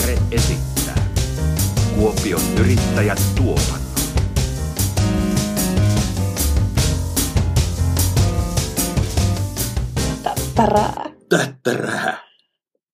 [0.00, 1.06] Jare esittää
[1.94, 3.80] Kuopion yrittäjät tuotannon.
[10.22, 11.04] Tättärää.
[11.28, 12.28] Tättärää.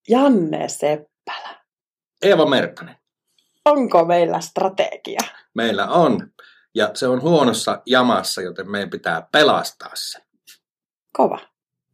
[0.09, 1.65] Janne Seppälä.
[2.23, 2.97] Eeva Merkkanen.
[3.65, 5.21] Onko meillä strategia?
[5.55, 6.33] Meillä on.
[6.75, 10.19] Ja se on huonossa jamassa, joten meidän pitää pelastaa se.
[11.13, 11.39] Kova.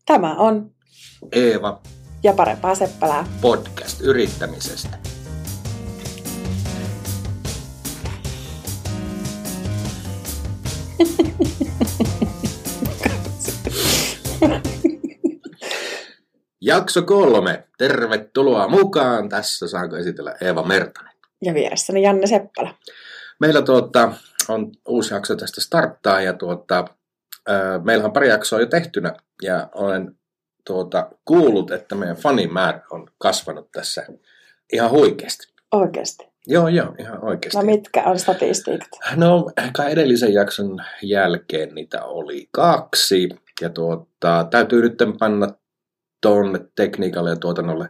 [0.06, 0.74] Tämä on
[1.32, 1.82] Eeva
[2.24, 3.24] ja parempaa Seppälää.
[3.40, 4.98] podcast yrittämisestä.
[16.60, 17.68] Jakso kolme.
[17.78, 19.28] Tervetuloa mukaan.
[19.28, 21.12] Tässä saanko esitellä Eeva Mertanen.
[21.44, 22.74] Ja vieressäni Janne Seppälä.
[23.40, 24.12] Meillä tuota,
[24.48, 26.84] on uusi jakso tästä starttaa ja tuota,
[27.50, 30.18] äh, meillä on pari jaksoa jo tehtynä ja olen
[30.66, 34.06] tuota, kuullut, että meidän fanimäärä on kasvanut tässä
[34.72, 35.52] ihan huikeasti.
[35.72, 36.32] Oikeasti.
[36.46, 37.58] Joo, joo, ihan oikeasti.
[37.58, 38.88] No mitkä on statistiikat?
[39.16, 43.28] No, ehkä edellisen jakson jälkeen niitä oli kaksi.
[43.60, 45.48] Ja tuota, täytyy nyt panna
[46.22, 47.88] tuonne tekniikalle ja tuotannolle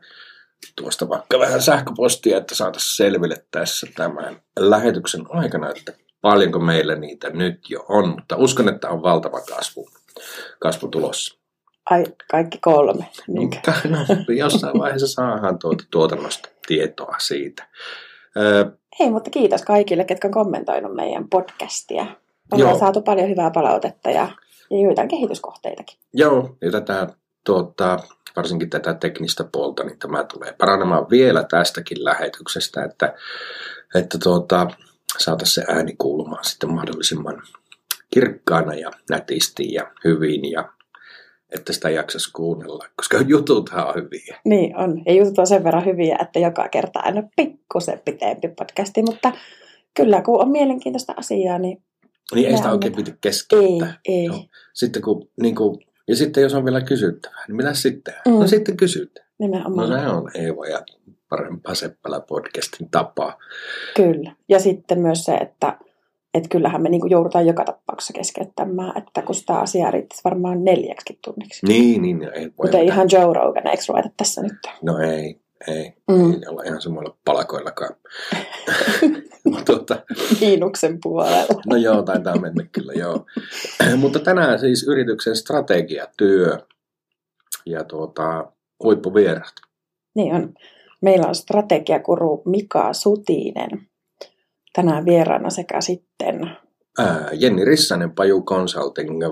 [0.76, 7.30] tuosta vaikka vähän sähköpostia, että saataisiin selville tässä tämän lähetyksen aikana, että paljonko meillä niitä
[7.30, 8.08] nyt jo on.
[8.08, 9.88] Mutta uskon, että on valtava kasvu,
[10.58, 11.41] kasvu tulossa.
[11.90, 13.04] Ai, kaikki kolme.
[13.28, 13.56] Niinkö?
[13.88, 13.98] No,
[14.38, 17.68] jossain vaiheessa saadaan tuota tuotannosta tietoa siitä.
[18.36, 18.64] Öö,
[19.00, 22.06] Hei, mutta kiitos kaikille, ketkä on kommentoinut meidän podcastia.
[22.52, 22.78] Ollaan Joo.
[22.78, 24.28] saatu paljon hyvää palautetta ja,
[24.70, 25.98] ja joitain kehityskohteitakin.
[26.12, 27.06] Joo, ja tätä,
[27.44, 27.98] tuota,
[28.36, 33.14] varsinkin tätä teknistä puolta, niin tämä tulee paranemaan vielä tästäkin lähetyksestä, että,
[33.94, 34.66] että tuota,
[35.18, 37.42] saataisiin se ääni kuulumaan sitten mahdollisimman
[38.10, 40.68] kirkkaana ja nätisti ja hyvin ja
[41.54, 44.40] että sitä jaksaisi kuunnella, koska jututhan on hyviä.
[44.44, 45.02] Niin on.
[45.06, 49.32] Ja jutut on sen verran hyviä, että joka kerta aina pikkusen pitempi podcasti, mutta
[49.96, 51.82] kyllä kun on mielenkiintoista asiaa, niin
[52.34, 54.00] Niin ei sitä oikein piti keskeyttää.
[54.08, 54.24] ei, ei.
[54.24, 54.44] Joo.
[54.74, 55.78] Sitten kun, niin kuin,
[56.08, 58.14] ja sitten jos on vielä kysyttävää, niin mitä sitten?
[58.28, 58.32] Mm.
[58.32, 59.26] No sitten kysytään.
[59.38, 59.88] No Nimenomaan.
[59.88, 60.82] se on Eeva ja
[61.28, 63.38] parempaa Seppälä podcastin tapaa.
[63.96, 64.32] Kyllä.
[64.48, 65.78] Ja sitten myös se, että
[66.34, 71.18] että kyllähän me niinku joudutaan joka tapauksessa keskeyttämään, että kun sitä asiaa riittäisi varmaan neljäksi
[71.24, 71.66] tunniksi.
[71.66, 72.84] Niin, niin, ei voi mitään.
[72.84, 74.52] ihan Joe Rogan, eikö ruveta tässä nyt?
[74.82, 75.92] No ei, ei.
[76.10, 76.32] Mm.
[76.32, 77.96] Ei olla ihan samoilla palkoillakaan.
[79.66, 80.02] tuota,
[80.40, 81.62] Miinuksen puolella.
[81.66, 83.26] no joo, taitaa mennä kyllä, joo.
[83.96, 86.58] Mutta tänään siis yrityksen strategiatyö
[87.66, 89.54] ja tuota, huippuvierat.
[90.14, 90.54] Niin on.
[91.02, 93.70] Meillä on strategiakuru Mika Sutinen
[94.72, 96.56] tänään vieraana sekä sitten
[96.98, 99.22] Ää, Jenni Rissanen, Paju Consulting,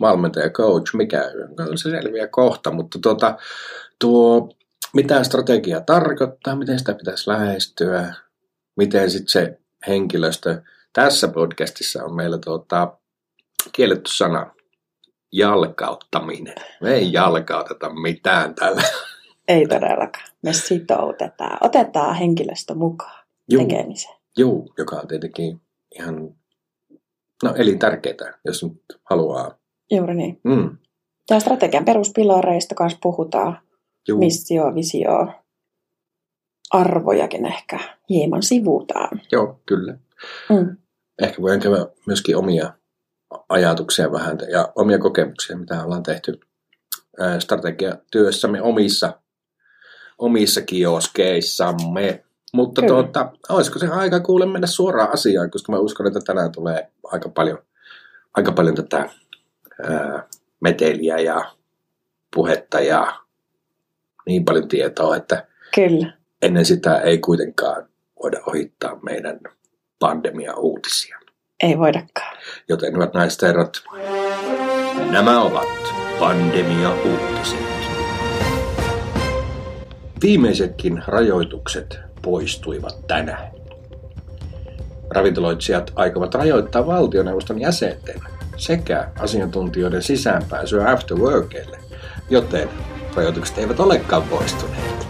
[0.00, 1.22] valmentaja, coach, mikä
[1.74, 3.36] se selviää kohta, mutta tuota,
[3.98, 4.48] tuo,
[4.94, 8.14] mitä strategia tarkoittaa, miten sitä pitäisi lähestyä,
[8.76, 10.62] miten sitten se henkilöstö,
[10.92, 12.92] tässä podcastissa on meillä tuota,
[13.72, 14.54] kielletty sana,
[15.32, 16.54] jalkauttaminen.
[16.80, 18.82] Me ei jalkauteta mitään tällä.
[19.48, 20.28] ei todellakaan.
[20.42, 21.58] Me sitoutetaan.
[21.60, 24.19] Otetaan henkilöstö mukaan Juu, tekemiseen.
[24.38, 25.60] Juu, joka on tietenkin
[25.98, 26.34] ihan
[27.42, 29.58] no, elintärkeää, jos nyt haluaa.
[29.90, 30.40] Juuri niin.
[30.44, 30.76] Mm,
[31.30, 33.58] Ja strategian peruspilareista kanssa puhutaan.
[34.08, 34.18] juu.
[34.18, 35.28] Missio, visio,
[36.70, 39.20] arvojakin ehkä hieman sivutaan.
[39.32, 39.98] Joo, kyllä.
[40.48, 40.76] Mm.
[41.22, 42.72] Ehkä voin käydä myöskin omia
[43.48, 46.40] ajatuksia vähän ja omia kokemuksia, mitä ollaan tehty
[47.38, 49.20] strategiatyössämme omissa,
[50.18, 52.24] omissa kioskeissamme.
[52.52, 52.94] Mutta Kyllä.
[52.94, 57.28] tuota, olisiko se aika kuule mennä suoraan asiaan, koska mä uskon, että tänään tulee aika
[57.28, 57.58] paljon,
[58.34, 59.10] aika paljon tätä
[59.82, 60.26] ää,
[60.60, 61.52] meteliä ja
[62.34, 63.20] puhetta ja
[64.26, 66.12] niin paljon tietoa, että Kyllä.
[66.42, 67.88] ennen sitä ei kuitenkaan
[68.22, 69.40] voida ohittaa meidän
[69.98, 71.18] pandemia-uutisia.
[71.62, 72.36] Ei voidakaan.
[72.68, 73.82] Joten hyvät naiset herrat,
[75.10, 75.68] nämä ovat
[76.18, 77.70] pandemia-uutiset.
[80.22, 83.50] Viimeisetkin rajoitukset poistuivat tänään.
[85.10, 88.20] Ravintoloitsijat aikovat rajoittaa valtioneuvoston jäsenten
[88.56, 91.78] sekä asiantuntijoiden sisäänpääsyä afterworkille,
[92.30, 92.68] joten
[93.16, 95.06] rajoitukset eivät olekaan poistuneet.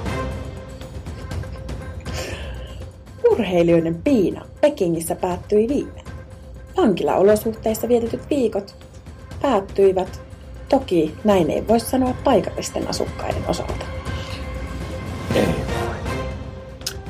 [3.31, 6.05] Urheilijoiden piina Pekingissä päättyi viime.
[6.77, 8.75] Vankilaolosuhteissa vietetyt viikot
[9.43, 10.21] päättyivät.
[10.69, 13.85] Toki näin ei voi sanoa paikallisten asukkaiden osalta.
[15.35, 15.60] Ei.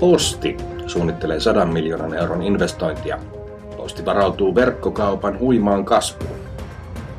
[0.01, 0.57] Posti
[0.87, 3.19] suunnittelee 100 miljoonan euron investointia.
[3.77, 6.37] Posti varautuu verkkokaupan huimaan kasvuun.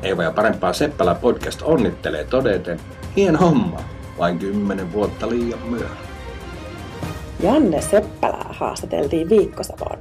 [0.02, 2.80] Eeva ja parempaa Seppälä podcast onnittelee todeten.
[3.16, 3.80] Hien homma,
[4.18, 6.06] vain kymmenen vuotta liian myöhään.
[7.40, 9.98] Janne Seppälää haastateltiin viikkosavoon.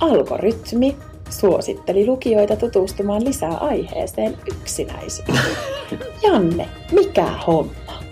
[0.00, 0.96] Algoritmi
[1.30, 5.56] suositteli lukijoita tutustumaan lisää aiheeseen yksinäisyyteen.
[6.24, 8.02] Janne, mikä homma?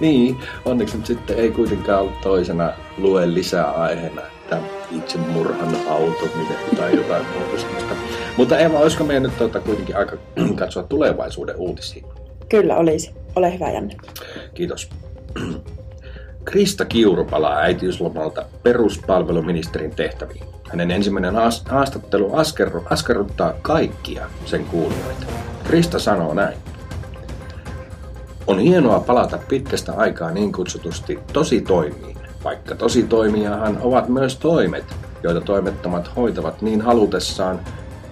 [0.00, 4.58] Niin, onneksi nyt sitten ei kuitenkaan ollut toisena lue lisää aiheena, että
[4.90, 6.28] itsemurhan auto
[6.76, 7.94] tai jotain muuta
[8.36, 10.16] Mutta Eva, olisiko meidän nyt tuota, kuitenkin aika
[10.58, 12.06] katsoa tulevaisuuden uutisia?
[12.48, 13.10] Kyllä olisi.
[13.36, 13.96] Ole hyvä, Janne.
[14.54, 14.90] Kiitos.
[16.44, 20.44] Krista Kiuru palaa äitiyslomalta peruspalveluministerin tehtäviin.
[20.70, 21.34] Hänen ensimmäinen
[21.68, 25.26] haastattelu askerru, askerruttaa kaikkia sen kuulijoita.
[25.64, 26.58] Krista sanoo näin.
[28.50, 34.84] On hienoa palata pitkästä aikaa niin kutsutusti tosi toimiin, vaikka tosi toimijahan ovat myös toimet,
[35.22, 37.60] joita toimettomat hoitavat niin halutessaan,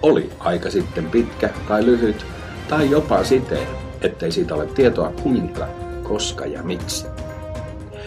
[0.01, 2.25] oli aika sitten pitkä tai lyhyt,
[2.69, 3.67] tai jopa siten,
[4.01, 5.67] ettei siitä ole tietoa kuinka,
[6.03, 7.05] koska ja miksi.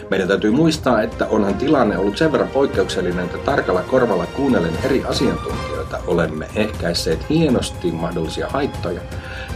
[0.09, 5.03] Meidän täytyy muistaa, että onhan tilanne ollut sen verran poikkeuksellinen, että tarkalla korvalla kuunnellen eri
[5.05, 9.01] asiantuntijoita olemme ehkäisseet hienosti mahdollisia haittoja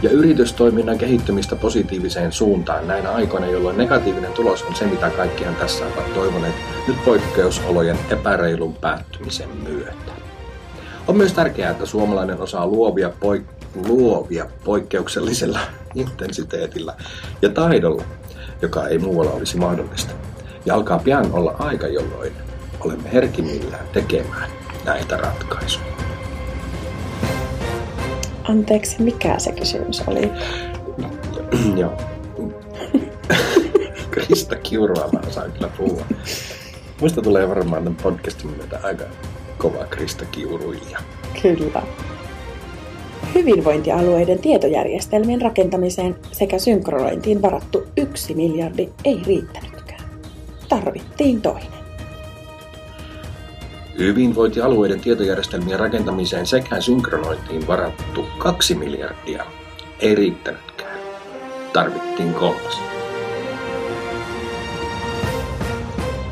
[0.02, 5.84] ja yritystoiminnan kehittymistä positiiviseen suuntaan näinä aikoina, jolloin negatiivinen tulos on se, mitä kaikkihan tässä
[5.84, 6.54] ovat toivoneet
[6.88, 10.12] nyt poikkeusolojen epäreilun päättymisen myötä.
[11.08, 15.60] On myös tärkeää, että suomalainen osaa luovia, poik- luovia poikkeuksellisella
[15.94, 16.94] intensiteetillä
[17.42, 18.04] ja taidolla,
[18.62, 20.14] joka ei muualla olisi mahdollista.
[20.66, 22.32] Ja alkaa pian olla aika, jolloin
[22.80, 24.50] olemme herkimmillään tekemään
[24.84, 25.98] näitä ratkaisuja.
[28.48, 30.30] Anteeksi, mikä se kysymys oli?
[31.80, 31.92] Joo.
[34.10, 36.04] Krista Kiurua mä osaan kyllä puhua.
[37.00, 39.04] Muista tulee varmaan podcastin myötä aika
[39.58, 40.98] kova Krista Kiuruilija.
[41.42, 41.82] Kyllä.
[43.34, 50.00] Hyvinvointialueiden tietojärjestelmien rakentamiseen sekä synkronointiin varattu yksi miljardi ei riittänytkään.
[50.68, 51.77] Tarvittiin toinen.
[53.98, 59.44] Hyvinvointialueiden tietojärjestelmien rakentamiseen sekä synkronointiin varattu kaksi miljardia
[60.00, 60.98] ei riittänytkään.
[61.72, 62.80] Tarvittiin kolmas.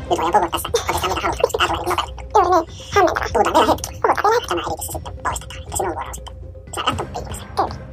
[0.09, 0.69] Nyt voidaan puhua tässä.
[0.89, 2.29] Otetaan mitä halutaan, koska tämä tulee nopeutettu.
[2.35, 2.67] Juuri niin.
[2.95, 3.27] Hämmentävää.
[3.33, 3.99] Puhutaan vielä hetki.
[4.01, 4.51] Puhutaan vielä hetki.
[4.51, 5.63] Tämä editissä sitten poistetaan.
[5.63, 6.35] Että sinun vuoro on sitten.
[6.75, 7.47] Sä katsomaan viimeisen.
[7.55, 7.87] Kyllä.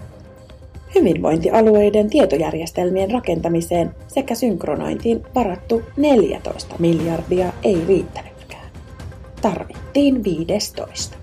[0.95, 8.24] Hyvinvointialueiden tietojärjestelmien rakentamiseen sekä synkronointiin varattu 14 miljardia ei riittänytkään.
[9.95, 11.17] Tarvittiin 15.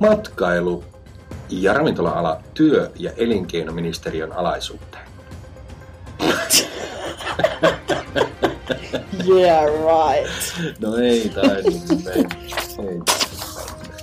[0.00, 0.84] Matkailu
[1.50, 5.06] ja ravintola-ala työ- ja elinkeinoministeriön alaisuuteen.
[9.28, 10.30] Yeah, right.
[10.80, 12.24] No ei tainnut Ei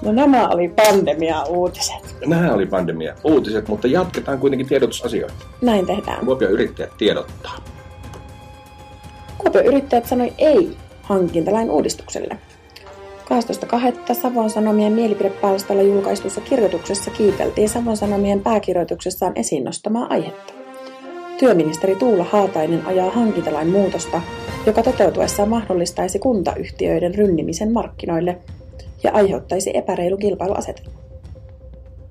[0.02, 2.16] No nämä oli pandemia-uutiset.
[2.26, 5.46] Nämä oli pandemia-uutiset, mutta jatketaan kuitenkin tiedotusasioita.
[5.62, 6.26] Näin tehdään.
[6.26, 7.64] Kuopion yrittäjät tiedottaa.
[9.38, 12.38] Kuopion yrittäjät sanoi ei hankintalain uudistukselle.
[14.10, 14.14] 12.2.
[14.14, 20.54] Savon Sanomien mielipidepalstalla julkaistussa kirjoituksessa kiiteltiin Savon Sanomien pääkirjoituksessaan esiin nostamaa aihetta.
[21.40, 24.22] Työministeri Tuula Haatainen ajaa hankintalain muutosta,
[24.66, 28.38] joka toteutuessaan mahdollistaisi kuntayhtiöiden rynnimisen markkinoille
[29.04, 31.00] ja aiheuttaisi epäreilu kilpailuasetelma.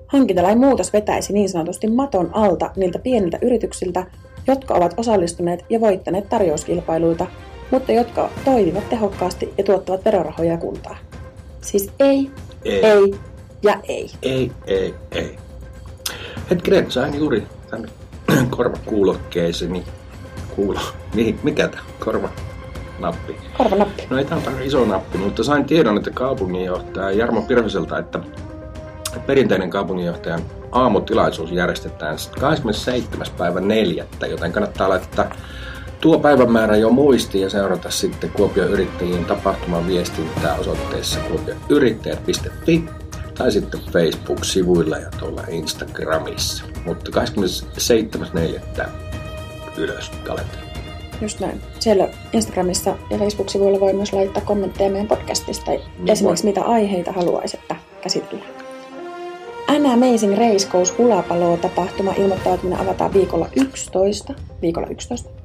[0.06, 4.06] Hankintalain muutos vetäisi niin sanotusti maton alta niiltä pieniltä yrityksiltä,
[4.46, 7.26] jotka ovat osallistuneet ja voittaneet tarjouskilpailuita,
[7.72, 10.96] mutta jotka toimivat tehokkaasti ja tuottavat verorahoja kuntaa.
[11.60, 12.30] Siis ei,
[12.64, 13.14] ei, ei
[13.62, 14.10] ja ei.
[14.22, 15.38] Ei, ei, ei.
[16.50, 17.90] Hetkinen, sain juuri tämän
[18.56, 19.84] korvakuulokkeiseni.
[20.56, 20.80] Kuulo.
[21.42, 21.82] Mikä tämä?
[22.04, 22.28] Korva
[22.98, 23.36] nappi.
[23.58, 24.06] Korvanappi.
[24.10, 28.20] No ei tämä on iso nappi, mutta sain tiedon, että kaupunginjohtaja Jarmo Pirhoselta, että
[29.26, 33.26] perinteinen kaupunginjohtajan aamutilaisuus järjestetään 27.
[33.38, 34.06] päivä 4.
[34.30, 35.30] joten kannattaa laittaa
[36.02, 42.84] tuo päivämäärä jo muisti ja seurata sitten Kuopion yrittäjien tapahtuman viestintää osoitteessa kuopioyrittäjät.fi
[43.38, 46.64] tai sitten Facebook-sivuilla ja tuolla Instagramissa.
[46.84, 47.20] Mutta
[48.80, 48.86] 27.4.
[49.76, 50.62] ylös kalenteri.
[51.20, 51.60] Just näin.
[51.78, 55.70] Siellä Instagramissa ja Facebook-sivuilla voi myös laittaa kommentteja meidän podcastista.
[55.70, 56.52] Niin esimerkiksi voi.
[56.52, 58.50] mitä aiheita haluaisit, että käsitellään.
[59.68, 60.94] An Amazing Race Goes
[61.60, 64.34] tapahtuma ilmoittautuminen avataan viikolla 11.
[64.62, 65.41] Viikolla 11.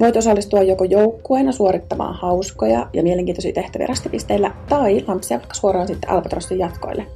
[0.00, 6.10] Voit osallistua joko joukkueena suorittamaan hauskoja ja mielenkiintoisia tehtäviä rastipisteillä tai lampsia vaikka suoraan sitten
[6.10, 7.06] Albatrossin jatkoille,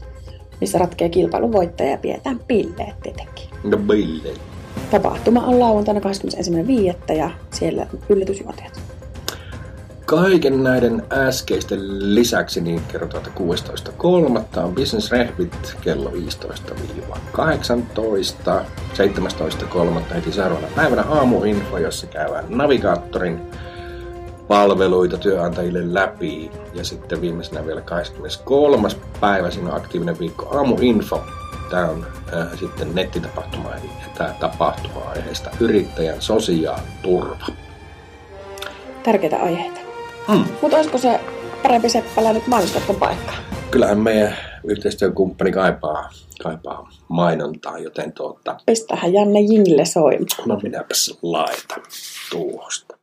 [0.61, 3.49] missä ratkee kilpailun voittaja ja pidetään pilleet tietenkin.
[3.65, 4.41] No pilleet.
[4.91, 7.13] Tapahtuma on lauantaina 21.5.
[7.13, 8.82] ja siellä yllätysjuontajat.
[10.13, 14.61] Kaiken näiden äskeisten lisäksi niin kerrotaan, että 16.3.
[14.65, 16.15] on Business Rehbit kello 15-18.
[20.09, 20.15] 17.3.
[20.15, 23.41] heti seuraavana päivänä aamuinfo, jossa käydään navigaattorin
[24.49, 26.51] palveluita työnantajille läpi.
[26.75, 28.89] Ja sitten viimeisenä vielä 23.
[29.21, 31.25] päivä, siinä on aktiivinen viikko aamuinfo.
[31.71, 37.47] Tämä on äh, sitten nettitapahtuma ja tämä tapahtuma aiheesta yrittäjän sosiaaliturva.
[39.03, 39.82] Tärkeitä aiheita.
[40.29, 40.45] Hmm.
[40.63, 41.21] Mutta olisiko se
[41.63, 43.33] parempi Seppälä nyt mainoskatton paikka?
[43.71, 46.09] Kyllähän meidän yhteistyökumppani kaipaa,
[46.43, 50.49] kaipaa mainontaa, joten tuota, Pistähän Janne Jingle soimaan.
[50.49, 51.83] no minäpäs laitan
[52.31, 52.97] tuosta.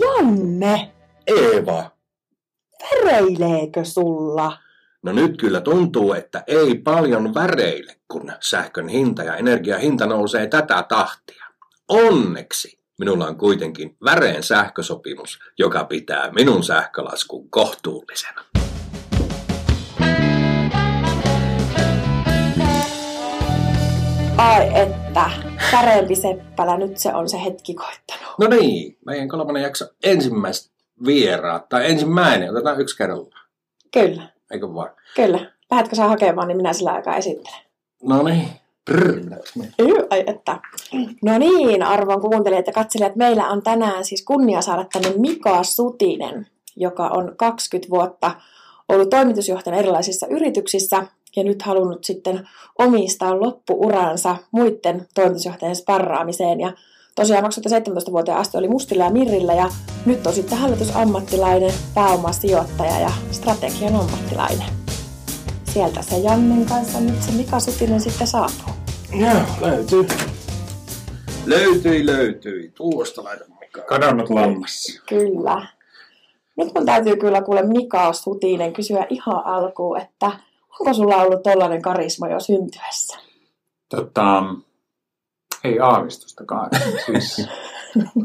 [0.00, 0.90] Janne,
[1.26, 1.90] Eeva,
[2.82, 4.52] väreileekö sulla?
[5.02, 10.46] No nyt kyllä tuntuu, että ei paljon väreille, kun sähkön hinta ja energian hinta nousee
[10.46, 11.46] tätä tahtia.
[11.88, 18.44] Onneksi minulla on kuitenkin väreen sähkösopimus, joka pitää minun sähkölaskun kohtuullisena.
[24.36, 25.30] Ai että,
[25.72, 28.38] parempi Seppälä, nyt se on se hetki koittanut.
[28.38, 30.72] No niin, meidän kolmannen jakso ensimmäiset
[31.06, 33.48] vieraat, tai ensimmäinen, otetaan yksi kerrallaan,
[33.92, 34.90] Kyllä, eikö vaan?
[35.16, 35.52] kyllä.
[35.70, 37.60] Lähdetkö sä hakemaan, niin minä sillä aikaa esittelen.
[38.02, 38.48] No niin.
[40.10, 40.60] Ai että.
[41.24, 46.46] No niin, arvon kuuntelijat ja katselijat, meillä on tänään siis kunnia saada tänne Mika Sutinen,
[46.76, 48.30] joka on 20 vuotta
[48.88, 56.60] ollut toimitusjohtajana erilaisissa yrityksissä ja nyt halunnut sitten omistaa loppuuransa muiden toimitusjohtajien sparraamiseen.
[56.60, 56.72] Ja
[57.18, 59.70] tosiaan 2017-vuotiaan asti oli Mustilla ja Mirrillä ja
[60.06, 64.66] nyt on sitten hallitusammattilainen, pääomasijoittaja ja strategian ammattilainen.
[65.64, 68.74] Sieltä se Jannen kanssa nyt se Mika Sutinen sitten saapuu.
[69.20, 70.06] Joo, löytyy.
[71.46, 72.72] Löytyi, löytyi.
[72.74, 73.80] Tuosta laitan Mika.
[73.82, 75.00] Kadonnut lammas.
[75.08, 75.66] Kyllä.
[76.56, 80.30] Nyt mun täytyy kyllä kuule Mika Sutinen kysyä ihan alkuun, että
[80.80, 83.18] onko sulla ollut tollainen karisma jo syntyessä?
[83.88, 84.42] Tota,
[85.64, 86.70] ei aavistustakaan.
[87.06, 87.48] Siis,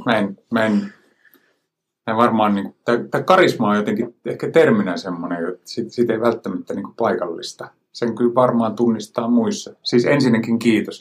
[0.06, 2.75] mä en, mä en, mä en varmaan, niin
[3.12, 7.68] tämä karisma on jotenkin ehkä terminä semmoinen, että siitä, siitä ei välttämättä niin paikallista.
[7.92, 9.74] Sen kyllä varmaan tunnistaa muissa.
[9.84, 11.00] Siis ensinnäkin kiitos.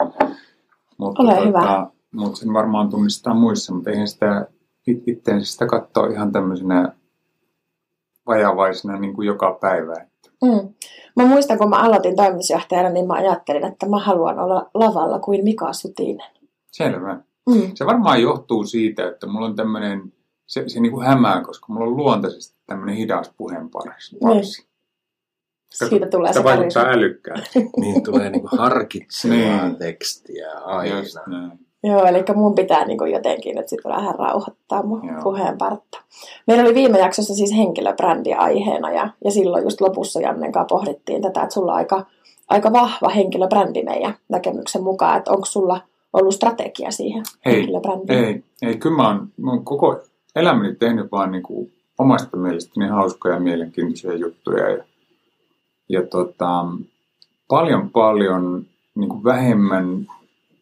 [0.98, 1.86] Mutta, Ole hyvä.
[2.12, 4.46] mutta sen varmaan tunnistaa muissa, mutta eihän sitä
[4.86, 6.92] it- itteensä sitä katsoa ihan tämmöisenä
[8.26, 9.94] vajavaisena niin kuin joka päivä.
[10.42, 10.74] Mm.
[11.16, 15.44] Mä muistan, kun mä aloitin toimitusjohtajana, niin mä ajattelin, että mä haluan olla lavalla kuin
[15.44, 16.30] Mika Sutinen.
[16.72, 17.20] Selvä.
[17.48, 17.70] Mm.
[17.74, 20.12] Se varmaan johtuu siitä, että mulla on tämmöinen,
[20.46, 24.16] se, se niin kuin hämää, koska mulla on luontaisesti tämmöinen hidas puheenparsi.
[24.22, 24.66] parsi.
[25.88, 27.48] Siitä tulee Sitä se vaikuttaa älykkäältä.
[27.76, 29.76] Niin tulee niinku harkitsevaa Niin.
[29.76, 30.98] tekstiä aina.
[30.98, 31.66] Just näin.
[31.84, 35.22] Joo, eli mun pitää niin jotenkin nyt sitten vähän rauhoittaa mun Joo.
[35.22, 35.98] puheenpartta.
[36.46, 41.22] Meillä oli viime jaksossa siis henkilöbrändi aiheena ja, ja silloin just lopussa Jannen kanssa pohdittiin
[41.22, 42.06] tätä, että sulla on aika,
[42.48, 45.80] aika vahva henkilöbrändi meidän näkemyksen mukaan, että onko sulla
[46.12, 48.24] ollut strategia siihen Ei, henkilöbrändiin?
[48.24, 50.00] Ei, ei, kyllä mä oon, mä oon koko
[50.36, 54.70] elämäni tehnyt vaan niin kuin omasta mielestäni hauskoja ja mielenkiintoisia juttuja.
[54.70, 54.84] Ja,
[55.88, 56.64] ja tota,
[57.48, 60.06] paljon paljon niin kuin vähemmän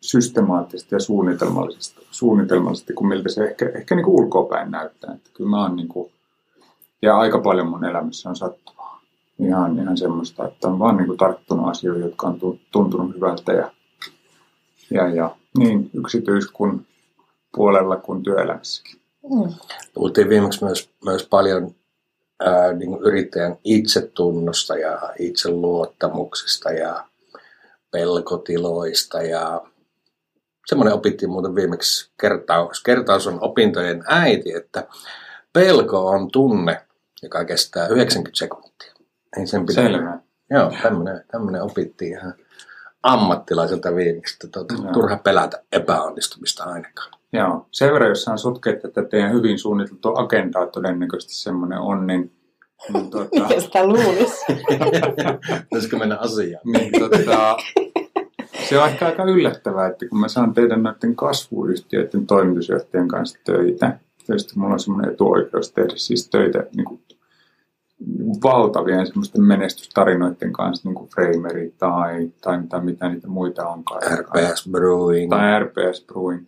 [0.00, 5.14] systemaattisesti ja suunnitelmallisesti, suunnitelmallisesti kuin miltä se ehkä, ehkä niin kuin ulkoapäin näyttää.
[5.14, 6.12] Että kyllä mä oon niin kuin,
[7.02, 9.00] ja aika paljon mun elämässä on sattumaa.
[9.38, 13.52] Ihan, ihan semmoista, että on vaan niin kuin tarttunut asioihin, jotka on tu- tuntunut hyvältä
[13.52, 13.73] ja,
[14.90, 16.87] ja, ja niin yksityis- kuin
[17.57, 19.00] puolella kuin työelämässäkin.
[19.23, 19.52] Mm.
[19.95, 21.75] Puhuttiin viimeksi myös, myös paljon
[22.40, 27.04] ää, niin kuin yrittäjän itsetunnosta ja itseluottamuksesta ja
[27.90, 29.62] pelkotiloista ja
[30.67, 32.83] semmoinen opittiin muuten viimeksi kertaus.
[32.83, 34.87] Kertaus on opintojen äiti, että
[35.52, 36.83] pelko on tunne,
[37.23, 38.95] joka kestää 90 sekuntia.
[39.37, 39.85] Ei sen pitää.
[39.85, 40.19] Selvä.
[40.50, 42.35] Joo, tämmöinen, tämmöinen opittiin ihan
[43.02, 44.93] ammattilaiselta viimeksi, että tuota, Joo.
[44.93, 47.11] turha pelätä epäonnistumista ainakaan.
[47.33, 52.33] Joo, sen verran, jos saan sotkea tätä teidän hyvin suunniteltua agendaa, todennäköisesti semmoinen on, niin,
[52.93, 54.45] niin, tota, Mikä sitä luulisi?
[55.71, 56.62] Pitäisikö mennä asiaan?
[56.73, 57.57] niin tota,
[58.71, 63.99] se on ehkä aika yllättävää, että kun mä saan teidän noiden kasvuyhtiöiden toimitusjohtajien kanssa töitä,
[64.27, 67.03] tietysti mulla on semmoinen etuoikeus tehdä siis töitä niin kuin
[68.43, 74.03] valtavien semmoisten menestystarinoiden kanssa, niin kuin Frameri tai, tai, tai mitä niitä muita onkaan.
[74.19, 75.31] RPS Brewing.
[75.31, 76.47] tai RPS Brewing.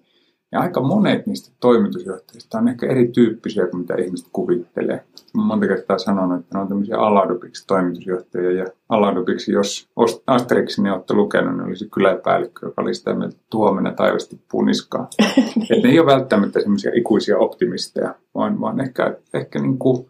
[0.52, 5.04] Ja aika monet niistä toimitusjohtajista on ehkä erityyppisiä kuin mitä ihmiset kuvittelee.
[5.34, 8.52] Mä monta kertaa sanonut, että ne on tämmöisiä Aladubiksi toimitusjohtajia.
[8.52, 9.88] Ja Aladubiksi, jos
[10.26, 14.62] Asterixin ne olette lukenut, niin olisi kyläpäällikkö, joka oli sitä mieltä, että huomenna taivas tippuu
[14.62, 15.08] niskaan.
[15.70, 20.06] että ne ei ole välttämättä semmoisia ikuisia optimisteja, vaan, vaan ehkä, ehkä niin kuin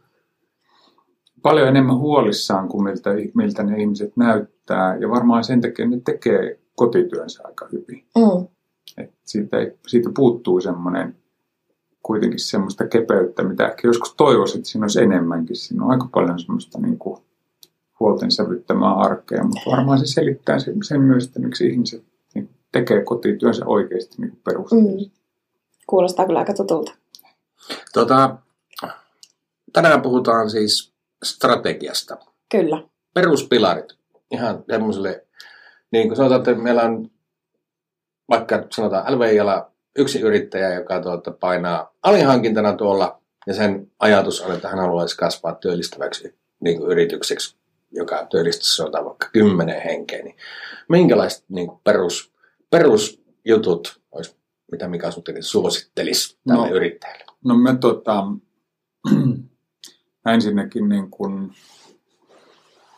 [1.43, 4.97] paljon enemmän huolissaan kuin miltä, miltä ne ihmiset näyttää.
[4.97, 8.05] Ja varmaan sen takia ne tekee kotityönsä aika hyvin.
[8.19, 8.49] Mm.
[8.99, 11.17] Et siitä, ei, siitä puuttuu semmoinen
[12.03, 15.57] kuitenkin semmoista kepeyttä, mitä ehkä joskus toivoisin, että siinä olisi enemmänkin.
[15.57, 17.23] Siinä on aika paljon semmoista niin kuin
[18.01, 22.57] huolten sävyttämää arkea, mutta varmaan se selittää sen, sen myös, että miksi ihmiset niin kuin
[22.73, 25.17] tekee kotityönsä oikeasti niin perusteellisesti.
[25.17, 25.23] Mm.
[25.87, 26.95] Kuulostaa kyllä aika tutulta.
[27.93, 28.37] Tota,
[29.73, 32.17] tänään puhutaan siis strategiasta.
[32.51, 32.83] Kyllä.
[33.15, 33.95] Peruspilarit.
[34.31, 35.27] Ihan semmoiselle,
[35.91, 37.11] niin kuin sanotaan, että meillä on
[38.33, 44.69] vaikka sanotaan LVIalla yksi yrittäjä, joka tuota, painaa alihankintana tuolla, ja sen ajatus on, että
[44.69, 47.57] hän haluaisi kasvaa työllistäväksi niin kuin yritykseksi,
[47.91, 50.37] joka työllistäisi sanotaan vaikka kymmenen henkeä, niin
[50.89, 52.33] minkälaiset niin kuin perus,
[52.71, 54.37] perusjutut olisi,
[54.73, 56.75] mitä Mika Sutinen suosittelisi tälle No.
[56.77, 57.25] yrittäjälle?
[57.45, 58.25] No me tota,
[60.35, 61.53] ensinnäkin niin kun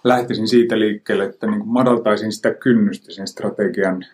[0.04, 4.06] lähtisin siitä liikkeelle, että niin kun madaltaisin sitä kynnystä sen strategian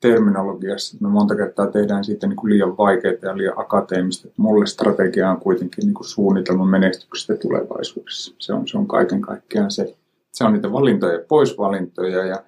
[0.00, 0.96] terminologiassa.
[1.00, 4.28] Me monta kertaa tehdään siitä niin kuin liian vaikeaa ja liian akateemista.
[4.36, 8.34] Mulle strategia on kuitenkin niin kuin suunnitelma menestyksestä tulevaisuudessa.
[8.38, 9.96] Se on, se on kaiken kaikkiaan se.
[10.32, 12.24] Se on niitä valintoja ja poisvalintoja.
[12.24, 12.42] Ja,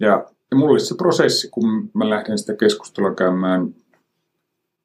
[0.00, 3.74] ja, ja mulle se prosessi, kun mä lähden sitä keskustelua käymään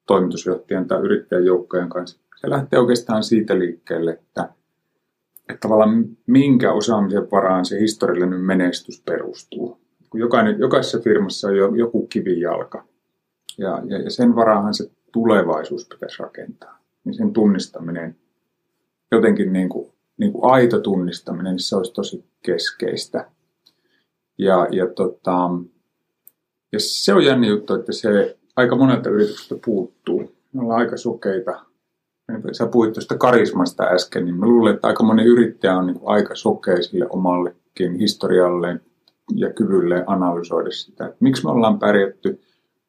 [0.06, 4.48] toimitusjohtajan tai yrittäjän joukkojen kanssa, se lähtee oikeastaan siitä liikkeelle, että,
[5.48, 9.81] että tavallaan minkä osaamisen varaan se historiallinen menestys perustuu.
[10.12, 12.84] Kun jokainen, jokaisessa firmassa on jo, joku kivijalka,
[13.58, 16.78] ja, ja, ja sen varaahan se tulevaisuus pitäisi rakentaa.
[17.04, 18.16] Niin sen tunnistaminen,
[19.12, 23.30] jotenkin niin kuin, niin kuin aito tunnistaminen, niin se olisi tosi keskeistä.
[24.38, 25.50] Ja, ja, tota,
[26.72, 30.32] ja se on jännä juttu, että se aika monelta yritykseltä puuttuu.
[30.52, 31.64] Me ollaan aika sokeita.
[32.52, 36.34] Sä puhuit tuosta karismasta äsken, niin mä luulen, että aika moni yrittäjä on niin aika
[36.34, 38.80] sokea sille omallekin historialleen
[39.38, 42.40] ja kyvylleen analysoida sitä, että miksi me ollaan pärjätty,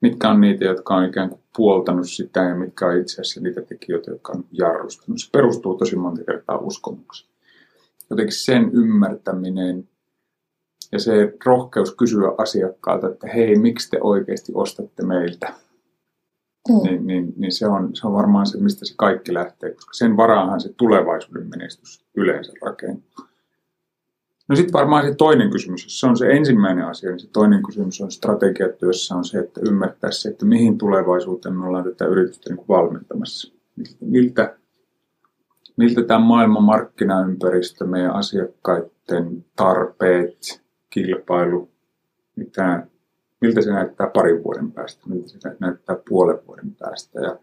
[0.01, 3.61] mitkä on niitä, jotka on ikään kuin puoltanut sitä ja mitkä on itse asiassa niitä
[3.61, 5.21] tekijöitä, jotka on jarrustanut.
[5.21, 7.29] Se perustuu tosi monta kertaa uskomuksiin.
[8.09, 9.89] Jotenkin sen ymmärtäminen
[10.91, 15.53] ja se rohkeus kysyä asiakkaalta, että hei, miksi te oikeasti ostatte meiltä,
[16.69, 16.83] Mm.
[16.83, 20.17] niin, niin, niin se, on, se on varmaan se, mistä se kaikki lähtee, koska sen
[20.17, 23.25] varaanhan se tulevaisuuden menestys yleensä rakentuu.
[24.47, 27.63] No sitten varmaan se toinen kysymys, jos se on se ensimmäinen asia, niin se toinen
[27.63, 32.49] kysymys on strategiatyössä on se, että ymmärtää se, että mihin tulevaisuuteen me ollaan tätä yritystä
[32.53, 33.53] niin valmentamassa.
[33.99, 34.57] Miltä,
[35.77, 41.69] miltä, tämä maailman markkinaympäristö, meidän asiakkaiden tarpeet, kilpailu,
[42.35, 42.87] mitä,
[43.41, 47.19] miltä se näyttää parin vuoden päästä, miltä se näyttää puolen vuoden päästä.
[47.19, 47.39] Ja,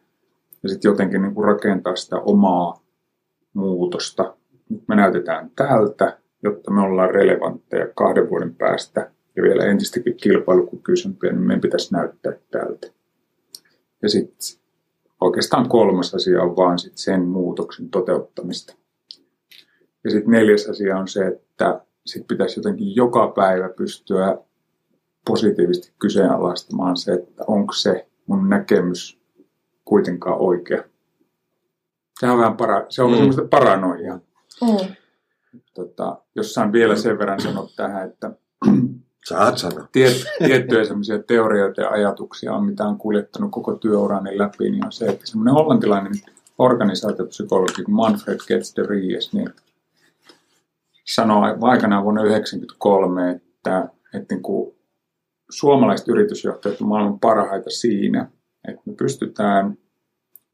[0.63, 2.83] ja sitten jotenkin niin rakentaa sitä omaa
[3.55, 4.37] muutosta.
[4.69, 11.33] Nyt me näytetään tältä, jotta me ollaan relevantteja kahden vuoden päästä ja vielä entistäkin kilpailukykyisempiä,
[11.33, 12.87] niin meidän pitäisi näyttää tältä.
[14.03, 14.61] Ja sitten
[15.21, 18.75] oikeastaan kolmas asia on vaan sit sen muutoksen toteuttamista.
[20.05, 24.39] Ja sitten neljäs asia on se, että sit pitäisi jotenkin joka päivä pystyä
[25.27, 29.21] positiivisesti kyseenalaistamaan se, että onko se mun näkemys
[29.85, 30.85] kuitenkaan oikea.
[32.21, 33.13] Sehän on vähän para, se on Mm.
[33.13, 33.19] mm.
[33.19, 34.21] semmoista paranoiaa.
[34.63, 34.95] Mm.
[35.75, 38.31] Tota, jos saan vielä sen verran sanoa tähän, että
[39.29, 39.89] Saat sanoa.
[39.93, 44.93] tiet, tiettyjä semmoisia teorioita ja ajatuksia on, mitä on kuljettanut koko työurani läpi, niin on
[44.93, 46.13] se, että semmoinen hollantilainen
[46.59, 49.51] organisaatiopsykologi Manfred Getz de Ries, niin
[51.05, 54.75] sanoi aikanaan vuonna 1993, että, että niin kuin
[55.51, 58.31] suomalaiset yritysjohtajat on maailman parhaita siinä,
[58.69, 59.79] että me pystytään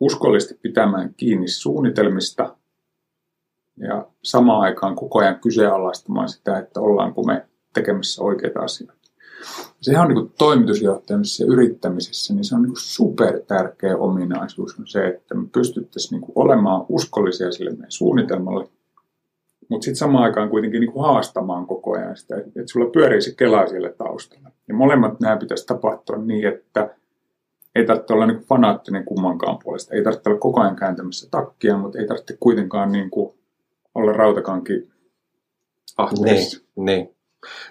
[0.01, 2.57] uskollisesti pitämään kiinni suunnitelmista
[3.77, 8.97] ja samaan aikaan koko ajan kyseenalaistamaan sitä, että ollaanko me tekemässä oikeita asioita.
[9.81, 14.87] Sehän on niin kuin toimitusjohtamisessa ja yrittämisessä, niin se on niin super tärkeä ominaisuus on
[14.87, 18.69] se, että me pystyttäisiin niin olemaan uskollisia sille meidän suunnitelmalle,
[19.69, 23.67] mutta sitten samaan aikaan kuitenkin niin haastamaan koko ajan sitä, että sulla pyörii se kela
[23.67, 24.51] siellä taustalla.
[24.69, 26.95] Ja molemmat nämä pitäisi tapahtua niin, että
[27.75, 29.95] ei tarvitse olla niin fanaattinen kummankaan puolesta.
[29.95, 33.35] Ei tarvitse olla koko ajan kääntämässä takkia, mutta ei tarvitse kuitenkaan niin kuin
[33.97, 34.89] olla rautakanki
[35.97, 36.59] ahteessa.
[36.77, 37.17] Niin, niin.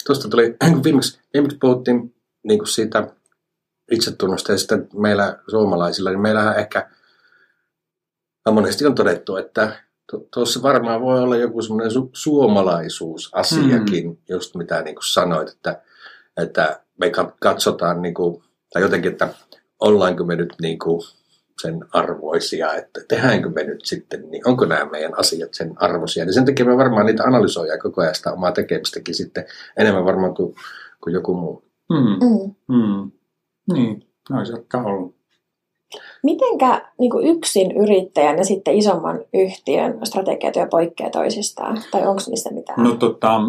[0.05, 3.07] Tuosta tuli, kun viimeksi, viimeksi puhuttiin niin kuin siitä
[3.91, 6.89] itsetunnosta ja sitten meillä suomalaisilla, niin meillähän ehkä
[8.45, 9.75] no monesti on todettu, että
[10.11, 14.17] tu- tuossa varmaan voi olla joku semmoinen su- suomalaisuusasiakin, mm.
[14.29, 15.81] just mitä niin kuin sanoit, että,
[16.37, 19.29] että me kat- katsotaan niin kuin, tai jotenkin, että
[19.79, 21.01] ollaanko me nyt niin kuin
[21.61, 26.25] sen arvoisia, että tehdäänkö me nyt sitten, niin onko nämä meidän asiat sen arvoisia.
[26.25, 29.45] Niin sen takia me varmaan niitä analysoidaan koko ajan sitä omaa tekemistäkin sitten
[29.77, 30.55] enemmän varmaan kuin,
[31.03, 31.63] kuin joku muu.
[31.89, 32.27] Mm.
[32.27, 32.55] Mm.
[32.67, 33.11] Mm.
[33.73, 35.13] Niin, no saattaa olla.
[36.23, 41.81] Mitenkä niin kuin yksin yrittäjän ja sitten isomman yhtiön strategiatyö poikkeaa toisistaan?
[41.91, 43.41] Tai onko niissä mitään No tota,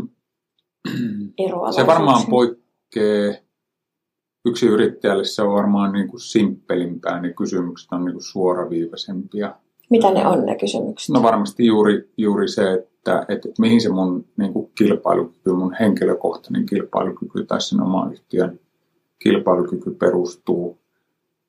[1.46, 1.72] eroa?
[1.72, 3.45] se varmaan poikkeaa
[4.46, 9.54] yksi yrittäjälle se on varmaan niin kuin simppelimpää, niin kysymykset on niin kuin suoraviivaisempia.
[9.90, 11.14] Mitä ne on ne kysymykset?
[11.14, 16.66] No varmasti juuri, juuri se, että, että mihin se mun niin kuin kilpailukyky, mun henkilökohtainen
[16.66, 18.60] kilpailukyky tai sen oman yhtiön
[19.18, 20.78] kilpailukyky perustuu,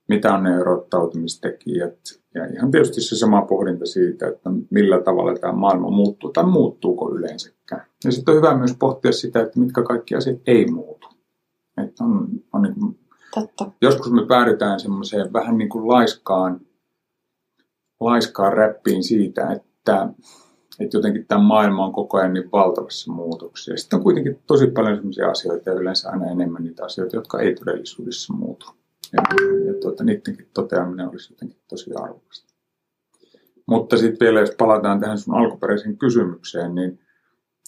[0.10, 1.98] mitä on ne erottautumistekijät
[2.36, 7.16] ja ihan tietysti se sama pohdinta siitä, että millä tavalla tämä maailma muuttuu tai muuttuuko
[7.16, 7.86] yleensäkään.
[8.06, 10.97] Ja sitten on hyvä myös pohtia sitä, että mitkä kaikki asiat ei muutu.
[11.84, 13.00] Että on, on niin kuin,
[13.34, 13.72] Totta.
[13.82, 16.62] joskus me päädytään semmoiseen vähän niin kuin laiskaan,
[18.00, 20.10] laiskaan räppiin siitä, että,
[20.80, 23.82] että jotenkin tämä maailma on koko ajan niin valtavassa muutoksessa.
[23.82, 27.56] Sitten on kuitenkin tosi paljon sellaisia asioita ja yleensä aina enemmän niitä asioita, jotka ei
[27.56, 28.66] todellisuudessa muutu.
[29.14, 29.24] Ja,
[29.68, 32.54] ja tuota, niidenkin toteaminen olisi jotenkin tosi arvokasta.
[33.66, 37.00] Mutta sitten vielä, jos palataan tähän sun alkuperäiseen kysymykseen, niin,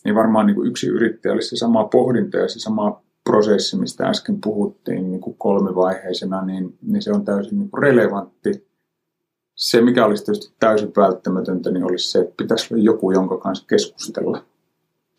[0.05, 4.07] niin varmaan niin kuin yksi yrittäjä olisi se sama pohdinta ja se sama prosessi, mistä
[4.07, 8.67] äsken puhuttiin niin kuin kolmivaiheisena, niin, niin se on täysin niin kuin relevantti.
[9.55, 13.65] Se, mikä olisi tietysti täysin välttämätöntä, niin olisi se, että pitäisi olla joku, jonka kanssa
[13.67, 14.45] keskustella.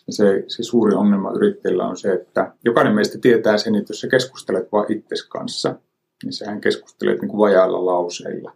[0.06, 4.00] Ja se, se suuri ongelma yrittäjillä on se, että jokainen meistä tietää sen, että jos
[4.00, 5.74] sä keskustelet vain itsesi kanssa,
[6.24, 8.52] niin sähän keskustelet niin kuin vajailla lauseilla.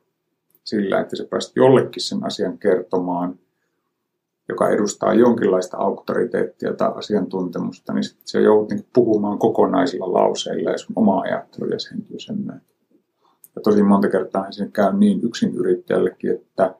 [0.64, 3.38] Sillä, että sä pääset jollekin sen asian kertomaan,
[4.48, 10.78] joka edustaa jonkinlaista auktoriteettia tai asiantuntemusta, niin sitten se joudut niin puhumaan kokonaisilla lauseilla ja
[10.78, 12.74] sun oma ajattelu jäsentyy sen myötä.
[13.56, 16.74] Ja tosi monta kertaa se käy niin yksin yrittäjällekin, että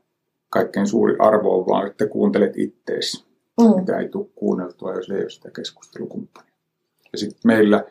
[0.49, 3.25] kaikkein suuri arvo on vaan, että kuuntelet itteesi,
[3.61, 3.81] Mm.
[3.81, 6.53] mitä ei tule kuunneltua, jos ei ole sitä keskustelukumppania.
[7.13, 7.85] Ja sitten meillä,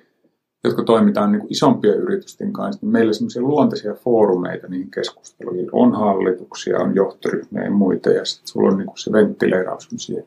[0.64, 5.70] jotka toimitaan niin kuin isompien yritysten kanssa, niin meillä semmoisia luontaisia foorumeita niihin keskusteluihin.
[5.72, 10.26] On hallituksia, on johtoryhmiä ja muita, ja sitten sulla on niin kuin se venttileeraus siihen.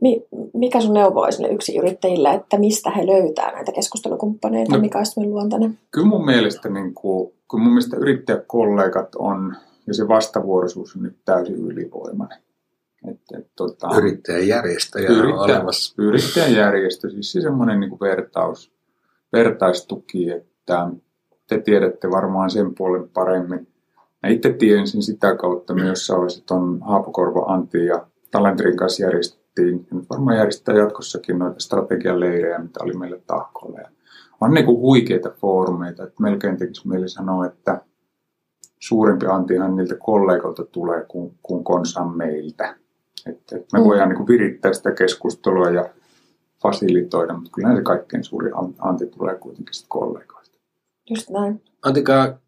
[0.00, 4.74] Mi- mikä sun neuvo olisi niille yksiyrittäjille, että mistä he löytää näitä keskustelukumppaneita?
[4.74, 4.80] No.
[4.80, 5.78] Mikä olisi luontainen?
[5.90, 11.16] Kyllä mun mielestä, niin kuin, kun mun mielestä yrittäjäkollegat on, ja se vastavuoroisuus on nyt
[11.24, 12.38] täysin ylivoimainen.
[13.10, 15.94] Että, et, tota, Yrittäjäjärjestöjä on Yrittäjä- olemassa.
[16.02, 18.72] yrittäjäjärjestö, siis se semmoinen niin vertaus,
[19.32, 20.88] vertaistuki, että
[21.48, 23.68] te tiedätte varmaan sen puolen paremmin.
[24.22, 29.96] Mä itse tiesin sitä kautta myös vaiheessa tuon Haapakorva Antti ja Talentrin kanssa järjestettiin, ja
[29.96, 33.78] nyt varmaan järjestetään jatkossakin noita strategialeirejä, mitä oli meille tahkolla.
[33.78, 33.88] Ja
[34.40, 37.80] on niin kuin huikeita foorumeita, että melkein tekisi mieli sanoa, että
[38.78, 42.76] suurempi antihan niiltä kollegoilta tulee kuin, kuin konsan meiltä.
[43.26, 43.84] Että, että me Mm.
[43.84, 45.88] voidaan niin kuin virittää sitä keskustelua ja
[46.62, 50.58] fasilitoida, mutta kyllä se kaikkein suuri an- anti tulee kuitenkin sitten kollegoista.
[51.10, 51.62] Just näin.
[51.82, 52.38] Antikaa,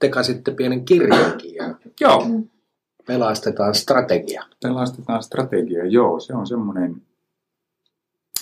[0.00, 2.26] tekasitte pienen kirjankin ja Joo,
[3.06, 4.44] pelastetaan strategia.
[4.62, 5.84] pelastetaan strategia.
[5.86, 7.02] Joo, se on semmoinen,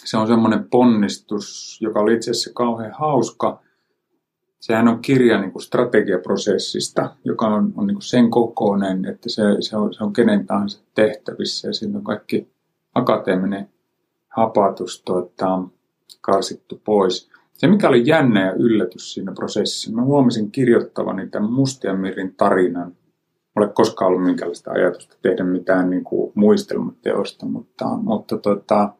[0.05, 3.62] se on semmoinen ponnistus, joka oli itse asiassa kauhean hauska.
[4.61, 9.42] Sehän on kirja niin kuin strategiaprosessista, joka on, on niin kuin sen kokoinen, että se,
[9.61, 11.68] se, on, se on kenen tahansa tehtävissä.
[11.68, 12.49] Ja siinä on kaikki
[12.94, 13.68] akateeminen
[14.37, 15.62] hapatus tuota,
[16.20, 17.31] karsittu pois.
[17.53, 22.96] Se, mikä oli jännä ja yllätys siinä prosessissa, mä huomasin kirjoittavani tämän Mustianmirin tarinan
[23.57, 28.92] ole koskaan ollut minkäänlaista ajatusta tehdä mitään niin kuin muistelmateosta, mutta, mutta tota,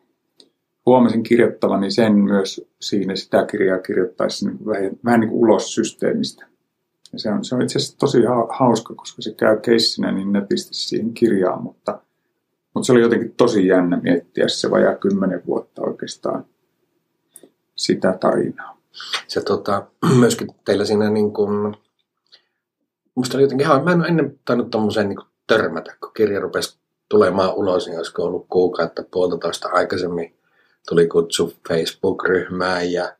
[0.87, 5.75] huomasin kirjoittavani sen myös siinä sitä kirjaa kirjoittaessa niin kuin vähän, vähän niin kuin ulos
[5.75, 6.46] systeemistä.
[7.12, 10.33] Ja se on, se on itse asiassa tosi ha- hauska, koska se käy keissinä niin
[10.33, 12.01] netisti siihen kirjaan, mutta,
[12.76, 16.44] mutta se oli jotenkin tosi jännä miettiä se vajaa kymmenen vuotta oikeastaan
[17.76, 18.78] sitä tarinaa.
[19.26, 19.86] Se tota,
[20.20, 21.76] myöskin teillä siinä niin kuin,
[23.14, 27.54] musta oli jotenkin mä en ole ennen tainnut tommoseen niin törmätä, kun kirja rupesi tulemaan
[27.54, 30.34] ulos, niin olisiko ollut kuukautta puolitoista aikaisemmin
[30.88, 33.16] tuli kutsu Facebook-ryhmään ja,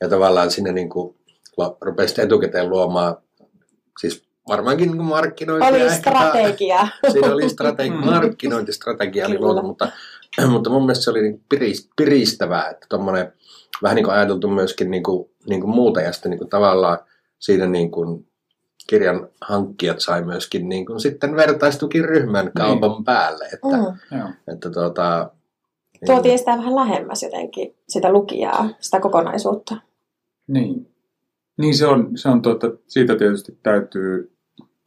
[0.00, 1.16] ja tavallaan sinne niin kuin,
[1.80, 3.16] rupesi etukäteen luomaan,
[4.00, 5.68] siis varmaankin niin markkinointia.
[5.68, 6.88] Oli ehkä- strategia.
[7.12, 9.88] Siinä oli strategi- markkinointistrategia oli luotu, mutta,
[10.50, 13.32] mutta mun mielestä se oli niin piris- piristävää, että tommonen,
[13.82, 16.98] vähän niin kuin ajateltu myöskin niin kuin, niin kuin muuta ja sitten niin kuin tavallaan
[17.38, 18.26] siinä niin kuin
[18.88, 23.76] kirjan hankkijat sai myöskin niin kuin sitten vertaistukiryhmän kaupan päälle, että,
[24.10, 24.32] Mm.
[24.54, 25.30] Että tota,
[25.92, 29.76] niin, Tuotiin sitä vähän lähemmäs jotenkin, sitä lukijaa, sitä kokonaisuutta.
[30.48, 30.89] Niin.
[31.58, 34.30] Niin se on, se on tuota, siitä tietysti täytyy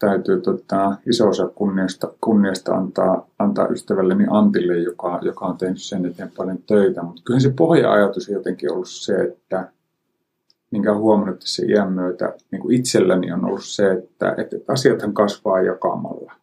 [0.06, 6.06] täytyy tota, iso osa kunniasta, kunniasta antaa, antaa ystävälleni Antille, joka, joka on tehnyt sen
[6.06, 7.04] eteen paljon töitä.
[7.04, 9.71] Mutta kyllä se pohja-ajatus jotenkin ollut se, että
[10.71, 15.62] minkä olen huomannut tässä iän myötä niin itselläni on ollut se, että, että asiathan kasvaa
[15.62, 16.34] jakamalla.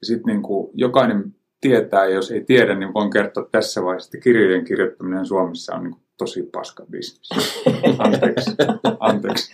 [0.00, 4.08] Ja sitten niin kuin jokainen tietää, ja jos ei tiedä, niin voin kertoa tässä vaiheessa,
[4.08, 7.30] että kirjojen kirjoittaminen Suomessa on niin tosi paska bisnes.
[7.98, 8.50] Anteeksi,
[9.00, 9.52] anteeksi.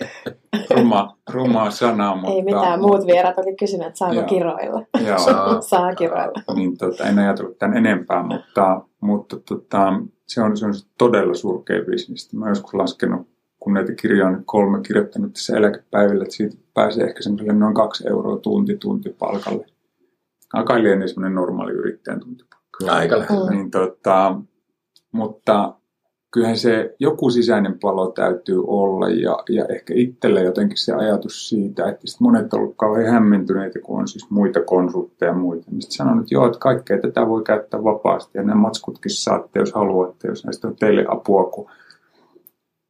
[0.71, 2.33] Ruma, rumaa sana, mutta...
[2.33, 4.27] Ei mitään, muut vierat oli kysynyt, että saako Joo.
[4.27, 4.83] kiroilla.
[5.07, 5.19] Joo.
[5.63, 6.55] Saa, kiroilla.
[6.55, 9.93] niin tota, en ajatellut tämän enempää, mutta, mutta tota,
[10.29, 12.33] se, on, se on todella surkea bisnes.
[12.33, 13.29] Mä joskus laskenut,
[13.61, 18.09] kun näitä kirjoja on kolme kirjoittanut tässä eläkepäivillä, että siitä pääsee ehkä semmoiselle noin kaksi
[18.09, 19.67] euroa tunti tunti palkalle.
[20.53, 22.87] Aika lienee semmoinen normaali yrittäjän tuntipalkka.
[22.89, 23.51] Aika lähellä.
[23.51, 23.57] Mm.
[23.57, 24.41] Niin, tota,
[25.13, 25.75] mutta
[26.33, 31.89] kyllähän se joku sisäinen palo täytyy olla ja, ja ehkä itselle jotenkin se ajatus siitä,
[31.89, 35.71] että sit monet on ollut kauhean hämmentyneitä, kun on siis muita konsultteja ja muita.
[35.71, 39.59] Niin sitten sanon, että joo, että kaikkea tätä voi käyttää vapaasti ja nämä matskutkin saatte,
[39.59, 41.71] jos haluatte, jos näistä on teille apua, kun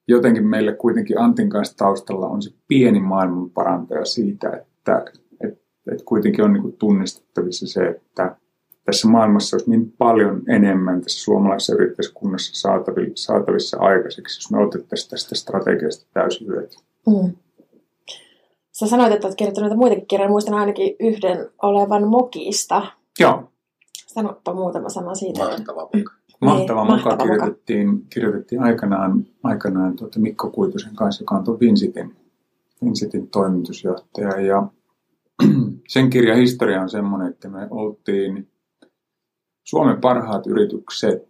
[0.08, 5.04] jotenkin meille kuitenkin Antin kanssa taustalla on se pieni maailman parantaja siitä, että
[5.44, 8.36] et, et kuitenkin on niin kuin tunnistettavissa se, että
[8.84, 15.10] tässä maailmassa olisi niin paljon enemmän tässä suomalaisessa yrittäjäkunnassa saatavissa, saatavissa aikaiseksi, jos me otettaisiin
[15.10, 16.76] tästä strategiasta täysin hyöty.
[17.06, 17.32] Mm.
[18.72, 20.30] Sä sanoit, että olet kirjoittanut näitä muitakin kirjoja.
[20.30, 22.86] Muistan ainakin yhden olevan Mokista.
[23.20, 23.52] Joo,
[24.14, 25.44] Sanoppa muutama sana siitä.
[25.44, 26.12] Mahtava muka.
[26.40, 27.24] mahtava Niin, muka mahtava muka.
[27.24, 32.16] kirjoitettiin, kirjoitettiin aikanaan, aikanaan tuota Mikko Kuitusen kanssa, joka on tuon Vinsitin,
[32.84, 34.40] Vinsitin toimitusjohtaja.
[34.40, 34.66] Ja
[35.88, 38.48] sen kirjan historia on semmoinen, että me oltiin
[39.64, 41.28] Suomen parhaat yritykset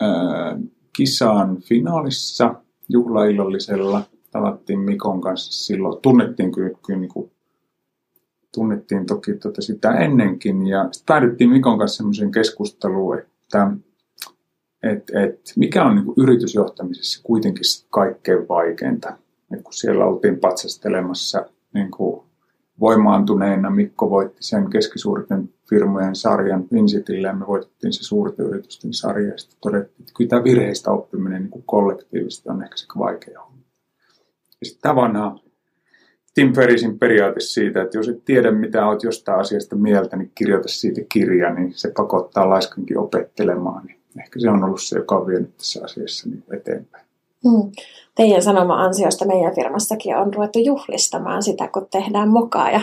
[0.00, 0.58] ää,
[0.96, 2.54] kisan finaalissa
[2.88, 4.02] juhlaillallisella.
[4.30, 6.02] Tavattiin Mikon kanssa silloin.
[6.02, 7.30] Tunnettiin kyllä, kyllä niin kuin,
[8.54, 10.66] tunnettiin toki tota sitä ennenkin.
[10.66, 13.70] Ja sitten päädyttiin Mikon kanssa semmoiseen keskusteluun, että
[14.82, 19.16] et, et, mikä on niin kuin yritysjohtamisessa kuitenkin kaikkein vaikeinta.
[19.54, 22.22] Et kun siellä oltiin patsastelemassa niin kuin
[22.80, 29.26] voimaantuneena, Mikko voitti sen keskisuurten firmojen sarjan Vincitille ja me voitettiin se suurten yritysten sarja.
[29.26, 33.62] Ja todettiin, että kyllä tämä virheistä oppiminen niin kuin kollektiivisesti on ehkä se vaikea homma.
[34.60, 35.38] Ja sitten tämä vanha
[36.34, 40.68] Tim Ferrisin periaate siitä, että jos et tiedä mitä olet jostain asiasta mieltä, niin kirjoita
[40.68, 43.86] siitä kirja, niin se pakottaa laiskankin opettelemaan.
[43.86, 47.04] Niin ehkä se on ollut se, joka on vienyt tässä asiassa niin eteenpäin.
[47.44, 47.72] Mm.
[48.14, 52.80] Teidän sanoma ansiosta meidän firmassakin on ruvettu juhlistamaan sitä, kun tehdään mokaa ja,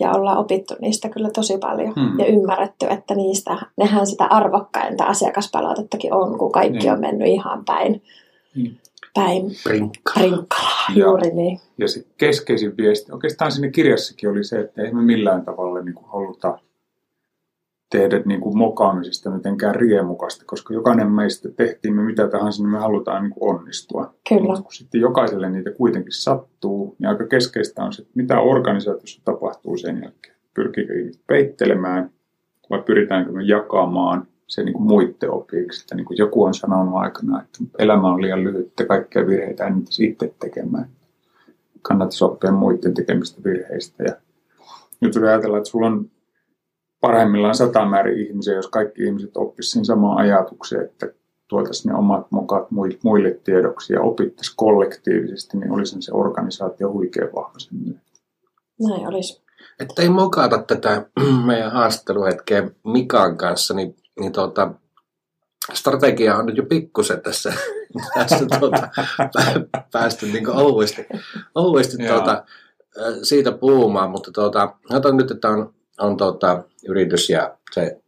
[0.00, 2.18] ja ollaan opittu niistä kyllä tosi paljon Mm.
[2.18, 6.92] ja ymmärretty, että niistä, nehän sitä arvokkainta asiakaspalautettakin on, kun kaikki Niin.
[6.92, 8.02] on mennyt ihan päin,
[8.54, 8.80] Niin.
[9.14, 10.12] päin Prinkka.
[10.20, 10.86] rinkkalaa.
[10.94, 11.08] Joo.
[11.10, 11.60] Juuri niin.
[11.78, 15.94] Ja se keskeisin viesti, oikeastaan siinä kirjassakin oli se, että ei me millään tavalla niin
[15.94, 16.58] kuin haluta
[17.92, 22.78] tehdä niin kuin mokaamisesta mitenkään riemukasta, koska jokainen meistä tehtiin me mitä tahansa, niin me
[22.78, 24.14] halutaan niin kuin onnistua.
[24.28, 24.42] Kyllä.
[24.42, 29.22] Mutta kun sitten jokaiselle niitä kuitenkin sattuu, niin aika keskeistä on se, että mitä organisaatiossa
[29.24, 30.36] tapahtuu sen jälkeen.
[30.54, 32.10] Pyrkiikö ihmiset peittelemään
[32.70, 35.82] vai pyritäänkö me jakamaan se niin kuin muiden opiksi.
[35.82, 39.64] Että niin kuin joku on sanonut aikana, että elämä on liian lyhyt, että kaikkia virheitä
[39.64, 40.88] ei niitä itse tekemään.
[41.82, 44.04] Kannattaisi oppia muiden tekemistä virheistä.
[44.04, 44.14] Ja
[45.00, 46.10] nyt jos ajatellaan, että sulla on
[47.02, 51.06] parhaimmillaan sata määrin ihmisiä, jos kaikki ihmiset oppisivat sen samaan ajatukseen, että
[51.48, 52.70] tuotaisiin ne omat mokat
[53.02, 58.00] muille, tiedoksi ja opittaisiin kollektiivisesti, niin olisi se organisaatio huikean vahva sen myötä.
[58.88, 59.42] Näin olisi.
[59.80, 61.06] Että ei mokata tätä
[61.46, 64.74] meidän haastatteluhetkeä Mikan kanssa, niin, niin tuota,
[65.72, 67.52] strategia on nyt jo pikkusen tässä,
[68.18, 71.06] tässä tuota, pää- päästy niin ohuesti,
[71.54, 72.44] ohuesti tuota,
[73.22, 78.00] siitä puhumaan, mutta tuota, otan nyt, että on, on tuota, yritys ja se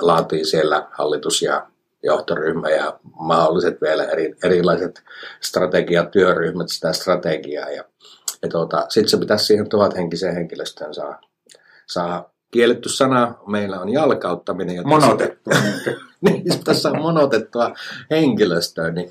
[0.00, 1.66] laatii siellä hallitus ja
[2.02, 5.02] johtoryhmä ja mahdolliset vielä eri, erilaiset
[5.40, 7.84] strategiatyöryhmät sitä strategiaa ja
[8.42, 11.20] ja tuota, sitten se pitäisi siihen tuhathenkiseen henkilöstöön saa,
[11.86, 13.34] saa kielletty sana.
[13.46, 14.88] Meillä on jalkauttaminen.
[14.88, 15.50] Monotettu.
[16.24, 17.74] niin, pitäisi saada monotettua
[18.10, 18.94] henkilöstöön.
[18.94, 19.10] Niin,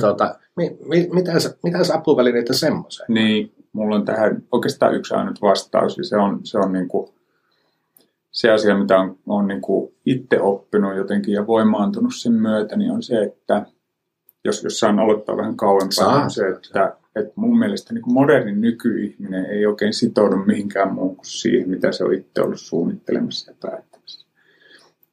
[0.00, 3.06] tuota, mi, mi, mitäs, mitäs apuvälineitä semmoiseen?
[3.14, 7.10] Niin, mulla on tähän oikeastaan yksi ainut vastaus, ja se on, se on niin kuin
[8.36, 12.90] se asia, mitä on, on niin kuin itse oppinut jotenkin ja voimaantunut sen myötä, niin
[12.90, 13.66] on se, että
[14.44, 16.14] jos, jos saan aloittaa vähän kauempaa, Saa.
[16.14, 20.94] niin on se, että, että mun mielestä niin kuin moderni nykyihminen ei oikein sitoudu mihinkään
[20.94, 24.26] muuhun kuin siihen, mitä se on itse ollut suunnittelemassa ja päättämässä.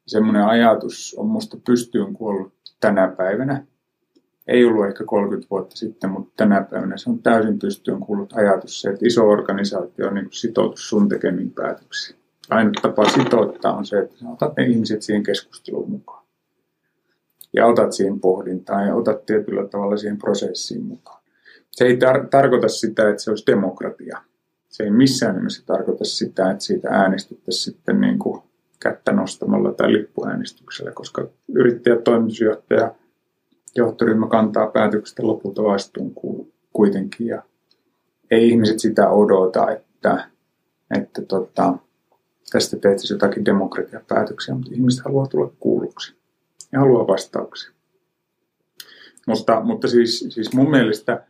[0.06, 3.66] Semmoinen ajatus on musta pystyyn kuollut tänä päivänä.
[4.46, 8.80] ei ollut ehkä 30 vuotta sitten, mutta tänä päivänä se on täysin pystyyn kuullut ajatus
[8.80, 12.23] se, että iso organisaatio on niin sitoutu sun tekemiin päätöksiin.
[12.50, 16.24] Ainut tapa sitouttaa on se, että otat ne ihmiset siihen keskusteluun mukaan.
[17.52, 21.22] Ja otat siihen pohdintaan ja otat tietyllä tavalla siihen prosessiin mukaan.
[21.70, 24.18] Se ei tar- tarkoita sitä, että se olisi demokratia.
[24.68, 28.42] Se ei missään nimessä tarkoita sitä, että siitä äänestettäisiin sitten niin kuin
[28.80, 32.94] kättä nostamalla tai lippuäänestyksellä, koska yrittäjä, toimitusjohtaja,
[33.76, 36.12] johtoryhmä kantaa päätöksestä lopulta vastuun
[36.72, 37.26] kuitenkin.
[37.26, 37.42] Ja
[38.30, 40.28] ei ihmiset sitä odota, että,
[40.98, 41.74] että tota,
[42.50, 46.16] tästä tehtäisiin jotakin demokratiapäätöksiä, mutta ihmiset haluaa tulla kuulluksi
[46.72, 47.70] ja haluaa vastauksia.
[49.26, 51.26] Mutta, mutta siis, siis mun mielestä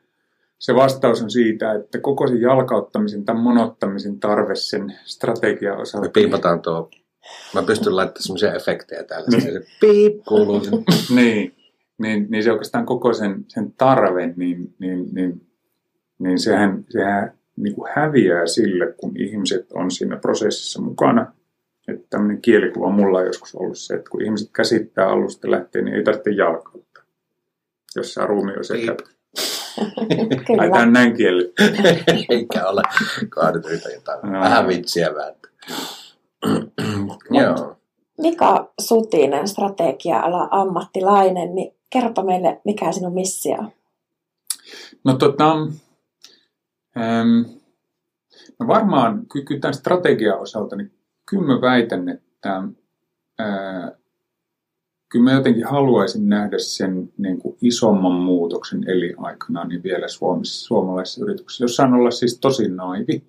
[0.58, 6.06] se vastaus on siitä, että koko sen jalkauttamisen tai monottamisen tarve sen strategian osalta...
[6.06, 6.90] Me piipataan tuo.
[7.54, 9.28] Mä pystyn laittamaan semmoisia efektejä täällä.
[9.30, 9.42] Niin.
[9.42, 10.62] Se piip kuuluu.
[11.14, 11.56] niin,
[11.98, 15.46] niin, niin se oikeastaan koko sen, sen tarve, niin, niin, niin,
[16.18, 21.32] niin sehän, sehän niin kuin häviää sille, kun ihmiset on siinä prosessissa mukana.
[21.88, 25.96] Että tämmöinen kielikuva mulla on joskus ollut se, että kun ihmiset käsittää alusta lähtien, niin
[25.96, 27.02] ei tarvitse jalkauttaa.
[27.96, 28.96] Jos saa ruumi on sekä...
[30.58, 31.52] Ai tämä on näin kieli.
[32.30, 32.82] Eikä ole
[33.28, 33.64] kaadit
[33.94, 34.32] jotain.
[34.32, 34.40] No.
[34.40, 35.50] Vähän vitsiä vääntää.
[37.30, 37.76] Joo.
[38.18, 43.56] Mika Sutinen, strategia-ala ammattilainen, niin kerropa meille, mikä sinun missio
[45.04, 45.56] No tota,
[46.98, 47.60] Ähm,
[48.60, 50.92] no varmaan kyllä tämän strategian osalta, niin
[51.26, 52.62] kyllä mä väitän, että
[53.38, 53.92] ää,
[55.08, 61.24] kyllä mä jotenkin haluaisin nähdä sen niin kuin isomman muutoksen elinaikana niin vielä Suomessa, suomalaisissa
[61.24, 61.64] yrityksissä.
[61.64, 63.22] Jos saan olla siis tosi naivi,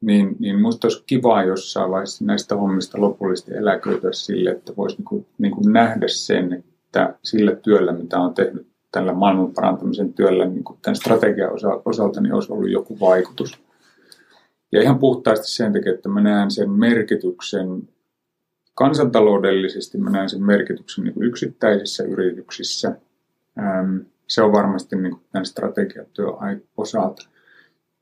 [0.00, 5.04] niin, niin musta olisi kiva jossain vaiheessa näistä hommista lopullisesti eläköityä sille, että voisi niin
[5.04, 10.44] kuin, niin kuin nähdä sen, että sillä työllä, mitä on tehnyt tällä maailman parantamisen työllä
[10.44, 11.50] niin kuin tämän strategian
[11.84, 13.58] osalta niin olisi ollut joku vaikutus.
[14.72, 17.88] Ja ihan puhtaasti sen takia, että mä näen sen merkityksen
[18.74, 22.96] kansantaloudellisesti, mä näen sen merkityksen niin kuin yksittäisissä yrityksissä.
[24.26, 27.28] Se on varmasti niin kuin tämän strategiatyön osalta.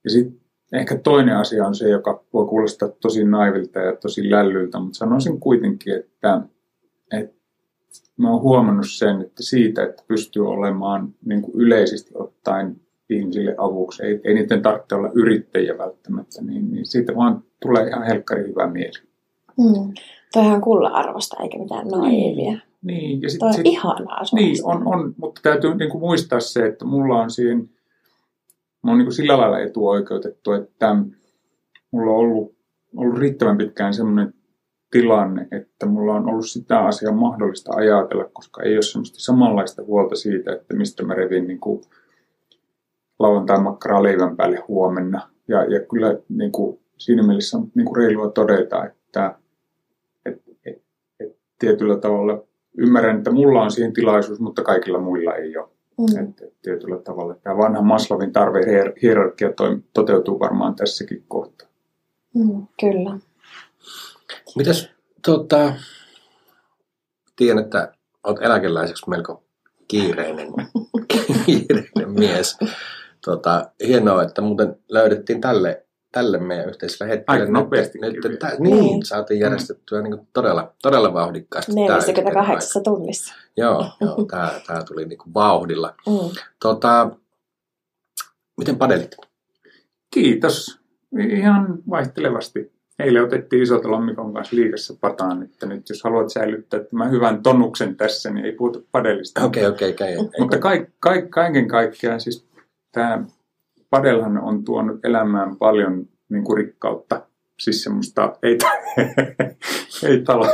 [0.05, 0.41] Ja sitten
[0.73, 5.41] ehkä toinen asia on se, joka voi kuulostaa tosi naivilta ja tosi lällyltä, mutta sanoisin
[5.41, 6.41] kuitenkin, että,
[7.13, 7.44] että
[8.17, 12.77] mä oon huomannut sen, että siitä, että pystyy olemaan niin kuin yleisesti ottaen
[13.11, 18.03] ihmisille avuksi, ei, ei niiden tarvitse olla yrittäjiä välttämättä, niin, niin siitä vaan tulee ihan
[18.03, 18.99] helkkari hyvä mieli.
[19.59, 19.95] Mm.
[20.33, 22.33] Toihan kulla-arvosta eikä mitään naivia.
[22.33, 23.23] Niin, niin.
[23.23, 26.67] Ja sit, Toi on sit, ihanaa Niin, on, on, mutta täytyy niin kuin muistaa se,
[26.67, 27.71] että mulla on siihen,
[28.83, 30.97] mä oon niin kuin sillä lailla etuoikeutettu, että
[31.91, 32.55] mulla on ollut,
[32.97, 34.35] ollut riittävän pitkään semmoinen
[34.95, 40.17] tilanne, että mulla on ollut sitä asiaa mahdollista ajatella, koska ei ole semmoista samanlaista huolta
[40.17, 41.83] siitä, että mistä mä revin niin kuin
[43.19, 45.31] lauantai makkaraa leivän päälle huomenna.
[45.49, 49.35] Ja, ja kyllä niin kuin, siinä mielessä on niin kuin reilua todeta, että
[50.27, 50.83] et, et,
[51.21, 52.43] et, tietyllä tavalla
[52.79, 55.69] ymmärrän, että mulla on siihen tilaisuus, mutta kaikilla muilla ei ole.
[55.99, 56.25] Mm.
[56.25, 59.49] Et, et, tietyllä tavalla tämä vanha Maslovin tarvehierarkia
[59.93, 61.69] toteutuu varmaan tässäkin kohtaa.
[62.35, 63.19] Mm, kyllä.
[64.57, 64.91] Mitäs,
[65.27, 65.73] tota,
[67.37, 67.93] tiedän, että
[68.25, 69.45] olet eläkeläiseksi melko
[69.89, 70.49] kiireinen,
[71.47, 72.59] kiireinen mies.
[73.25, 77.41] Tota, hienoa, että muuten löydettiin tälle, tälle meidän yhteisellä hetkellä.
[77.41, 77.99] Aika nopeasti.
[77.99, 81.73] Nyt, nyt, tä, niin, niin, saatiin järjestettyä niin kuin todella, todella vauhdikkaasti.
[81.75, 83.35] 48 tunnissa.
[83.57, 85.95] Joo, joo tämä, tämä tuli niin kuin vauhdilla.
[86.07, 86.31] Mm.
[86.63, 87.11] Tota,
[88.59, 89.17] miten padelit?
[90.15, 90.81] Kiitos.
[91.31, 97.43] Ihan vaihtelevasti eilen otettiin Isotalon kanssa liikassa pataan, että nyt jos haluat säilyttää tämän hyvän
[97.43, 99.45] tonuksen tässä, niin ei puhuta padelista.
[99.45, 100.41] Okei, okay, okei, okay, okay.
[100.41, 102.47] Mutta kaik, kaik, kaiken kaikkiaan siis
[102.93, 103.25] tämä
[103.91, 107.27] padelhan on tuonut elämään paljon niin kuin rikkautta,
[107.61, 108.59] siis semmoista, ei,
[110.09, 110.47] ei, talo,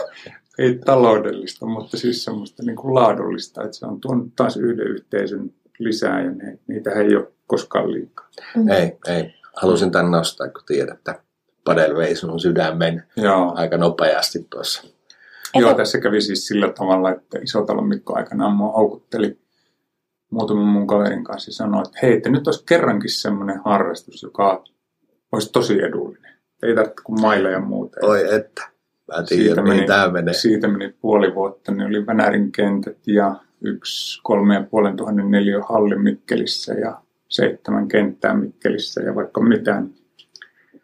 [0.58, 5.50] ei taloudellista, mutta siis semmoista niin kuin laadullista, että se on tuonut taas yhden yhteisön
[5.78, 8.28] lisää ja ne, niitä ei ole koskaan liikaa.
[8.56, 8.68] Mm.
[8.68, 9.34] Ei, ei.
[9.56, 11.22] Halusin tämän nostaa, kun tiedät, että
[11.64, 13.52] Padel vei sun sydämen Joo.
[13.56, 14.82] aika nopeasti tuossa.
[15.54, 19.38] Joo, tässä kävi siis sillä tavalla, että Isotalon Mikko aikanaan mua houkutteli
[20.30, 24.64] muutaman mun kaverin kanssa ja sanoi, että hei, että nyt olisi kerrankin semmoinen harrastus, joka
[25.32, 26.34] olisi tosi edullinen.
[26.62, 28.06] Ei tarvitse kuin mailla ja muuta.
[28.06, 28.62] Oi että.
[29.08, 30.34] Mä tiedän, siitä mihin tämä menee.
[30.34, 35.60] Siitä meni puoli vuotta, niin oli Vänärin kentät ja yksi kolme ja puolen tuhannen neljä
[35.68, 39.90] halli Mikkelissä ja seitsemän kenttää Mikkelissä ja vaikka mitään.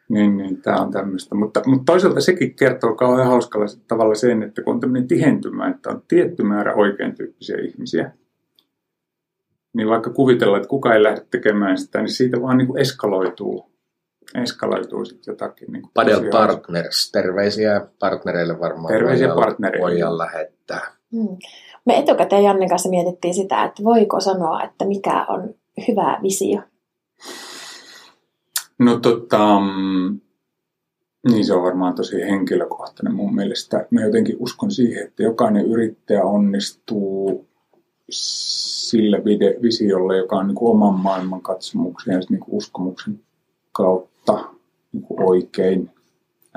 [0.09, 1.35] Niin, niin tämä on tämmöistä.
[1.35, 5.91] Mutta, mutta toisaalta sekin kertoo kauhean hauskalla tavalla sen, että kun on tämmöinen tihentymä, että
[5.91, 8.11] on tietty määrä oikein tyyppisiä ihmisiä,
[9.77, 13.71] niin vaikka kuvitellaan, että kuka ei lähde tekemään sitä, niin siitä vaan niin kuin eskaloituu,
[14.43, 15.73] eskaloituu sitten jotakin.
[15.73, 19.85] Niin kuin Padel Partners, terveisiä partnereille varmaan Terveisiä voidaan- partnereille.
[19.91, 20.81] voidaan lähettää.
[21.13, 21.37] Mm.
[21.87, 25.55] Me etukäteen Jannen kanssa mietittiin sitä, että voiko sanoa, että mikä on
[25.89, 26.61] hyvä visio.
[28.79, 30.21] No tota, mm,
[31.29, 33.87] niin se on varmaan tosi henkilökohtainen mun mielestä.
[33.91, 37.47] Mä jotenkin uskon siihen, että jokainen yrittäjä onnistuu
[38.11, 39.19] sillä
[39.63, 43.21] visiolla, joka on niin kuin oman maailman katsomuksen ja niin kuin uskomuksen
[43.73, 44.45] kautta
[44.93, 45.91] niin kuin oikein.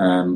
[0.00, 0.34] Ähm,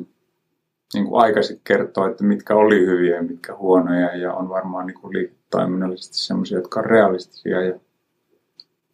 [0.94, 5.00] niin kuin aikaisin kertoo, että mitkä oli hyviä ja mitkä huonoja ja on varmaan niin
[5.00, 7.74] kuin liiketoiminnallisesti sellaisia, jotka on realistisia ja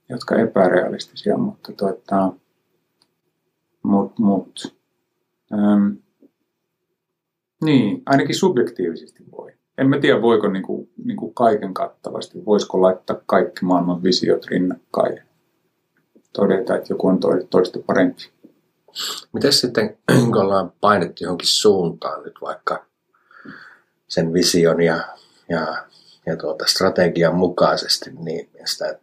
[0.08, 2.32] jotka epärealistisia, mutta tuota,
[3.82, 4.76] mut, mut,
[5.52, 5.96] äm,
[7.64, 9.52] niin, ainakin subjektiivisesti voi.
[9.78, 15.22] En mä tiedä, voiko niinku, niinku kaiken kattavasti, voisiko laittaa kaikki maailman visiot rinnakkain ja
[16.32, 18.30] todeta, että joku on toi- toista parempi.
[19.32, 22.86] Miten sitten, kun ollaan painettu johonkin suuntaan nyt vaikka
[24.08, 25.04] sen vision ja,
[25.48, 25.86] ja,
[26.26, 28.98] ja tuota strategian mukaisesti, niin sitä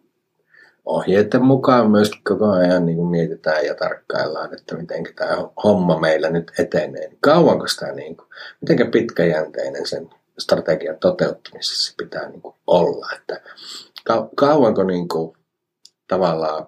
[0.87, 6.29] ohjeiden mukaan myös koko ajan niin kuin mietitään ja tarkkaillaan, että miten tämä homma meillä
[6.29, 7.07] nyt etenee.
[7.07, 8.27] Niin Kauanko sitä, niin kuin,
[8.61, 10.09] miten pitkäjänteinen sen
[10.39, 13.41] strategian toteuttamisessa pitää niin kuin olla, että
[14.11, 15.37] kau- kauanko niin kuin,
[16.07, 16.67] tavallaan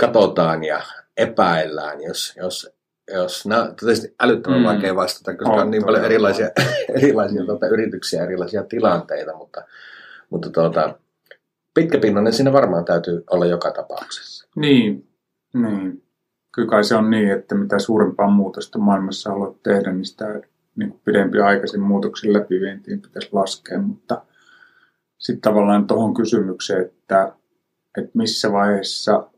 [0.00, 0.80] katsotaan ja
[1.16, 2.70] epäillään, jos, jos,
[3.12, 4.66] jos on tietysti älyttömän Mm.
[4.66, 6.50] vaikea vastata, koska on, On niin paljon erilaisia,
[6.98, 9.62] erilaisia tuota, yrityksiä, erilaisia tilanteita, mutta,
[10.30, 10.98] mutta tuota,
[11.74, 14.48] pitkäpinnainen siinä varmaan täytyy olla joka tapauksessa.
[14.56, 15.08] Niin,
[15.54, 16.02] niin.
[16.54, 20.40] Kyllä kai se on niin, että mitä suurempaa muutosta maailmassa haluat tehdä, niin sitä
[20.76, 24.22] niin kuin pidempi aikaisen muutoksen läpivientiin pitäisi laskea, mutta
[25.18, 27.32] sitten tavallaan tuohon kysymykseen, että,
[27.98, 29.30] että missä vaiheessa,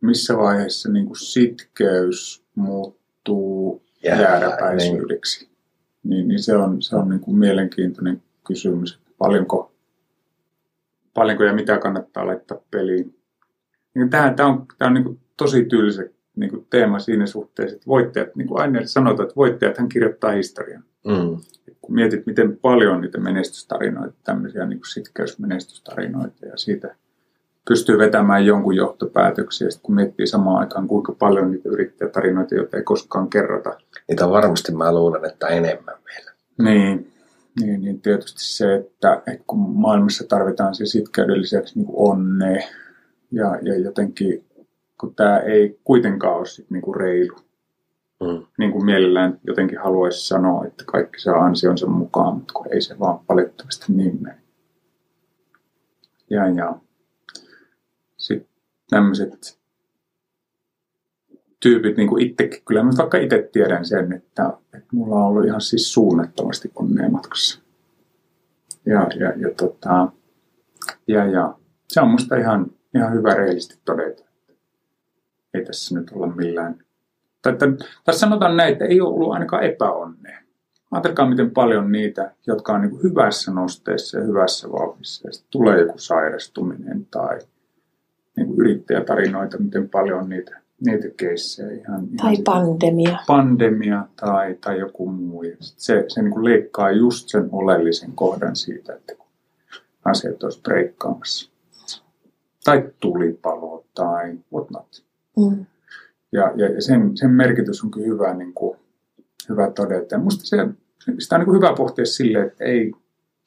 [0.00, 4.42] missä vaiheessa niin kuin sitkeys muuttuu Jääräpäisyydeksi.
[4.42, 5.48] jääräpäisyydeksi,
[6.04, 9.73] niin, niin se on, se on niin kuin mielenkiintoinen kysymys, että paljonko,
[11.14, 13.18] paljonko ja mitä kannattaa laittaa peliin.
[13.94, 16.02] Niin tämä, tämä on, tämä on niin kuin tosi tylsä
[16.36, 20.84] niin kuin teema siinä suhteessa, että voittajat, niin kuin aina sanotaan, että voittajathan kirjoittaa historian.
[21.04, 21.36] Mm.
[21.80, 26.94] Kun mietit, miten paljon niitä menestystarinoita, tämmöisiä niin kuin sitkeysmenestystarinoita ja siitä
[27.68, 32.82] pystyy vetämään jonkun johtopäätöksiä, sitten kun miettii samaan aikaan, kuinka paljon niitä yrittäjätarinoita, joita ei
[32.82, 33.78] koskaan kerrota.
[34.08, 36.32] Niitä varmasti mä luulen, että enemmän meillä.
[36.58, 37.12] Niin,
[37.60, 42.68] niin, niin tietysti se, että, että kun maailmassa tarvitaan se sitkeuden lisäksi niin onnea
[43.30, 44.44] ja, ja jotenkin,
[45.00, 47.36] kun tämä ei kuitenkaan ole sit niin kuin reilu,
[48.20, 48.46] Mm.
[48.58, 52.98] niin kuin mielellään jotenkin haluaisi sanoa, että kaikki saa ansionsa mukaan, mutta kun ei se
[52.98, 54.38] vaan valitettavasti niin mene.
[56.30, 56.76] Ja, ja
[58.16, 58.48] sitten
[58.90, 59.58] tämmöiset
[61.64, 65.44] tyypit, niin kuin itsekin, kyllä mä vaikka itse tiedän sen, että, että mulla on ollut
[65.44, 67.62] ihan siis suunnattomasti onnea matkassa.
[68.86, 70.08] Ja, ja, ja, tota,
[71.06, 71.54] ja, ja
[71.88, 74.24] se on musta ihan, ihan hyvä rehellisesti todeta.
[75.54, 76.84] Ei tässä nyt olla millään
[77.44, 77.66] tai, että,
[78.04, 80.40] tai sanotaan näin, että ei ole ollut ainakaan epäonnea.
[80.90, 85.98] Ajatelkaa, miten paljon niitä, jotka on niin hyvässä nosteessa ja hyvässä vauhdissa, ja tulee joku
[85.98, 87.38] sairastuminen tai
[88.36, 91.70] niin yrittäjätarinoita, miten paljon on niitä, niitä keissejä.
[91.70, 93.18] Ihan, Tai ihan pandemia.
[93.26, 95.42] pandemia tai, tai joku muu.
[95.42, 99.26] Ja sit se se niin kuin leikkaa just sen oleellisen kohdan siitä, että kun
[100.04, 101.50] asiat olisi breikkaamassa.
[102.64, 105.04] Tai tulipalo tai whatnot.
[105.36, 105.66] Mm.
[106.32, 108.78] Ja, ja, ja sen, sen merkitys on kyllä hyvä, niin kuin,
[109.48, 110.14] hyvä todeta.
[110.14, 110.56] Ja musta se,
[111.18, 112.92] sitä on niin kuin hyvä pohtia sille, että ei,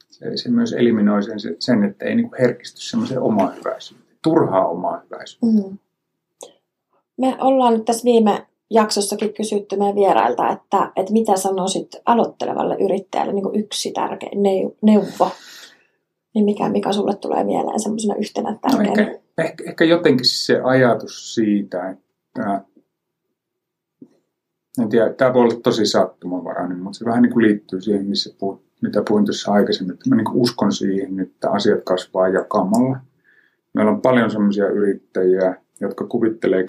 [0.10, 4.18] se, se myös eliminoi sen, sen että ei niin kuin herkisty semmoiseen omaan hyväisyyteen.
[4.24, 5.72] Turhaa omaa hyväisyyteen.
[5.72, 5.78] Mm.
[7.18, 13.34] Me ollaan nyt tässä viime jaksossakin kysytty meidän vierailta, että, että mitä sanoisit aloittelevalle yrittäjälle
[13.34, 15.32] niin kuin yksi tärkein neu- neuvo.
[16.34, 19.02] Niin mikä, mikä sulle tulee mieleen semmoisena yhtenä No tärkeänä?
[19.02, 22.62] ehkä, ehkä, ehkä jotenkin se ajatus siitä, että
[24.82, 28.36] en tiedä, tämä voi olla tosi sattumanvarainen, mutta se vähän niin kuin liittyy siihen, missä
[28.40, 32.98] puhut, mitä puhuin tuossa aikaisemmin, että mä niin kuin uskon siihen, että asiat kasvaa jakamalla.
[33.74, 36.64] Meillä on paljon sellaisia yrittäjiä, jotka kuvittelee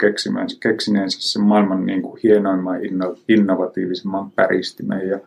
[0.59, 5.19] keksineensä sen maailman niin kuin hienoimman, inno, innovatiivisimman päristimen ja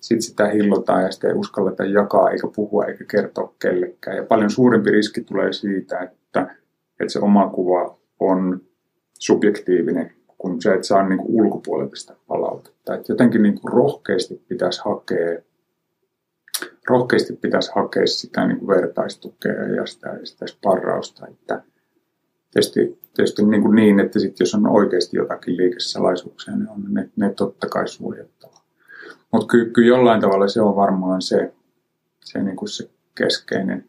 [0.00, 4.16] sitten sitä hillotaan ja sitä ei uskalleta jakaa eikä puhua eikä kertoa kellekään.
[4.16, 6.56] Ja paljon suurempi riski tulee siitä, että,
[7.00, 8.60] että se oma kuva on
[9.18, 12.94] subjektiivinen, kun se, että saa niin kuin ulkopuolelta sitä palautetta.
[12.94, 15.40] Että jotenkin niin kuin rohkeasti pitäisi hakea
[16.88, 21.26] rohkeasti pitäisi hakea sitä niin kuin vertaistukea ja sitä, sitä sparrausta.
[21.26, 21.62] Että
[22.50, 27.10] tietysti, tietysti niin, kuin niin, että sit jos on oikeasti jotakin liikesalaisuuksia, niin on ne,
[27.16, 28.60] ne totta kai suojattava.
[29.32, 31.52] Mutta kyllä, kyllä jollain tavalla se on varmaan se,
[32.24, 33.88] se, niin kuin se keskeinen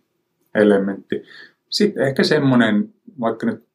[0.56, 1.24] elementti.
[1.70, 3.68] Sitten ehkä semmoinen, vaikka nyt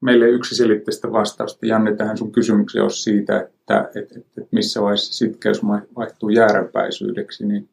[0.00, 5.60] meille yksiselitteistä vastausta, Janne, tähän sun kysymykseen on siitä, että, että, että missä vaiheessa sitkeys
[5.96, 7.68] vaihtuu jääräpäisyydeksi, niin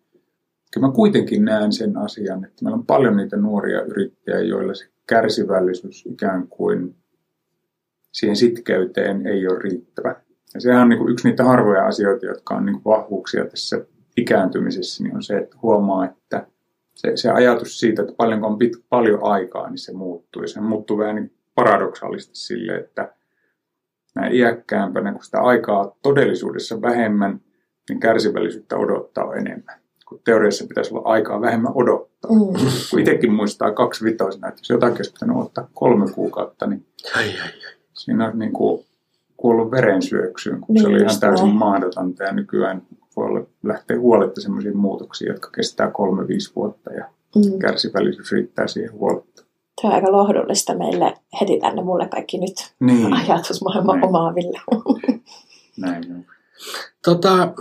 [0.74, 4.86] kyllä mä kuitenkin näen sen asian, että meillä on paljon niitä nuoria yrittäjiä, joilla se
[5.12, 6.96] kärsivällisyys ikään kuin
[8.12, 10.16] siihen sitkeyteen ei ole riittävä.
[10.54, 13.86] Ja sehän on niin kuin yksi niitä harvoja asioita, jotka on niin kuin vahvuuksia tässä
[14.18, 16.48] ikääntymisessä, niin on se, että huomaa, että
[16.96, 20.42] se, se ajatus siitä, että paljonko on pit, paljon aikaa, niin se muuttuu.
[20.42, 23.14] Ja se muuttuu vähän niin paradoksaalisesti sille, että
[24.16, 27.42] näin iäkkäämpänä, kun sitä aikaa todellisuudessa vähemmän,
[27.90, 29.82] niin kärsivällisyyttä odottaa enemmän.
[30.08, 32.11] Kun teoriassa pitäisi olla aikaa vähemmän odottaa.
[32.30, 33.00] Mm.
[33.00, 37.40] Itsekin muistaa kaksi vitoisena, että jos jotakin olisi pitänyt ottaa kolme kuukautta, niin ai, ai,
[37.40, 37.52] ai.
[37.94, 38.86] siinä on niin kuin
[39.38, 41.54] kuollut verensyöksyyn, kun niin, se oli ihan täysin no.
[41.54, 42.24] mahdotonta.
[42.24, 42.82] Ja nykyään
[43.16, 47.06] voi olla, lähteä huoletta sellaisiin muutoksiin, jotka kestää kolme-viisi vuotta ja
[47.36, 47.60] mm.
[47.60, 49.44] kärsivällisyys riittää siihen huoletta.
[49.82, 53.14] Se on aika lohdullista meille heti tänne mulle kaikki nyt niin.
[53.14, 54.10] ajatusmaailman Näin.
[54.10, 54.62] omaaville.
[55.78, 56.26] Näin on.
[57.06, 57.54] Tota,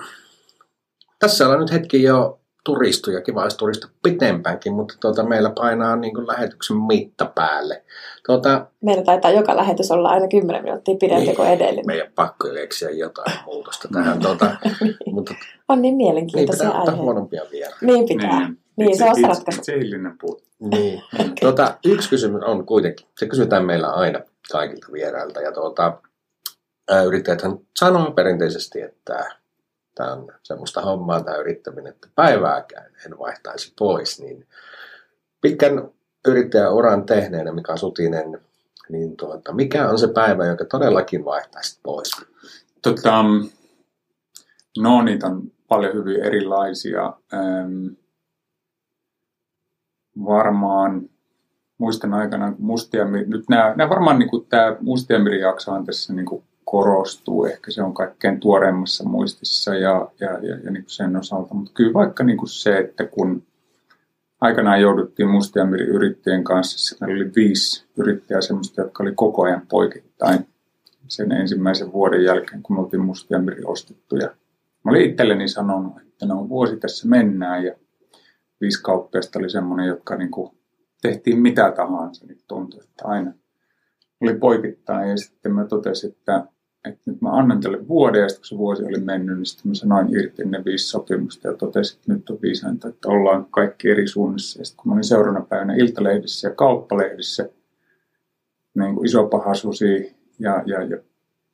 [1.18, 2.39] tässä on nyt hetki jo
[2.70, 7.82] turistuja, kiva olisi turista pitempäänkin, mutta tuota, meillä painaa niin kuin lähetyksen mitta päälle.
[8.26, 11.86] Tuota, meillä taitaa joka lähetys olla aina 10 minuuttia pidempi niin, kuin edellinen.
[11.86, 14.20] Meidän pakko keksiä jotain muutosta tähän.
[14.20, 15.14] Tuota, niin.
[15.14, 15.34] mutta,
[15.68, 17.76] on niin mielenkiintoisia niin, pitää huonompia vielä.
[17.80, 18.48] Niin pitää.
[18.48, 19.60] Niin, niin se on se ratkaisu.
[19.60, 20.42] Itseillinen puoli.
[20.58, 21.02] Niin.
[21.14, 21.34] okay.
[21.40, 24.20] tuota, yksi kysymys on kuitenkin, se kysytään meillä aina
[24.52, 25.40] kaikilta vierailta.
[25.40, 25.98] Ja tuota,
[27.06, 29.39] yrittäjäthän sanoo perinteisesti, että
[29.94, 34.46] tämä on semmoista hommaa tämä yrittäminen, että päivääkään en vaihtaisi pois, niin
[35.40, 35.90] pitkän
[36.28, 38.40] yrittäjäuran tehneenä Mika Sutinen,
[38.88, 42.10] niin tuota, mikä on se päivä, joka todellakin vaihtaisit pois?
[42.82, 43.24] Tota,
[44.78, 47.12] no niitä on paljon hyvin erilaisia.
[47.34, 47.86] Ähm,
[50.24, 51.10] varmaan
[51.78, 56.44] muistan aikana, Mustiamiri, nyt nämä, nämä varmaan niin tämä Mustiamiri jakso on tässä niin kuin
[56.70, 57.44] korostuu.
[57.44, 61.54] Ehkä se on kaikkein tuoreimmassa muistissa ja, ja, ja, ja niin kuin sen osalta.
[61.54, 63.42] Mutta kyllä vaikka niin kuin se, että kun
[64.40, 70.46] aikanaan jouduttiin Mustiamirin yrittäjien kanssa, meillä oli viisi yrittäjää semmoista, jotka oli koko ajan poikittain
[71.08, 74.16] sen ensimmäisen vuoden jälkeen, kun me oltiin Mustiamiri ostettu.
[74.16, 74.26] Ja
[74.84, 77.74] mä olin itselleni sanonut, että no vuosi tässä mennään ja
[78.60, 80.50] viisi kauppiasta oli semmoinen, jotka niin kuin
[81.02, 83.32] tehtiin mitä tahansa, niin tuntui, että aina
[84.20, 86.44] oli poikittain ja sitten mä totesin, että
[86.84, 89.70] että nyt mä annan tälle vuoden, ja sitten kun se vuosi oli mennyt, niin sitten
[89.70, 93.90] mä sanoin irti ne viisi sopimusta ja totesin, että nyt on viisainta, että ollaan kaikki
[93.90, 94.60] eri suunnissa.
[94.60, 97.48] Ja sitten kun mä olin seuraavana päivänä Iltalehdissä ja Kauppalehdissä,
[98.74, 100.98] niin kuin iso pahasusi ja, ja, ja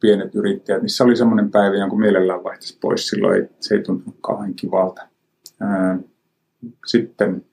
[0.01, 3.09] pienet yrittäjät, niin se oli semmoinen päivä, jonka mielellään vaihtaisi pois.
[3.09, 5.03] Silloin se ei tuntunut kauhean kivalta.
[6.87, 7.45] Sitten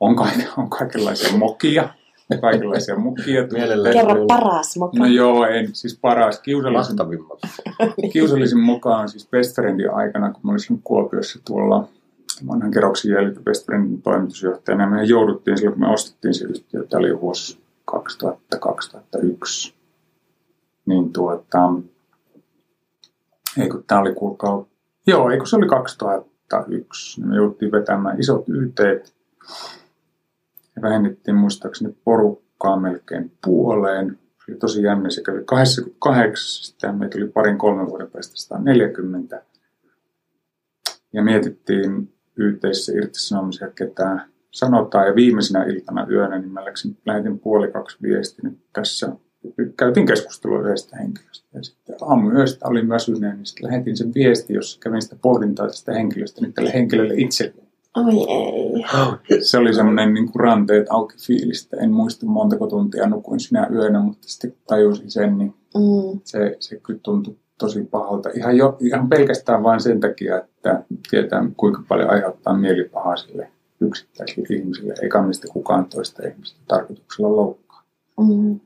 [0.00, 1.88] on, kaik, on kaikenlaisia mokia,
[2.38, 3.48] kaikenlaisia mukia.
[3.92, 4.98] Kerro paras moka.
[4.98, 6.40] No joo, en, siis paras.
[6.40, 6.96] Kiusallisin,
[8.12, 11.88] kiusallisin moka on siis Westfriendin aikana, kun mä olisin Kuopiossa tuolla
[12.48, 14.90] vanhan kerroksen jäljiltä Westfriendin toimitusjohtajana.
[14.90, 17.58] Me jouduttiin silloin, kun me ostettiin se yhtiö, tämä oli vuosi
[17.90, 19.72] 2000-2001.
[20.86, 21.72] Niin tuota,
[23.58, 24.64] ei kun tämä oli kuulkaa,
[25.06, 27.20] joo, ei kun se oli 2001.
[27.20, 29.79] Me jouduttiin vetämään isot YT ja
[30.82, 34.18] vähennettiin muistaakseni porukkaa melkein puoleen.
[34.36, 39.42] Se oli tosi jännä, se kävi 28, sitten meitä tuli parin kolmen vuoden päästä 140.
[41.12, 45.06] Ja mietittiin yhteisessä irtisanomisia, ketään sanotaan.
[45.06, 49.12] Ja viimeisenä iltana yönä niin mä läksin, lähetin puoli kaksi viestin, että tässä
[49.76, 51.48] käytiin keskustelua yhdestä henkilöstä.
[51.54, 51.96] Ja sitten
[52.36, 56.54] yöstä olin väsyneen, niin sitten lähetin sen viesti, jossa kävin sitä pohdintaa tästä henkilöstä nyt
[56.54, 57.59] tälle henkilölle itselleen.
[57.96, 58.84] Oi ei.
[59.42, 61.76] Se oli semmoinen niin kuin ranteet auki fiilistä.
[61.76, 66.20] En muista montako tuntia nukuin sinä yönä, mutta sitten tajusin sen, niin mm.
[66.24, 68.30] se, se kyllä tuntui tosi pahalta.
[68.34, 74.56] Ihan, jo, ihan pelkästään vain sen takia, että tietää kuinka paljon aiheuttaa mielipahaa sille yksittäisille
[74.56, 77.82] ihmisille, eikä mistä kukaan toista ihmistä tarkoituksella loukkaa.
[78.20, 78.60] Mm.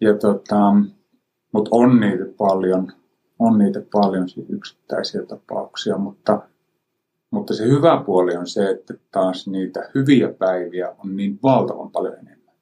[0.00, 0.72] Ja tota,
[1.52, 2.92] mutta on niitä paljon,
[3.38, 6.40] on niitä paljon siis yksittäisiä tapauksia, mutta–
[7.36, 12.14] mutta se hyvä puoli on se, että taas niitä hyviä päiviä on niin valtavan paljon
[12.14, 12.54] enemmän.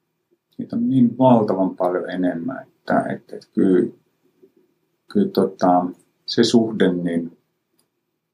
[0.57, 3.93] Niitä on niin valtavan paljon enemmän, että, että, että kyllä,
[5.11, 5.85] kyllä tota,
[6.25, 7.37] se suhde, niin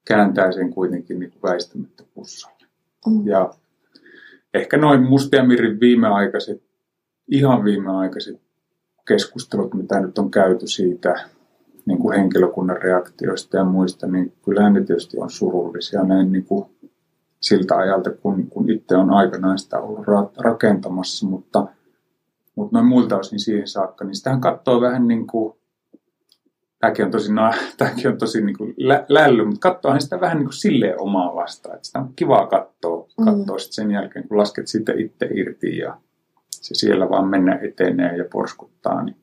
[0.08, 2.66] kääntää sen kuitenkin niin kuin väistämättä pussalle.
[3.08, 3.28] Mm.
[3.28, 3.54] Ja
[4.54, 6.64] ehkä noin Mustiamirin viimeaikaiset,
[7.28, 8.42] ihan viimeaikaiset
[9.08, 11.26] keskustelut, mitä nyt on käyty siitä
[11.86, 16.66] niin kuin henkilökunnan reaktioista ja muista, niin kyllähän ne tietysti on surullisia näin niin kuin
[17.42, 21.68] siltä ajalta, kun, kun itse on aikanaan sitä ollut ra- rakentamassa, mutta,
[22.56, 25.54] mutta noin muilta osin siihen saakka, niin sitähän katsoo vähän niin kuin,
[26.80, 30.38] tämäkin on tosi, na- tämäkin on tosi niin kuin lä- lälly, mutta katsoahan sitä vähän
[30.38, 33.60] niin kuin silleen omaa vastaan, että sitä on kivaa katsoa, katsoa mm.
[33.60, 35.98] sitten sen jälkeen, kun lasket sitä itse irti ja
[36.50, 39.16] se siellä vaan mennä etenee ja porskuttaa, niin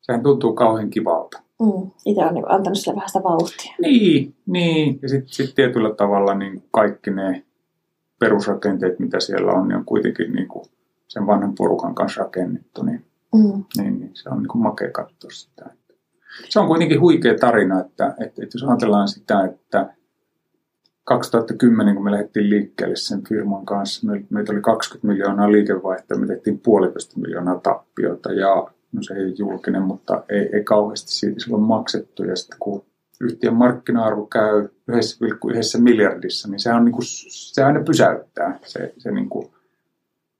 [0.00, 1.43] sehän tuntuu kauhean kivalta.
[1.62, 1.90] Mm.
[2.06, 3.74] Itse on niin antanut sille vähän sitä vauhtia.
[3.80, 4.98] Niin, niin.
[5.02, 7.44] ja sitten sit tietyllä tavalla niin kaikki ne
[8.18, 10.64] perusrakenteet, mitä siellä on, niin on kuitenkin niin kuin
[11.08, 13.64] sen vanhan porukan kanssa rakennettu, niin, Mm.
[13.76, 15.70] niin, niin se on niin kuin makea katsoa sitä.
[16.48, 19.94] Se on kuitenkin huikea tarina, että, että, että jos ajatellaan sitä, että
[21.04, 26.26] 2010, kun me lähdettiin liikkeelle sen firman kanssa, me, meitä oli 20 miljoonaa liikevaihtoa, me
[26.26, 31.62] tehtiin puolitoista miljoonaa tappiota ja no se ei julkinen, mutta ei, ei kauheasti siitä silloin
[31.62, 32.24] maksettu.
[32.24, 32.84] Ja sitten kun
[33.20, 38.58] yhtiön markkina-arvo käy 1,1 miljardissa, niin se on niin kuin, se aina pysäyttää.
[38.66, 39.50] Se, se niin kuin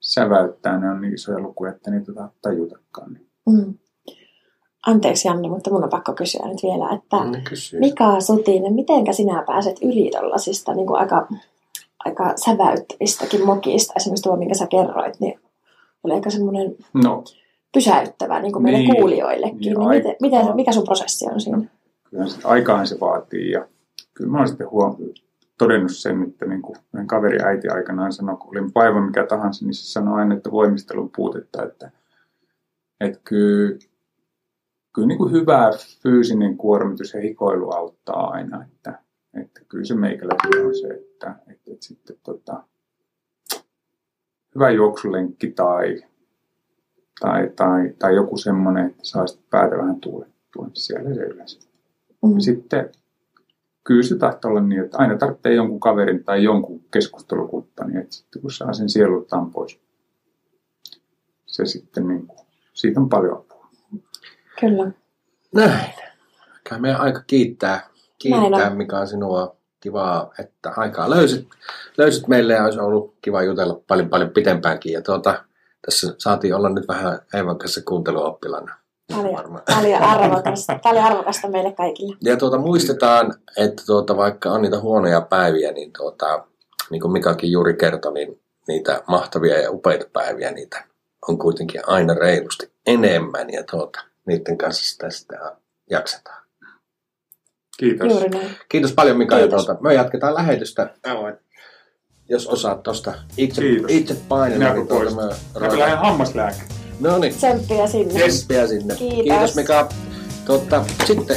[0.01, 3.13] säväyttää, ne on niin isoja lukuja, että niitä ei tajutakaan.
[3.13, 3.27] Niin.
[3.49, 3.75] Mm.
[4.87, 7.79] Anteeksi Janne, mutta mun on pakko kysyä nyt vielä, että Niin kysy.
[7.81, 11.29] Mika Sutinen, mitenkä sinä pääset yli tollasista niin kuin aika,
[12.05, 15.41] aika säväyttävistäkin mokista, esimerkiksi tuo, minkä sä kerroit, niin
[16.05, 17.25] oli aika semmoinen No,
[17.75, 18.97] pysäyttävä niin kuin meille Niin.
[18.97, 19.59] kuulijoillekin.
[19.59, 21.63] Niin, Niin, miten, miten, mikä sun prosessi on siinä?
[22.11, 23.51] kyllä se aikaan se vaatii.
[23.51, 23.69] Ja
[24.15, 24.97] kyllä mä oon sitten huom-
[25.59, 29.65] todennut sen, että niin kuin meidän kaveri äiti aikanaan sanoi, kun olin päivä mikä tahansa,
[29.65, 31.91] niin se sanoi aina, että voimistelun puutetta, että,
[33.01, 33.79] että kyllä,
[34.95, 35.71] kyllä niin kuin hyvä
[36.03, 38.99] fyysinen kuormitus ja hikoilu auttaa aina, että,
[39.43, 42.63] että kyllä se meikäläkin on se, että, että, että sitten tota,
[44.55, 46.03] hyvä juoksulenkki tai,
[47.21, 51.75] tai, tai, tai joku semmoinen, että saa sitten päätä vähän tuulettua, niin siellä se yleensä
[52.25, 52.41] Mm.
[52.41, 52.91] sitten
[53.85, 58.43] kyllä se tahtoo olla niin, että aina tarvitsee jonkun kaverin tai jonkun keskustelukumppanin, että sitten
[58.43, 59.81] kun saa sen sielultaan pois,
[61.47, 63.67] se sitten niin kuin, siitä on paljon apua.
[64.61, 64.91] Kyllä.
[65.55, 65.95] Näin.
[66.69, 67.89] Kai meidän aika kiittää,
[68.19, 71.49] kiittää mikä on sinua kivaa, että aikaa löysit,
[71.99, 74.93] löysit meille ja olisi ollut kiva jutella paljon paljon pitempäänkin.
[74.93, 75.45] Ja tuota,
[75.87, 78.77] tässä saatiin olla nyt vähän Eevan kanssa kuunteluoppilana.
[79.75, 82.17] Paljon, arvokasta, paljon arvokasta meille kaikille.
[82.23, 86.45] Ja tuota, muistetaan, että tuota, vaikka on niitä huonoja päiviä, niin, tuota,
[86.91, 90.85] niin kuin Mikakin juuri kertoi, niin niitä mahtavia ja upeita päiviä, niitä
[91.29, 95.57] on kuitenkin aina reilusti enemmän ja tuota, niiden kanssa sitä, sitä
[95.91, 96.45] jaksetaan.
[97.77, 98.13] Kiitos.
[98.13, 98.57] Juuri näin.
[98.69, 99.35] Kiitos paljon Mika.
[99.35, 99.67] Ja Kiitos.
[99.67, 100.95] tuota, me jatketaan lähetystä.
[102.35, 103.91] Jos osaat tuosta itse, Kiitos.
[103.91, 105.15] itse painella, Minä niin kun pois.
[105.17, 105.23] me
[105.61, 106.61] Mä lähden hammaslääke.
[107.01, 108.15] No niin, Tsemppiä sinne.
[108.29, 108.95] Tsemppiä sinne.
[108.95, 109.23] Kiitos.
[109.25, 109.89] Kiitos Mika.
[110.47, 111.37] Tuota, sitten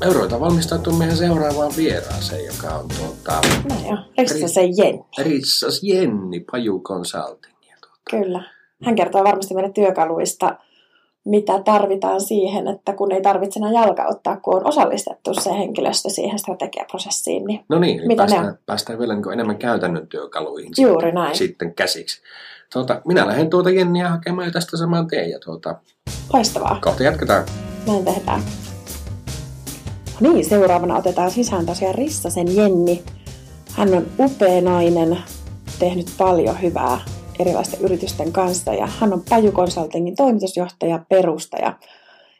[0.00, 5.04] me ruvetaan valmistautumaan meidän seuraavaan vieraaseen, joka on tuota, No joo, Rissa se Jenni.
[5.18, 7.54] Rissas Jenni Paju Consulting.
[7.70, 8.42] Ja tuota, Kyllä.
[8.84, 10.56] Hän kertoo varmasti meille työkaluista,
[11.24, 16.38] mitä tarvitaan siihen, että kun ei tarvitse enää jalkauttaa, kun on osallistettu se henkilöstö siihen
[16.38, 17.44] strategiaprosessiin.
[17.44, 21.36] Niin No niin, Mitä ne päästään, päästään vielä niin enemmän käytännön työkaluihin Juuri sitten, näin.
[21.36, 22.20] sitten käsiksi.
[22.72, 25.74] Tuota, minä lähden tuota Jenniä hakemaan jo tästä saman tien ja tuota,
[26.32, 26.78] loistavaa.
[26.82, 27.44] kohta jatketaan.
[27.86, 28.42] Näin tehdään.
[30.20, 33.02] No niin, seuraavana otetaan sisään tosiaan Rissasen Jenni.
[33.72, 35.18] Hän on upea nainen,
[35.78, 36.98] tehnyt paljon hyvää
[37.38, 41.78] erilaisten yritysten kanssa ja hän on Paju Consultingin toimitusjohtaja, perustaja.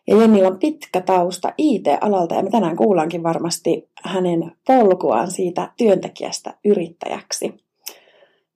[0.07, 6.55] Ja Jennillä on pitkä tausta IT-alalta ja me tänään kuullaankin varmasti hänen polkuaan siitä työntekijästä
[6.64, 7.55] yrittäjäksi.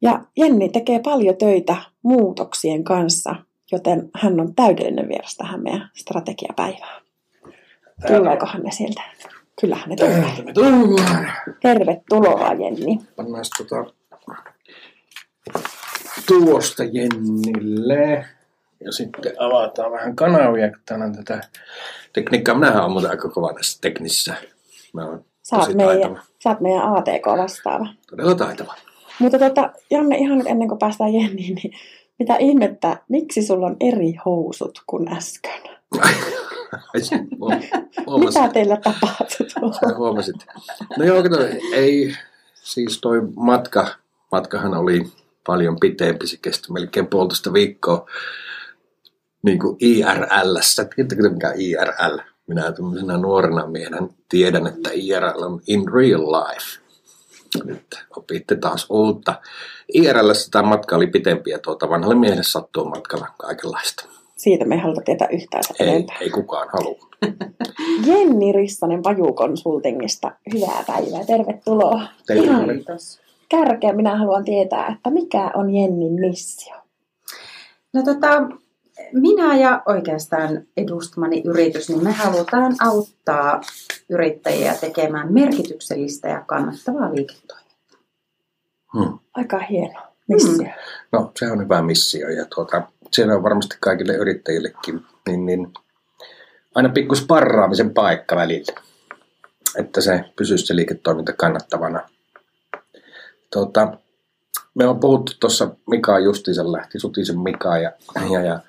[0.02, 3.34] Ja Jenni tekee paljon töitä muutoksien kanssa,
[3.72, 7.02] joten hän on täydellinen vieras tähän meidän strategiapäivään.
[8.06, 9.02] Tuleekohan ne sieltä?
[9.60, 10.24] Kyllähän ne tulee.
[11.62, 12.98] Tervetuloa Jenni.
[13.16, 13.92] Pannaan tota,
[16.28, 18.24] tuosta Jennille.
[18.84, 21.40] Ja sitten avataan vähän kanavia, kun täällä on tätä
[22.12, 22.54] tekniikkaa.
[22.54, 24.34] Minähän olen muuten aika kova näissä teknisissä.
[24.92, 27.86] Mä olen Sä oot meidän, sä oot meidän ATK vastaava.
[28.10, 28.74] Todella taitava.
[29.18, 31.72] Mutta tota, Janne, ihan nyt ennen kuin päästään Jenniin, niin
[32.18, 35.60] mitä ihmettä, miksi sulla on eri housut kuin äsken?
[38.06, 38.42] Huomasin.
[38.42, 39.50] Mitä teillä tapahtui?
[39.50, 40.36] Sä huomasit.
[40.98, 41.36] No joo, kato,
[41.72, 42.14] ei,
[42.54, 43.88] siis toi matka,
[44.32, 45.06] matkahan oli
[45.48, 48.06] paljon pitempi, se kesti melkein puolitoista viikkoa
[49.42, 50.84] niin kuin IRLssä.
[50.84, 52.18] Tiedättekö te mikä IRL?
[52.48, 56.80] minä tämmöisenä nuorena miehenä tiedän, että IRL on in real life.
[57.64, 59.34] Nyt opitte taas uutta.
[59.94, 64.04] IRL sitä matka oli pitempi ja tuota vanhalle miehelle sattuu matkalla kaikenlaista.
[64.36, 66.16] Siitä me ei haluta tietää yhtään sen Ei, enempää.
[66.20, 67.08] ei kukaan halua.
[68.06, 70.32] Jenni Rissanen Vajukonsultingista.
[70.54, 72.02] Hyvää päivää, tervetuloa.
[72.30, 72.74] Oli.
[72.74, 73.20] Kiitos.
[73.48, 76.74] Kärkeä minä haluan tietää, että mikä on Jennin missio?
[77.92, 78.48] No tota,
[79.12, 83.60] minä ja oikeastaan edustamani yritys, niin me halutaan auttaa
[84.08, 87.98] yrittäjiä tekemään merkityksellistä ja kannattavaa liiketoimintaa.
[88.98, 89.18] Hmm.
[89.34, 90.68] Aika hieno missio.
[91.12, 92.82] No, se on hyvä missio ja tuota,
[93.12, 95.72] siellä on varmasti kaikille yrittäjillekin niin, niin,
[96.74, 98.72] aina pikku sparraamisen paikka välillä,
[99.76, 102.08] että se pysyisi se liiketoiminta kannattavana.
[103.52, 103.98] Tuota,
[104.74, 107.92] me on puhuttu tuossa, Mika justiinsa lähti, Sutisen Mika ja,
[108.32, 108.60] ja, ja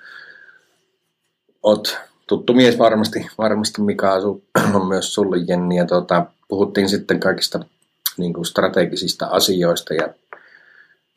[1.62, 4.12] oot tuttu mies varmasti, varmasti Mika
[4.74, 7.60] on myös sulle Jenni ja tuota, puhuttiin sitten kaikista
[8.16, 10.14] niin kuin strategisista asioista ja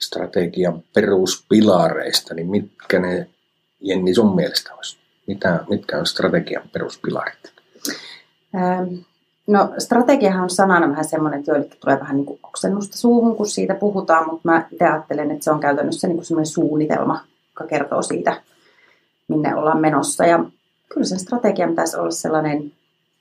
[0.02, 3.30] strategian peruspilareista, niin mitkä ne,
[3.80, 4.98] Jenni, sun mielestä olisi?
[5.28, 7.54] Mitä, mitkä on strategian peruspilarit?
[8.56, 8.94] Ähm,
[9.48, 13.48] No strategiahan on sanana vähän semmoinen, että joillekin tulee vähän niin kuin oksennusta suuhun, kun
[13.48, 17.20] siitä puhutaan, mutta mä itse ajattelen, että se on käytännössä niin kuin semmoinen suunnitelma,
[17.50, 18.42] joka kertoo siitä,
[19.28, 20.26] minne ollaan menossa.
[20.26, 20.46] Ja
[20.90, 22.72] kyllä sen strategian pitäisi olla sellainen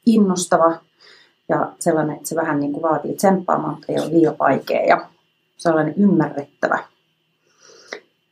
[0.06, 0.76] innostava
[1.48, 5.06] ja sellainen, että se vähän niin kuin vaatii tsemppaamaan, mutta ei ole liian vaikea ja
[5.56, 6.78] sellainen ymmärrettävä.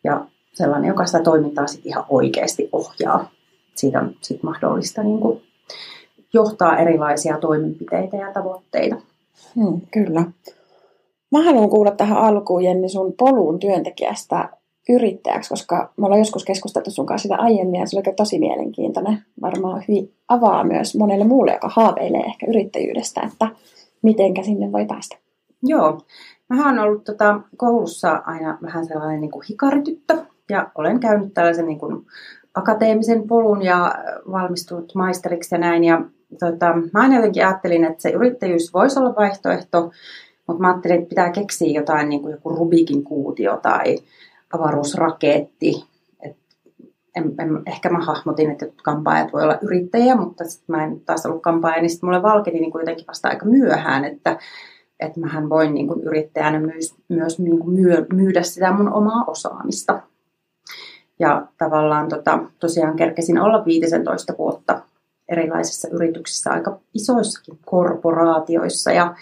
[0.04, 3.30] Ja sellainen, joka sitä toimintaa sitten ihan oikeasti ohjaa.
[3.74, 5.42] Siitä on sit mahdollista niin kuin
[6.32, 8.96] johtaa erilaisia toimenpiteitä ja tavoitteita.
[9.56, 10.24] Hmm, kyllä.
[11.32, 14.48] Mä haluan kuulla tähän alkuun, Jenni, sun polun työntekijästä
[14.88, 19.18] yrittäjäksi, koska me ollaan joskus keskusteltu sun kanssa sitä aiemmin ja se oli tosi mielenkiintoinen.
[19.42, 23.48] Varmaan hyvin avaa myös monelle muulle, joka haaveilee ehkä yrittäjyydestä, että
[24.02, 25.16] mitenkä sinne voi päästä.
[25.62, 26.00] Joo.
[26.48, 30.18] Mä oon ollut tota, koulussa aina vähän sellainen niin kuin hikarityttö
[30.50, 32.06] ja olen käynyt tällaisen niin kuin
[32.54, 33.94] akateemisen polun ja
[34.32, 35.84] valmistunut maisteriksi ja näin.
[35.84, 36.02] Ja
[36.38, 39.90] tota, mä aina jotenkin ajattelin, että se yrittäjyys voisi olla vaihtoehto,
[40.46, 43.98] mutta mä ajattelin, että pitää keksiä jotain niin kuin joku Rubikin kuutio tai
[44.52, 45.84] avaruusraketti.
[46.22, 46.36] Et
[47.16, 51.26] en, en, ehkä mä hahmotin, että kampaajat voi olla yrittäjiä, mutta sitten mä en taas
[51.26, 54.38] ollut kampaaja, niin sitten mulle valkeni niin kuitenkin vasta aika myöhään, että
[55.00, 57.76] että mähän voin niin kuin yrittäjänä myös, myös niin kuin
[58.12, 60.02] myydä sitä mun omaa osaamista.
[61.18, 64.82] Ja tavallaan tota, tosiaan kerkesin olla 15 vuotta
[65.30, 68.92] erilaisissa yrityksissä, aika isoissakin korporaatioissa.
[68.92, 69.14] Ja,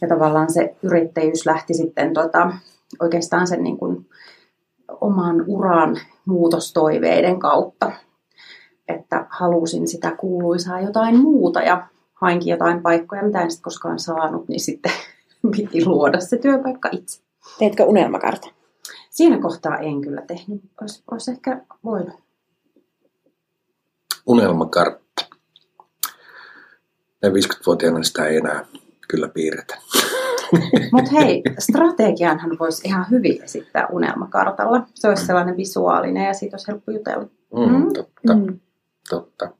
[0.00, 2.52] ja tavallaan se yrittäjyys lähti sitten tota,
[3.00, 4.06] oikeastaan sen niin kuin
[5.00, 5.96] oman uran
[6.26, 7.92] muutostoiveiden kautta.
[8.88, 14.48] Että halusin sitä kuuluisaa jotain muuta ja hainkin jotain paikkoja, mitä en sitten koskaan saanut,
[14.48, 14.92] niin sitten
[15.56, 17.22] piti luoda se työpaikka itse.
[17.58, 18.50] Teetkö unelmakartan?
[19.10, 20.62] Siinä kohtaa en kyllä tehnyt.
[20.80, 22.22] Olisi, olisi ehkä voinut.
[24.26, 25.01] Unelmakartta.
[27.22, 28.64] Ja 50-vuotiaana sitä ei enää
[29.08, 29.78] kyllä piirretä.
[30.92, 34.86] Mutta hei, strategianhan voisi ihan hyvin esittää unelmakartalla.
[34.94, 37.24] Se olisi sellainen visuaalinen ja siitä olisi helppo jutella.
[37.56, 37.92] Mm, Mm.
[37.92, 38.60] totta, Mm.
[39.10, 39.50] totta.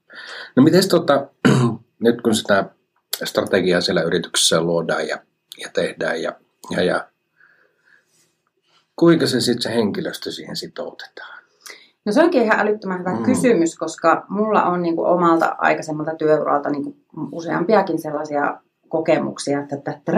[0.56, 1.26] No miten tota,
[2.04, 2.70] nyt kun sitä
[3.24, 5.18] strategiaa siellä yrityksessä luodaan ja,
[5.58, 6.32] ja tehdään ja,
[6.70, 7.08] ja, ja
[8.96, 11.41] kuinka se sitten se henkilöstö siihen sitoutetaan?
[12.04, 13.22] No se onkin ihan älyttömän hyvä Mm.
[13.22, 16.96] kysymys, koska mulla on niin kuin omalta aikaisemmalta työuralta niin kuin
[17.32, 20.12] useampiakin sellaisia kokemuksia, että tätä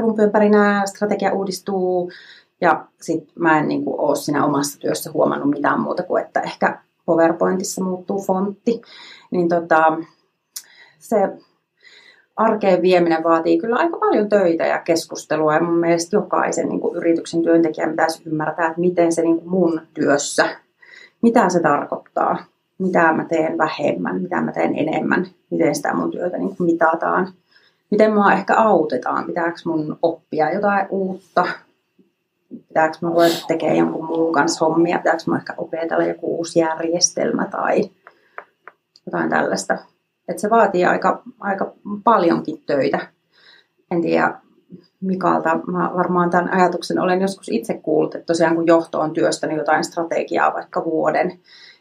[0.00, 2.10] rumpujen pärinää, strategia uudistuu
[2.60, 6.40] ja sitten mä en niin kuin ole siinä omassa työssä huomannut mitään muuta kuin, että
[6.40, 8.82] ehkä PowerPointissa muuttuu fontti.
[9.30, 9.98] Niin tota,
[10.98, 11.28] se
[12.36, 16.96] arkeen vieminen vaatii kyllä aika paljon töitä ja keskustelua ja mun mielestä jokaisen niin kuin
[16.96, 20.48] yrityksen työntekijän pitäisi ymmärtää, että miten se niin kuin mun työssä,
[21.24, 22.36] mitä se tarkoittaa,
[22.78, 27.32] mitä mä teen vähemmän, mitä mä teen enemmän, miten sitä mun työtä niin kuin mitataan,
[27.90, 31.46] miten mua ehkä autetaan, pitääkö mun oppia jotain uutta,
[32.68, 37.46] pitääkö mä ruveta tekemään jonkun muun kanssa hommia, pitääkö mä ehkä opetella joku uusi järjestelmä
[37.46, 37.90] tai
[39.06, 39.78] jotain tällaista.
[40.28, 41.72] Et se vaatii aika, aika
[42.04, 42.98] paljonkin töitä.
[43.90, 44.34] En tiedä
[45.00, 49.56] Mikalta, mä varmaan tämän ajatuksen olen joskus itse kuullut, että tosiaan kun johto on työstänyt
[49.58, 51.28] jotain strategiaa vaikka vuoden,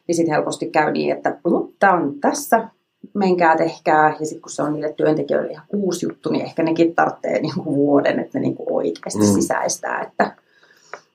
[0.08, 1.40] niin sitten helposti käy niin, että
[1.80, 2.68] tämä on tässä,
[3.14, 6.96] menkää tehkää, ja sitten kun se on niille työntekijöille ihan uusi juttu, niin ehkä nekin
[6.96, 9.34] tarvitsee niinku vuoden, että ne niinku oikeasti Mm.
[9.34, 10.36] sisäistää, että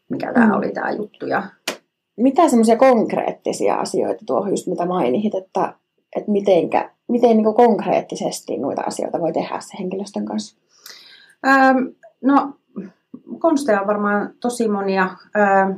[0.08, 0.52] mikä tämä Mm.
[0.52, 1.26] oli tämä juttu.
[1.26, 1.42] Ja
[2.16, 5.74] Mitä semmoisia konkreettisia asioita tuohon just mitä mainitsit, että
[6.16, 10.56] että mitenkä, miten niin konkreettisesti noita asioita voi tehdä se henkilöstön kanssa?
[11.46, 11.76] Ähm,
[12.22, 12.58] no,
[13.38, 15.10] konsteja on varmaan tosi monia.
[15.36, 15.70] Ähm,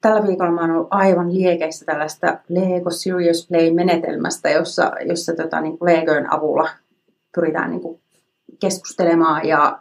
[0.00, 5.78] tällä viikolla mä oon ollut aivan liekeissä tällaista Lego Serious Play-menetelmästä, jossa, jossa tota, niin
[5.80, 6.68] Legojen avulla
[7.34, 8.00] pyritään niin kuin
[8.60, 9.78] keskustelemaan ja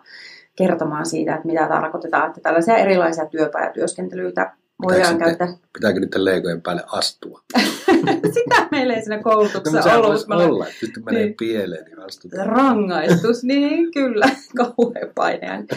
[0.55, 4.53] kertomaan siitä, että mitä tarkoitetaan, että tällaisia erilaisia työpajatyöskentelyitä
[4.84, 5.57] voidaan Pitääkö käyttää.
[5.73, 7.41] Pitääkö niiden leikojen päälle astua?
[8.34, 10.27] Sitä meillä ei siinä No, koulutuksessa sehän ollut.
[10.29, 11.36] voisi olla, että sitten menee Niin.
[11.39, 12.45] pieleen, niin astutaan.
[12.47, 14.25] Rangaistus, niin kyllä,
[14.57, 15.67] kauhean paineen.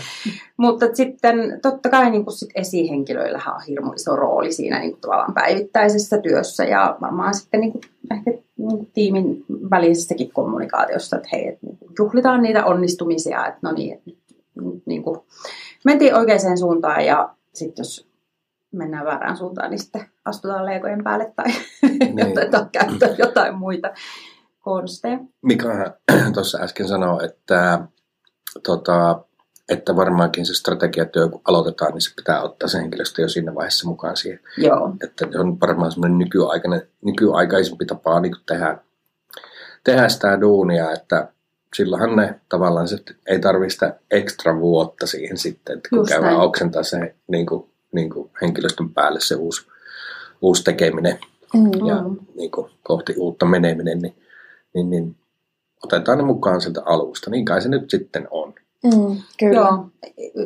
[0.57, 5.01] Mutta sitten totta kai niin kuin sit esihenkilöillähän on hirmu iso rooli siinä niin kuin
[5.01, 11.29] tavallaan päivittäisessä työssä ja varmaan sitten niin kuin, ehkä niin kuin tiimin välisessäkin kommunikaatiossa, että
[11.33, 14.19] hei, että niin juhlitaan niitä onnistumisia, että no niin, että nyt,
[14.73, 15.21] nyt niin kuin
[15.85, 18.07] mentiin oikeaan suuntaan ja sitten jos
[18.77, 21.45] mennään väärään suuntaan, niin sitten astutaan leikojen päälle tai
[21.83, 22.27] Niin.
[22.33, 23.91] otetaan käyttöön jotain muita
[24.61, 25.19] konsteja.
[25.43, 25.95] Mikahan
[26.35, 27.79] tuossa äsken sanoi, että,
[28.63, 29.25] tota,
[29.69, 33.89] että varmaankin se strategiatyö, kun aloitetaan, niin se pitää ottaa se henkilöstö jo siinä vaiheessa
[33.89, 34.41] mukaan siihen.
[34.59, 38.79] Joo, Että se on varmaan semmoinen nykyaikainen, nykyaikaisempi tapa niin tehdä,
[39.85, 41.29] tehdä sitä duunia, että
[41.77, 46.33] silloinhan ne tavallaan se ei tarvitse sitä ekstra vuotta siihen sitten, että kun Just käydään
[46.35, 46.47] näin.
[46.49, 49.67] oksentaa se niin kuin, niin kuin henkilöstön päälle se uusi,
[50.43, 51.19] uusi tekeminen
[51.55, 51.87] Mm.
[51.87, 54.15] ja niin kuin, kohti uutta meneminen, niin,
[54.75, 55.17] niin, niin
[55.85, 57.31] otetaan ne mukaan sieltä alusta.
[57.31, 58.55] Niin kai se nyt sitten on.
[58.85, 59.55] Mm, kyllä.
[59.55, 59.87] Joo,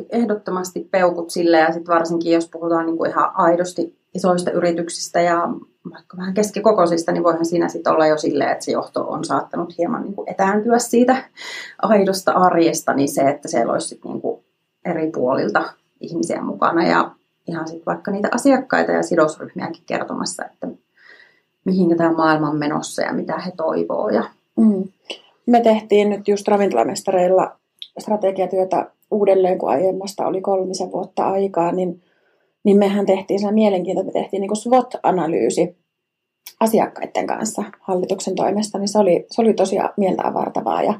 [0.09, 5.49] ehdottomasti peukut sille ja sitten varsinkin jos puhutaan niinku ihan aidosti isoista yrityksistä ja
[5.91, 9.77] vaikka vähän keskikokoisista, niin voihan siinä sitten olla jo silleen, että se johto on saattanut
[9.77, 11.23] hieman niinku etääntyä siitä
[11.81, 14.43] aidosta arjesta, niin se, että siellä olisi sit niinku
[14.85, 17.11] eri puolilta ihmisiä mukana ja
[17.49, 20.67] ihan sitten vaikka niitä asiakkaita ja sidosryhmiäkin kertomassa, että
[21.65, 24.09] mihin tämä maailma on menossa ja mitä he toivoo.
[24.09, 24.23] Ja,
[24.59, 24.83] Mm.
[25.45, 27.55] Me tehtiin nyt just ravintolamestareilla
[27.99, 32.01] strategiatyötä uudelleen, kun aiemmasta oli kolmisen vuotta aikaa, niin,
[32.63, 35.75] niin mehän tehtiin sen mielenkiintoista, me tehtiin niin SWOT-analyysi
[36.59, 40.93] asiakkaiden kanssa hallituksen toimesta, niin se oli, se oli tosi mieltä avartavaa ja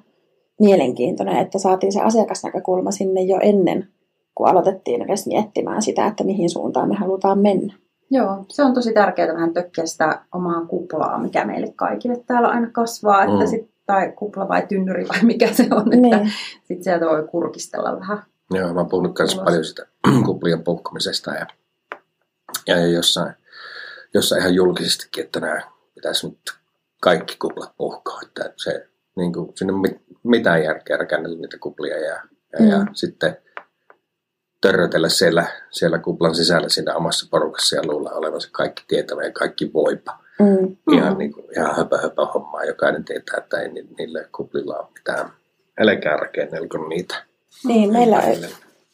[0.60, 3.88] mielenkiintoinen, että saatiin se asiakasnäkökulma sinne jo ennen,
[4.40, 7.74] kun aloitettiin edes miettimään sitä, että mihin suuntaan me halutaan mennä.
[8.12, 12.70] Joo, se on tosi tärkeää vähän tökkiä sitä omaa kuplaa, mikä meille kaikille täällä aina
[12.72, 13.48] kasvaa, että Mm.
[13.48, 16.32] sit, tai kupla vai tynnyri vai mikä se on, että Niin.
[16.64, 18.24] sitten sieltä voi kurkistella vähän.
[18.54, 19.86] Joo, mä oon puhunut myös paljon sitä
[20.26, 21.46] kuplien puhkomisesta ja,
[22.68, 23.34] ja, ja jossain,
[24.14, 25.62] jossain ihan julkisestikin, että nämä
[25.96, 26.40] pitäisi nyt
[27.02, 28.88] kaikki kuplat puhkoa, että se
[29.18, 32.22] niin kuin, siinä ei ole mitään järkeä rakennella niitä kuplia ja,
[32.60, 32.86] ja, ja Mm.
[32.94, 33.38] sitten
[34.62, 39.74] törrötellä siellä, siellä kuplan sisällä siinä omassa porukassa ja luulla olevansa kaikki tietävä ja kaikki
[39.74, 40.18] voipa.
[40.40, 40.78] Mm.
[40.92, 42.64] Ihan, niin kuin, ihan höpö, höpö hommaa.
[42.64, 45.30] Jokainen tietää, että ei ni- niille kuplilla ole mitään.
[45.80, 47.16] Älkää rakennelko niitä.
[47.66, 48.40] Niin, meillä ei.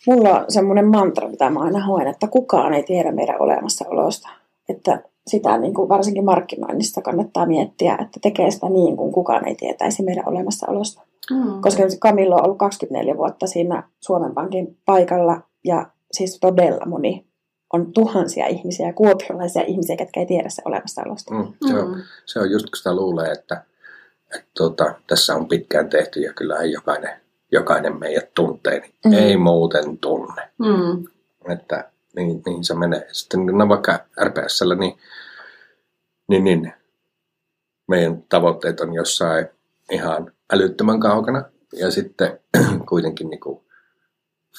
[0.08, 4.30] Mulla on semmoinen mantra, mitä mä aina hoen, että kukaan ei tiedä meidän olemassaolosta.
[4.70, 9.56] Että sitä niin kuin varsinkin markkinoinnissa kannattaa miettiä, että tekee sitä niin kuin kukaan ei
[9.56, 11.02] tietäisi meidän olemassaolosta.
[11.32, 11.62] Mm.
[11.62, 17.28] Koska Camillo on ollut 24 vuotta siinä Suomen Pankin paikalla ja siis todella moni
[17.74, 21.34] on tuhansia ihmisiä, kuopiolaisia ihmisiä, ketkä ei tiedä se olemassaolosta.
[21.34, 22.02] Mm, se, on, Mm.
[22.26, 23.64] se on just kun sitä luulee, että,
[24.36, 29.12] että tuota, tässä on pitkään tehty ja kyllähän jokainen, jokainen meidät tuntee, niin Mm.
[29.12, 29.18] mm.
[29.18, 30.50] ei muuten tunne.
[30.60, 31.08] Mm.
[31.54, 33.08] Että niin, niin se menee.
[33.12, 34.98] Sitten no vaikka RPSllä, niin,
[36.28, 36.74] niin, niin
[37.88, 39.48] meidän tavoitteet on jossain
[39.92, 41.44] ihan älyttömän kaukana.
[41.74, 42.40] Ja sitten
[42.90, 43.65] kuitenkin niin kuin,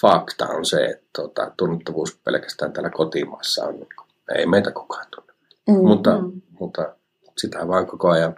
[0.00, 3.88] fakta on se, että tuota, tunnettavuus pelkästään täällä kotimaassa on, niin
[4.36, 5.32] ei meitä kukaan tunne.
[5.68, 6.22] Mm, Mutta,
[6.60, 6.94] mutta
[7.38, 8.36] sitä vaan koko ajan,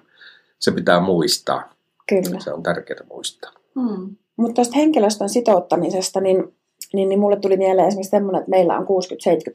[0.59, 1.75] se pitää muistaa.
[2.09, 2.41] Kyllä.
[2.41, 3.53] Se on tärkeää muistaa.
[3.75, 4.17] Mm.
[4.37, 6.55] Mutta tuosta henkilöstön sitouttamisesta, niin,
[6.93, 8.87] niin, niin mulle tuli mieleen esimerkiksi semmoinen, että meillä on 60-70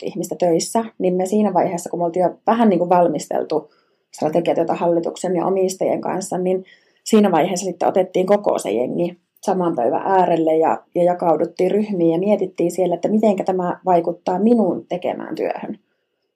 [0.01, 3.71] ihmistä töissä, niin me siinä vaiheessa, kun me oltiin jo vähän niin kuin valmisteltu
[4.11, 6.65] strategiatyötä hallituksen ja omistajien kanssa, niin
[7.03, 12.19] siinä vaiheessa sitten otettiin koko se jengi saman pöydän äärelle ja, ja jakauduttiin ryhmiin ja
[12.19, 15.79] mietittiin siellä, että miten tämä vaikuttaa minun tekemään työhön.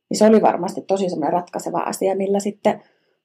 [0.10, 2.82] Niin se oli varmasti tosi semmoinen ratkaiseva asia, millä sitten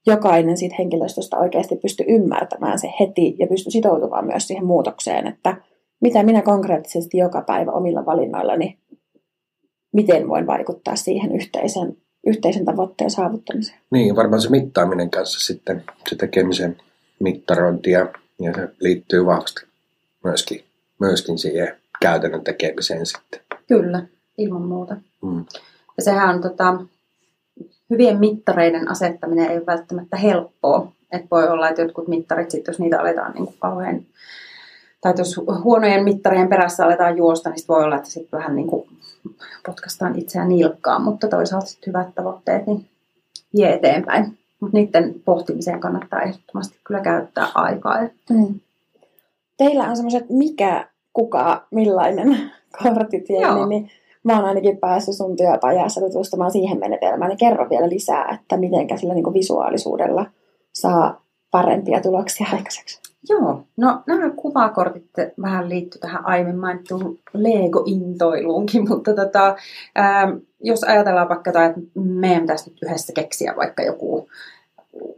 [0.07, 5.57] jokainen siitä henkilöstöstä oikeasti pystyi ymmärtämään se heti ja pystyi sitoutumaan myös siihen muutokseen, että
[6.01, 8.79] mitä minä konkreettisesti joka päivä omilla valinnoillani,
[9.93, 13.79] miten voin vaikuttaa siihen yhteisen, yhteisen tavoitteen saavuttamiseen.
[13.91, 16.77] Niin, varmaan se mittaaminen kanssa sitten, se tekemisen
[17.21, 18.09] mittarointi ja,
[18.41, 19.72] ja se liittyy vahvasti
[20.25, 20.65] myöskin,
[20.99, 23.41] myöskin siihen käytännön tekemiseen sitten.
[23.69, 24.03] Kyllä,
[24.39, 24.97] ilman muuta.
[25.23, 25.45] Mm.
[25.97, 26.81] Ja sehän on tota,
[27.91, 30.93] hyvien mittareiden asettaminen ei ole välttämättä helppoa.
[31.13, 34.01] Että voi olla, että jotkut mittarit, sit jos niitä aletaan niin kuin kauhean,
[35.01, 38.67] tai jos huonojen mittarien perässä aletaan juosta, niin sit voi olla, että sitten vähän niin
[38.67, 38.89] kuin
[39.67, 42.89] potkastaan itseään nilkkaan, mutta toisaalta sit hyvät tavoitteet niin
[43.55, 44.39] vie eteenpäin.
[44.61, 48.01] Mutta niiden pohtimiseen kannattaa ehdottomasti kyllä käyttää aikaa.
[48.31, 48.61] Mm.
[49.63, 52.37] Teillä on semmoiset mikä, kuka, millainen
[52.83, 53.67] kortit Joo.
[53.67, 53.91] niin
[54.25, 57.29] mä oon ainakin päässyt sun työpajassa tutustumaan siihen menetelmään.
[57.29, 60.27] Niin kerro vielä lisää, että miten sillä niin visuaalisuudella
[60.73, 63.01] saa parempia tuloksia aikaiseksi.
[63.29, 65.11] Joo, no nämä kuvakortit
[65.43, 69.57] vähän liittyy tähän aiemmin mainittuun Lego-intoiluunkin, mutta tota,
[69.95, 70.29] ää,
[70.61, 74.29] jos ajatellaan vaikka jotain, että meidän pitäisi nyt yhdessä keksiä vaikka joku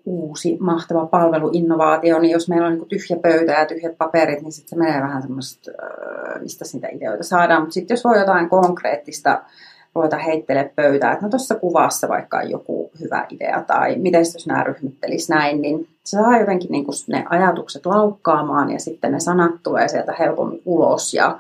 [0.05, 4.71] uusi mahtava palveluinnovaatio, niin jos meillä on niin tyhjä pöytä ja tyhjät paperit, niin sitten
[4.71, 7.63] se menee vähän semmoista, öö, mistä niitä ideoita saadaan.
[7.63, 9.43] Mutta sitten jos voi jotain konkreettista
[9.95, 14.47] ruveta heittele pöytää, että no tuossa kuvassa vaikka on joku hyvä idea tai miten jos
[14.47, 19.21] nämä ryhmittelisi näin, niin se saa jotenkin niin kuin ne ajatukset laukkaamaan ja sitten ne
[19.21, 21.39] sanat tulee sieltä helpommin ulos ja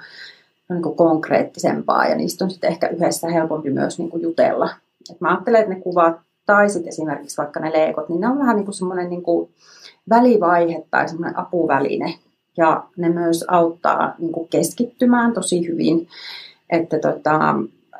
[0.70, 4.70] on niin kuin konkreettisempaa ja niistä on sitten ehkä yhdessä helpompi myös niin kuin jutella.
[5.10, 6.16] Et mä ajattelen, että ne kuvat
[6.46, 9.50] tai sitten esimerkiksi vaikka ne leekot, niin ne on vähän niin kuin semmoinen niin kuin
[10.10, 12.14] välivaihe tai semmoinen apuväline.
[12.56, 16.08] Ja ne myös auttaa niin kuin keskittymään tosi hyvin,
[16.70, 17.54] että tota,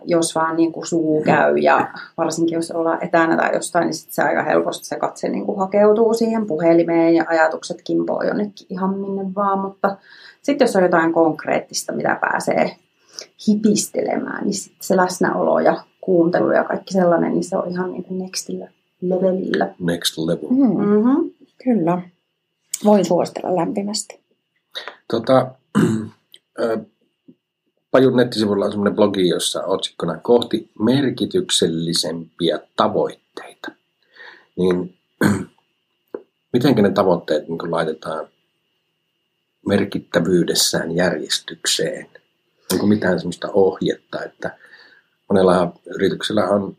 [0.04, 4.14] jos vaan niin kuin suu käy ja varsinkin jos ollaan etänä tai jostain, niin sitten
[4.14, 8.98] se aika helposti se katse niin kuin hakeutuu siihen puhelimeen ja ajatukset kimpoo jonnekin ihan
[8.98, 9.96] minne vaan, mutta
[10.42, 12.76] sitten jos on jotain konkreettista, mitä pääsee
[13.48, 18.04] hipistelemään, niin sitten se läsnäolo ja kuuntelu ja kaikki sellainen, niin se on ihan niin
[18.04, 19.74] kuin nextillä levelillä.
[19.78, 20.48] Next level.
[20.50, 21.30] Mm, Mm-hmm.
[21.64, 22.02] kyllä.
[22.84, 24.20] Voin suositella lämpimästi.
[25.10, 25.54] Tota,
[27.90, 33.72] Pajun nettisivulla on semmoinen blogi, jossa otsikkona kohti merkityksellisempiä tavoitteita.
[34.56, 34.98] Niin
[36.52, 38.26] miten ne tavoitteet niin laitetaan
[39.66, 42.06] merkittävyydessään järjestykseen?
[42.72, 44.58] Onko mitään semmoista ohjetta, että
[45.30, 46.76] monella yrityksellä on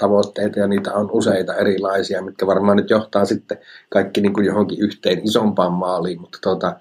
[0.00, 3.58] tavoitteita ja niitä on useita erilaisia, mitkä varmaan nyt johtaa sitten
[3.88, 6.76] kaikki niin kuin johonkin yhteen isompaan maaliin, mutta tuota,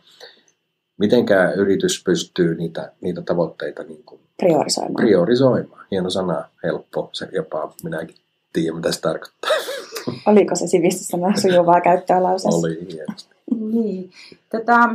[0.98, 4.96] mitenkään yritys pystyy niitä, niitä tavoitteita niin kuin Priorisoimaan.
[4.96, 5.86] priorisoimaan.
[5.92, 8.16] Hieno sana, helppo, se jopa minäkin
[8.54, 9.52] tiedän, mitä se tarkoittaa.
[10.26, 12.60] Oliko se sivistyssana sujuvaa käyttöä lauseessa?
[12.60, 13.36] Oli hienosti.
[13.60, 14.12] Niin.
[14.52, 14.90] Tota,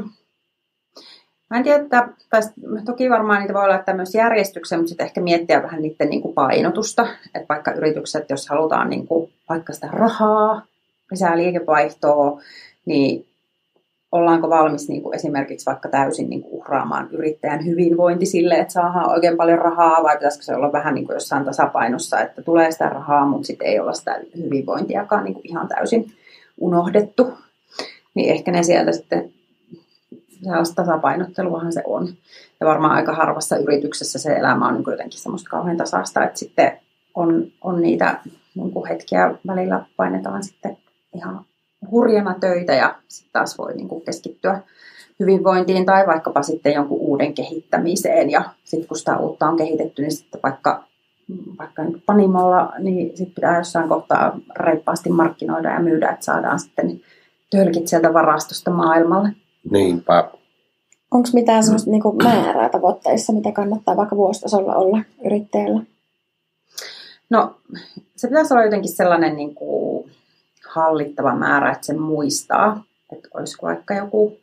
[1.51, 2.09] mä en tiedä, että,
[2.84, 6.34] toki varmaan niitä voi olla myös järjestykseen, mutta sitten ehkä miettiä vähän niiden niin kuin
[6.34, 7.07] painotusta.
[7.34, 10.62] Että vaikka yritykset, jos halutaan niin kuin, vaikka sitä rahaa,
[11.11, 12.40] lisää liikevaihtoa,
[12.86, 13.26] niin
[14.12, 19.11] ollaanko valmis niin kuin esimerkiksi vaikka täysin niin kuin uhraamaan yrittäjän hyvinvointi sille, että saadaan
[19.11, 22.88] oikein paljon rahaa, vai pitäisikö se olla vähän niin kuin jossain tasapainossa, että tulee sitä
[22.88, 26.12] rahaa, mutta sitten ei olla sitä hyvinvointiakaan niin kuin ihan täysin
[26.61, 27.32] unohdettu.
[28.14, 29.34] Niin ehkä ne sieltä sitten,
[30.43, 32.09] sellaista tasapainotteluahan se on.
[32.61, 36.39] Ja varmaan aika harvassa yrityksessä se elämä on niin kuin jotenkin semmoista kauhean tasasta, että
[36.39, 36.80] sitten
[37.14, 38.20] on, on niitä
[38.55, 40.76] niin hetkiä välillä painetaan sitten
[41.14, 41.45] ihan
[41.91, 44.62] hurjana töitä ja sitten taas voi niin keskittyä
[45.20, 48.30] hyvinvointiin tai vaikkapa sitten jonkun uuden kehittämiseen.
[48.30, 50.85] Ja sitten kun sitä uutta on kehitetty, niin sitten vaikka,
[51.59, 57.01] vaikka panimolla, niin sitten pitää jossain kohtaa reippaasti markkinoida ja myydä, että saadaan sitten
[57.51, 59.28] tölkit sieltä varastosta maailmalle.
[59.70, 60.30] Niinpä.
[61.10, 65.82] Onko mitään sellaista niin kuin määrää tavoitteissa, mitä kannattaa vaikka vuositasolla olla yrittäjällä?
[67.30, 67.56] No,
[68.16, 70.10] se pitäisi olla jotenkin sellainen niin kuin
[70.68, 72.84] hallittava määrä, että se muistaa.
[73.12, 74.36] Että olisiko vaikka joku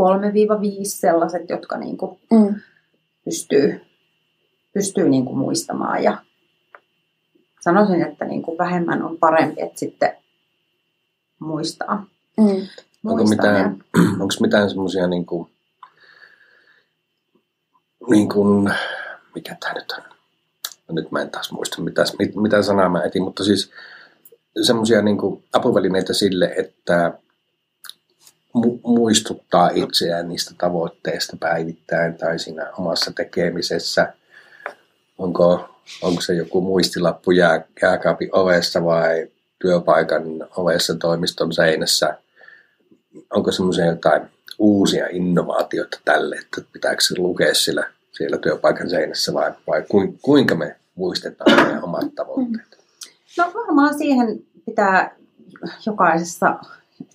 [0.00, 0.02] 3-5
[0.84, 2.54] sellaiset, jotka niin kuin Mm.
[3.24, 3.80] pystyy,
[4.74, 6.02] pystyy niin kuin muistamaan.
[6.02, 6.18] Ja
[7.60, 10.16] sanoisin, että niin kuin vähemmän on parempi, että sitten
[11.38, 12.06] muistaa.
[12.36, 12.66] Mm.
[13.10, 13.84] Onko mitään,
[14.20, 15.50] onko mitään semmoisia niin kuin,
[18.10, 18.74] niin kuin,
[19.34, 20.04] mikä tämä nyt on?
[20.88, 23.70] No nyt mä en taas muista, mitä, mit, mitä sanaa mä etin, mutta siis
[24.62, 27.12] semmoisia niin kuin apuvälineitä sille, että
[28.58, 34.12] mu- muistuttaa itseään niistä tavoitteista päivittäin tai siinä omassa tekemisessä.
[35.18, 35.68] Onko,
[36.02, 39.28] onko se joku muistilappu jää, jääkaapin ovessa vai
[39.58, 40.22] työpaikan
[40.56, 42.23] ovessa toimiston seinässä?
[43.30, 44.22] Onko semmoisia jotain
[44.58, 50.54] uusia innovaatioita tälle, että pitääkö se lukea siellä, siellä työpaikan seinässä vai, vai kuin- kuinka
[50.54, 52.78] me muistetaan meidän omat tavoitteet?
[53.38, 55.16] No varmaan siihen pitää
[55.86, 56.58] jokaisessa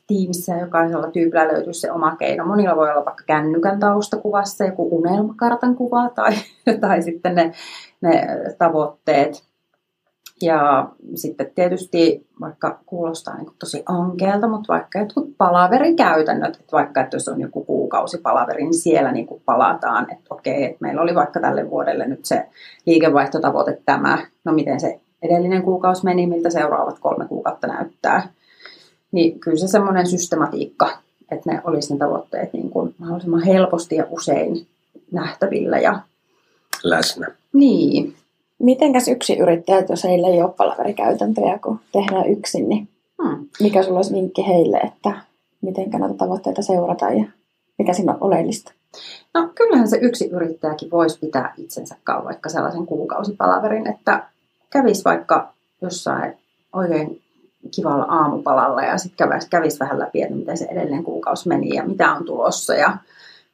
[0.08, 2.46] tiimissä ja jokaisella tyypillä löytyy se oma keino.
[2.46, 6.34] Monilla voi olla vaikka kännykän taustakuvassa joku unelmakartan kuva tai,
[6.82, 7.54] tai sitten ne,
[8.02, 8.28] ne
[8.58, 9.49] tavoitteet.
[10.42, 17.16] Ja sitten tietysti, vaikka kuulostaa niin tosi ankeelta, mutta vaikka jotkut palaverikäytännöt, että vaikka että
[17.16, 21.16] jos on joku kuukausi palaveri, niin siellä niin kuin palataan, että okei, että meillä oli
[21.16, 22.48] vaikka tälle vuodelle nyt se
[22.86, 28.30] liikevaihtotavoite tämä, no miten se edellinen kuukausi meni, miltä seuraavat kolme kuukautta näyttää.
[29.12, 30.90] Niin kyllä se semmoinen systematiikka,
[31.32, 34.68] että ne olisi ne tavoitteet niin kuin mahdollisimman helposti ja usein
[35.12, 35.80] nähtävillä.
[35.80, 36.00] Ja...
[36.84, 37.28] Läsnä.
[37.54, 38.16] Niin,
[38.60, 42.90] Mitenkäs yksi yrittäjät, jos heillä ei ole palaverikäytäntöjä, kun tehdään yksin, niin
[43.24, 43.48] hmm.
[43.60, 45.12] mikä sulla olisi vinkki heille, että
[45.62, 47.26] miten näitä tavoitteita seurataan ja
[47.78, 48.74] mikä siinä on oleellista?
[49.34, 54.24] No kyllähän se yksi yrittäjäkin voisi pitää itsensä kauan vaikka sellaisen kuukausipalaverin, että
[54.70, 56.38] kävisi vaikka jossain
[56.74, 57.22] oikein
[57.76, 61.84] kivalla aamupalalla ja sitten kävisi, kävisi vähän läpi, että miten se edellinen kuukausi meni ja
[61.84, 62.98] mitä on tulossa ja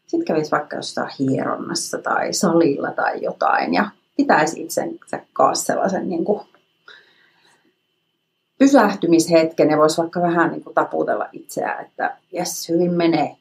[0.07, 6.25] sitten kävisi vaikka jossain hieronnassa tai salilla tai jotain ja pitäisi itsensä kanssa sellaisen niin
[6.25, 6.41] kuin
[8.57, 13.35] pysähtymishetken ja voisi vaikka vähän niin kuin taputella itseään, että jes, hyvin menee.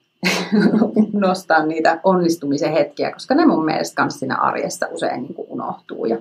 [1.12, 6.06] Nostaa niitä onnistumisen hetkiä, koska ne mun mielestä myös siinä arjessa usein niin kuin unohtuu.
[6.06, 6.18] Ja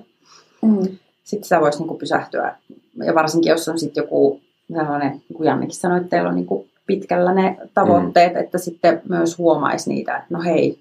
[0.64, 0.98] Mm.
[1.24, 2.56] sitten sitä voisi niin kuin pysähtyä.
[3.04, 4.40] Ja varsinkin, jos on sitten joku
[4.72, 8.40] sellainen, niin kuin Jannekin sanoi, että teillä on niin kuin pitkällä ne tavoitteet, mm.
[8.40, 10.78] että sitten myös huomaisi niitä, että no hei,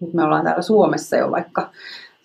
[0.00, 1.70] nyt me ollaan täällä Suomessa jo vaikka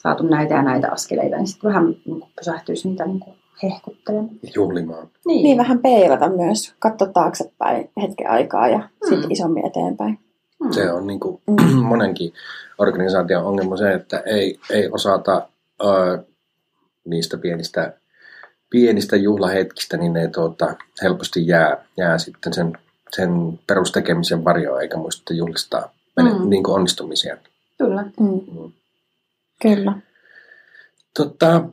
[0.04, 4.30] saatu näitä ja näitä askeleita, niin sitten vähän niin kuin pysähtyisi niitä niin kuin hehkuttelemaan.
[4.56, 5.08] Juhlimaan.
[5.26, 9.10] Niin, Niin vähän peilata myös, katsoa taaksepäin hetken aikaa ja Mm.
[9.10, 10.20] sitten isommin eteenpäin.
[10.64, 10.72] Hmm.
[10.72, 11.84] Se on niin kuin Mm.
[11.94, 12.34] monenkin
[12.78, 15.48] organisaation ongelma se, että ei, ei osata
[15.84, 16.24] ö,
[17.06, 17.94] niistä pienistä,
[18.70, 22.78] pienistä juhlahetkistä, niin ne tuota, helposti jää, jää sitten sen,
[23.16, 25.90] sen perustekemisen varjoon, eikä muista juhlistaa
[26.22, 26.24] mm.
[26.28, 26.50] Mm.
[26.50, 27.38] niin kuin onnistumisia.
[27.78, 28.04] Kyllä.
[28.20, 28.28] Mm.
[28.30, 28.72] Mm.
[29.62, 29.94] Kyllä.
[31.18, 31.64] Tota,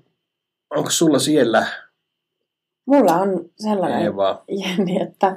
[0.70, 1.66] onko sulla siellä,
[2.90, 5.36] Mulla on sellainen Eeva, Jenni, että,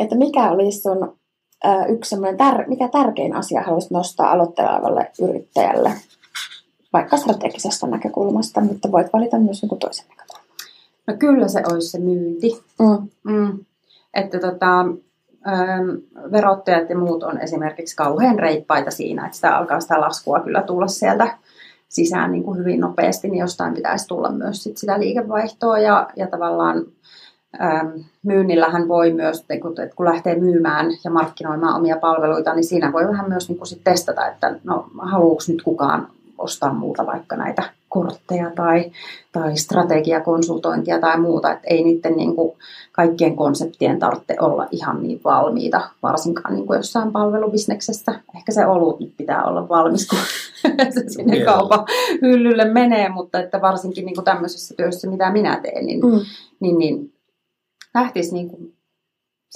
[0.00, 1.18] että mikä olisi sun
[1.64, 5.92] ää, yksi tär, mikä tärkein asia haluaisit nostaa aloittelevalle yrittäjälle,
[6.92, 10.46] vaikka strategisesta näkökulmasta, mutta voit valita myös jonkun toisen näkökulman.
[11.06, 12.64] No kyllä se olisi se myynti.
[12.78, 13.08] Mm.
[13.32, 13.64] Mm.
[14.14, 14.80] Että tota,
[15.48, 15.90] ähm,
[16.32, 20.86] verottajat ja muut on esimerkiksi kauhean reippaita siinä, että sitä alkaa sitä laskua kyllä tulla
[20.86, 21.38] sieltä
[21.94, 25.78] sisään niin kuin hyvin nopeasti, niin jostain pitäisi tulla myös sit sitä liikevaihtoa.
[25.78, 26.84] Ja, ja tavallaan
[27.62, 27.86] ähm,
[28.22, 29.54] myynnillähän voi myös, että
[29.96, 33.84] kun, lähtee myymään ja markkinoimaan omia palveluita, niin siinä voi vähän myös niin kuin sit
[33.84, 37.62] testata, että no haluuks nyt kukaan ostaa muuta vaikka näitä
[37.94, 38.90] kortteja tai,
[39.32, 42.52] tai strategiakonsultointia tai muuta, että ei niiden niin kuin
[42.92, 48.20] kaikkien konseptien tarvitse olla ihan niin valmiita, varsinkaan niin kuin jossain palvelubisneksessä.
[48.36, 50.18] Ehkä se olut nyt pitää olla valmis, kun
[50.94, 51.52] se sinne Vielä.
[51.52, 51.86] kaupan
[52.22, 56.20] hyllylle menee, mutta että varsinkin niin kuin tämmöisessä työssä, mitä minä teen, niin, Mm.
[56.60, 57.12] niin, niin
[57.94, 58.74] lähtisi niin kuin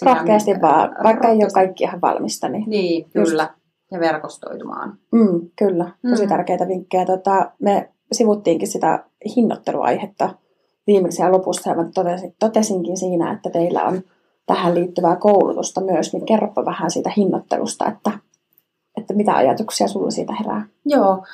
[0.03, 2.49] Rohkeasti vaan, vaikka ei ole kaikki ihan valmista.
[2.49, 3.31] Niin, Niin, Just.
[3.31, 3.49] kyllä.
[3.93, 4.99] Ja verkostoitumaan.
[5.13, 6.29] mm, kyllä, tosi Mm.
[6.29, 7.05] tärkeitä vinkkejä.
[7.05, 9.05] Tota, me sivuttiinkin sitä
[9.37, 10.31] hinnoitteluaihetta.
[10.87, 14.03] Viimeksi ja lopussa ja mä totesin, totesinkin siinä, että teillä on
[14.47, 18.11] tähän liittyvää koulutusta myös, niin kerropa vähän siitä hinnoittelusta, että,
[18.97, 20.67] että mitä ajatuksia sulla siitä herää.
[20.85, 21.25] Joo,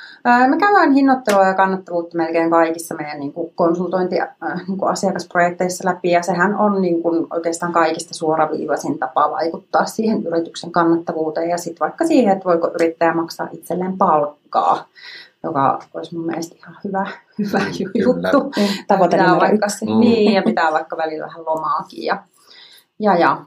[0.47, 4.31] me käydään hinnoittelua ja kannattavuutta melkein kaikissa meidän niin kuin konsultointi- äh,
[4.67, 4.79] niin
[5.83, 11.57] läpi, ja sehän on niin kuin oikeastaan kaikista suoraviivaisin tapa vaikuttaa siihen yrityksen kannattavuuteen, ja
[11.57, 14.85] sitten vaikka siihen, että voiko yrittäjä maksaa itselleen palkkaa,
[15.45, 17.07] joka olisi mun mielestä ihan hyvä,
[17.39, 17.59] hyvä
[18.05, 18.51] juttu.
[18.87, 19.67] Tavoite Pitää vaikka.
[19.81, 19.99] Mm.
[19.99, 22.03] Niin, ja pitää vaikka välillä vähän lomaakin.
[22.03, 22.23] Ja,
[22.99, 23.45] ja, ja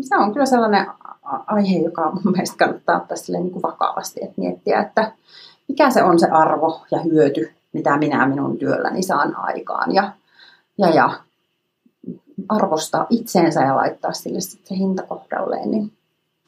[0.00, 0.86] se on kyllä sellainen
[1.46, 5.12] aihe, joka mun mielestä kannattaa ottaa silleen niin kuin vakavasti, että miettiä, että
[5.68, 9.94] mikä se on se arvo ja hyöty, mitä minä minun työlläni saan aikaan.
[9.94, 10.12] Ja,
[10.78, 11.10] ja, ja
[12.48, 15.92] arvostaa itseensä ja laittaa sille sitten se hinta kohdalleen, niin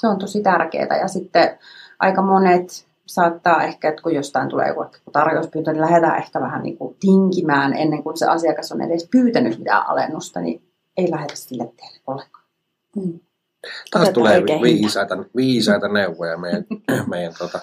[0.01, 0.97] se on tosi tärkeää.
[1.01, 1.59] Ja sitten
[1.99, 6.77] aika monet saattaa ehkä, että kun jostain tulee joku tarjouspyyntö, niin lähdetään ehkä vähän niin
[6.79, 10.63] kuin tinkimään ennen kuin se asiakas on edes pyytänyt mitään alennusta, niin
[10.97, 12.45] ei lähdetä sille teille ollenkaan.
[12.97, 13.21] Mm.
[13.91, 16.65] taas Otetaan tulee viisaita, viisaita neuvoja meidän,
[17.11, 17.61] meidän tuota,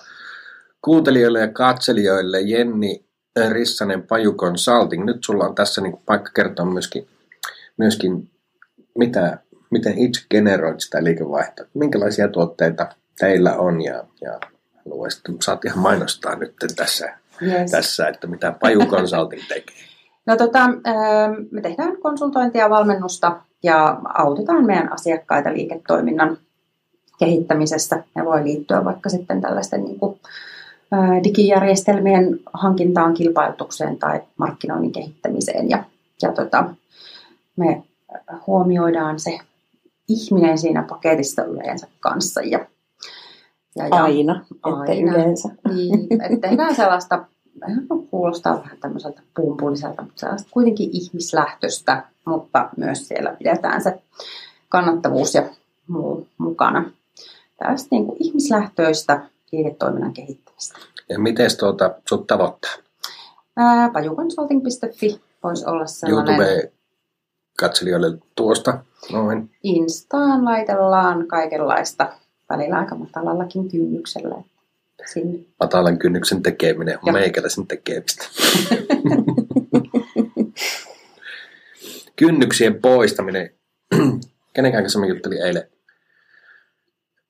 [0.82, 2.42] kuuntelijoille ja katselijoille.
[2.42, 3.06] Jenni
[3.50, 5.06] Rissanen Paju Consulting.
[5.06, 7.08] Nyt sulla on tässä niin paikka kertoa myöskin,
[7.78, 8.30] myöskin
[8.98, 9.38] mitä,
[9.70, 11.66] miten itse generoit sitä liikevaihtoa.
[11.74, 12.88] Minkälaisia tuotteita
[13.20, 14.40] teillä on ja, ja
[14.90, 17.72] haluaisit, saat ihan mainostaa nyt tässä, Yes.
[17.72, 19.76] tässä, että mitä Paju Consulting tekee.
[20.26, 26.38] No tota, ähm, me tehdään konsultointia ja valmennusta ja autetaan meidän asiakkaita liiketoiminnan
[27.20, 28.04] kehittämisessä.
[28.16, 30.20] Ja voi liittyä vaikka sitten tällaisten niin kuin,
[30.92, 35.70] ää, digijärjestelmien hankintaan, kilpailutukseen tai markkinoinnin kehittämiseen.
[35.70, 35.84] Ja
[36.22, 36.70] Ja tota,
[37.56, 37.84] me
[38.48, 39.40] huomioidaan se
[40.08, 42.42] ihminen siinä paketissa yleensä kanssa.
[42.42, 42.66] Ja,
[43.78, 45.12] ja, ja Aina, ettei Aina.
[45.12, 45.50] yleensä.
[45.76, 47.26] Niin, että tehdään sellaista,
[48.10, 54.02] kuulostaa vähän tämmöiseltä pumpulliselta, mutta sellaista kuitenkin ihmislähtöistä, mutta myös siellä pidetään se
[54.70, 55.44] kannattavuus ja
[55.88, 56.92] muu mukana.
[57.58, 60.78] Tällaista niin kuin ihmislähtöistä liiketoiminnan kehittämistä.
[61.10, 62.72] Ja miten tuota sut tavoittaa?
[63.58, 66.36] Ää, Pajuconsulting.fi voisi olla sellainen.
[66.40, 68.80] YouTube-katselijoille tuosta
[69.12, 69.50] noin.
[69.64, 72.14] Instaan laitellaan kaikenlaista
[72.50, 74.36] välillä aika matalallakin kynnyksellä.
[75.06, 75.40] Sinne.
[75.60, 78.26] Matalan kynnyksen tekeminen on meikäläisen tekemistä.
[82.16, 83.52] Kynnyksien poistaminen.
[84.54, 85.70] Kenenkään kanssa mä juttelin eilen,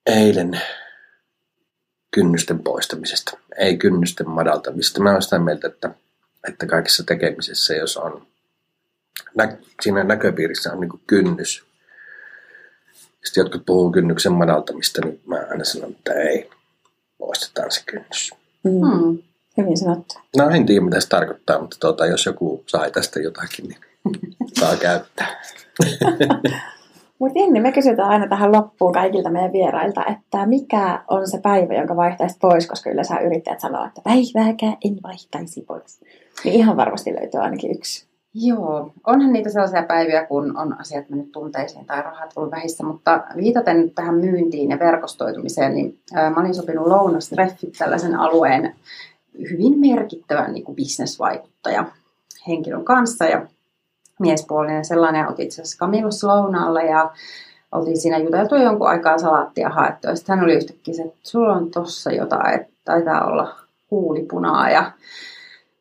[0.06, 0.62] eilen
[2.12, 3.38] kynnysten poistamisesta.
[3.58, 5.02] Ei kynnysten madaltamista.
[5.02, 5.90] Mä oon sitä mieltä, että,
[6.50, 8.28] että kaikessa tekemisessä, jos on
[9.36, 11.67] nä, siinä näköpiirissä on niin kynnys.
[13.28, 16.50] Sitten jotkut puhuu kynnyksen madaltamista, niin mä aina sanon, että ei,
[17.18, 18.34] poistetaan se kynnys.
[18.64, 18.72] Mm.
[18.72, 19.18] Hmm.
[19.58, 20.16] Hyvin sanottu.
[20.38, 23.80] No en tiedä mitä se tarkoittaa, mutta tuota, jos joku sai tästä jotakin, niin
[24.60, 25.42] saa käyttää.
[27.20, 31.74] Mutta Jenni, me kysytään aina tähän loppuun kaikilta meidän vierailta, että mikä on se päivä,
[31.74, 36.00] jonka vaihtaisit pois, koska yleensä yrittäjät sanoo, että päivääkään en vaihtaisi pois.
[36.44, 38.08] Niin ihan varmasti löytyy ainakin yksi.
[38.40, 43.24] Joo, onhan niitä sellaisia päiviä, kun on asiat mennyt tunteisiin tai rahat ollut vähissä, mutta
[43.38, 48.76] viitaten tähän myyntiin ja verkostoitumiseen, niin mä olin sopinut lounastreffit tällaisen alueen
[49.52, 51.86] hyvin merkittävän niin bisnesvaikuttaja
[52.48, 53.26] henkilön kanssa.
[53.26, 53.48] Ja
[54.20, 57.12] miespuolinen sellainen, oltiin itse asiassa Camillus lounaalla ja
[57.72, 61.72] oltiin siinä juteltu jonkun aikaa salaattia haettu ja sitten hän oli yhtäkkiä että sulla on
[61.72, 63.56] tossa jotain, että taitaa olla
[63.92, 64.92] huulipunaa ja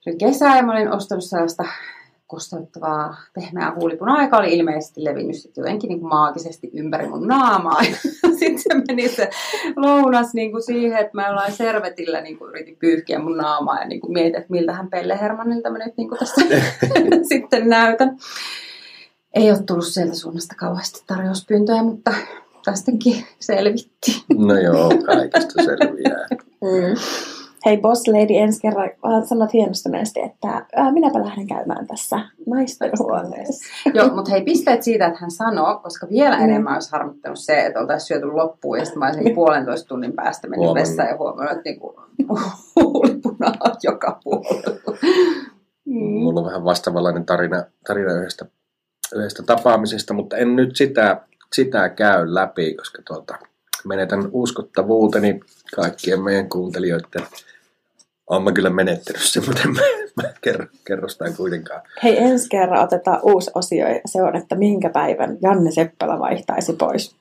[0.00, 1.64] se oli kesä ja mä olin ostanut sellaista
[2.26, 7.82] kosteuttavaa pehmeää huulipunaa, joka oli ilmeisesti levinnyt sit jotenkin niin kuin maagisesti ympäri mun naamaa.
[8.38, 9.30] Sitten se meni se
[9.76, 13.88] lounas niin kuin siihen, että mä jollain servetillä niin kuin yritin pyyhkiä mun naamaa ja
[13.88, 16.40] niin kuin mietin, että miltähän Pelle Hermannilta mä nyt niin kuin tässä
[17.32, 18.16] sitten näytän.
[19.34, 22.14] Ei ole tullut sieltä suunnasta kauheasti tarjouspyyntöjä, mutta
[22.64, 24.24] tästäkin selvitti.
[24.36, 26.26] No joo, kaikesta selviää.
[26.62, 26.96] Mm.
[27.66, 32.90] Hei Boss Lady, ensi kerran vaan sanot hienostuneesti, että ää, minäpä lähden käymään tässä naisten
[32.98, 33.64] huoneessa.
[33.94, 37.80] Joo, mutta hei, pisteet siitä, että hän sanoo, koska vielä enemmän olisi harmittanut se, että
[37.80, 40.88] oltaisiin syöty loppuun ja sitten mä olisin puolentoista tunnin päästä mennyt Huomannut.
[40.88, 42.01] vessaan ja huomannut, että niinku,
[42.76, 44.98] huulipunaa on joka puolella.
[45.84, 45.94] Mm.
[45.94, 48.47] Mulla on vähän vastaavanlainen tarina, tarina yhdestä,
[49.14, 51.20] yhdestä tapaamisesta, mutta en nyt sitä,
[51.52, 53.38] sitä käy läpi, koska tuota,
[53.86, 55.40] menetän uskottavuuteni
[55.76, 57.22] kaikkien meidän kuuntelijoiden.
[58.30, 59.80] Olen mä kyllä menettänyt sen, mutta en mä,
[60.22, 61.82] mä kerro, kerro sitä kuitenkaan.
[62.02, 66.72] Hei, ensi kerran otetaan uusi osio ja se on, että minkä päivän Janne Seppälä vaihtaisi
[66.72, 67.16] pois.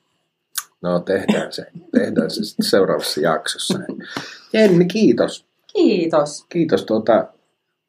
[0.82, 3.80] No tehdään se, tehdään se sitten seuraavassa jaksossa.
[4.53, 5.45] Jenni, kiitos.
[5.73, 6.45] Kiitos.
[6.49, 6.86] Kiitos.
[6.86, 7.27] Tuota,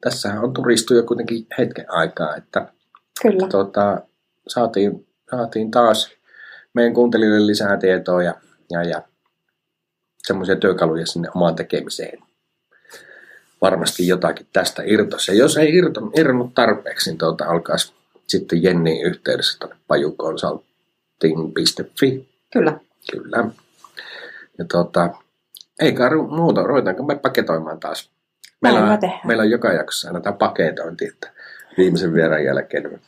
[0.01, 2.67] tässähän on turistuja kuitenkin hetken aikaa, että
[3.21, 3.47] Kyllä.
[3.47, 4.01] tuota,
[4.47, 6.11] saatiin, saatiin taas
[6.73, 8.33] meidän kuuntelijoille lisää tietoa ja,
[8.71, 9.01] ja, ja
[10.27, 12.26] semmoisia työkaluja sinne omaan tekemiseen.
[13.61, 15.27] Varmasti jotakin tästä irtos.
[15.27, 17.93] Ja jos ei irto, irronnut tarpeeksi, niin tuota, alkaisi
[18.27, 22.27] sitten Jenniin yhteydessä tuonne pajuconsulting.fi.
[22.53, 22.79] Kyllä.
[23.11, 23.37] Kyllä.
[24.57, 25.09] Ja tuota,
[25.79, 28.09] ei kai ru- muuta, ruvetaanko me paketoimaan taas?
[28.61, 31.31] Meillä on, meillä on joka jaksossa aina tämä paketointi, että
[31.77, 33.01] viimeisen vieraan jälkeen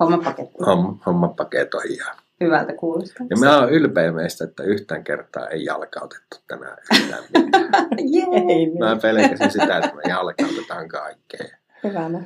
[0.00, 0.54] Homma paketti.
[0.66, 2.16] homma, homma paketoidaan.
[2.44, 3.26] Hyvältä kuulostaa.
[3.30, 7.88] Ja mä oon ylpeä meistä, että yhtään kertaa ei jalkautettu tänään yhtään mitään.
[8.14, 8.24] Jee.
[8.48, 9.00] Ei Mä niin.
[9.02, 11.46] pelkäsin sitä, että me jalkautetaan kaikkea.
[11.84, 12.08] Hyvä.
[12.08, 12.20] no.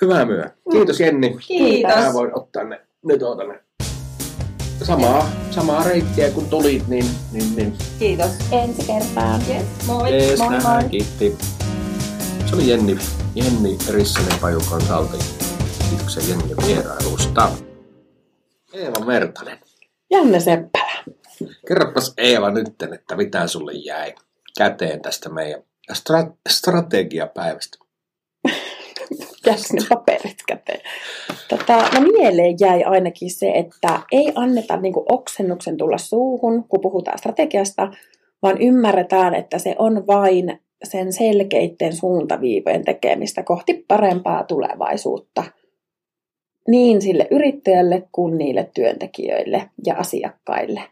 [0.00, 0.44] Hyvää myö.
[0.72, 1.36] Kiitos Jenni.
[1.46, 1.96] Kiitos.
[1.96, 3.60] Mä voin ottaa ne, nyt otan ne.
[4.82, 8.30] Samaa, samaa reittiä kun tulit, niin, niin, niin Kiitos.
[8.52, 9.40] Ensi kertaan.
[9.48, 9.64] Yes.
[9.86, 10.10] Moi.
[10.12, 10.82] Jees, moi, nähdään.
[10.82, 10.90] moi.
[10.90, 11.36] Kiitti.
[12.46, 12.98] Se oli Jenni,
[13.34, 15.22] Jenni Rissanen Paju Consulting.
[15.90, 17.48] Kiitoksia Jenni vierailusta.
[18.76, 19.58] Eeva Mertanen.
[20.10, 21.04] Janne Seppälä.
[21.68, 24.14] Kerropas Eeva nytten, että mitä sulle jäi
[24.58, 25.62] käteen tästä meidän
[25.92, 27.78] stra- strategiapäivästä.
[29.46, 30.80] Jäs ne paperit käteen.
[31.48, 37.18] Tota, no mieleen jäi ainakin se, että ei anneta niinku oksennuksen tulla suuhun, kun puhutaan
[37.18, 37.90] strategiasta,
[38.42, 45.44] vaan ymmärretään, että se on vain sen selkeiden suuntaviivojen tekemistä kohti parempaa tulevaisuutta.
[46.66, 50.82] Niin sille yrittäjälle kuin niille työntekijöille ja asiakkaille.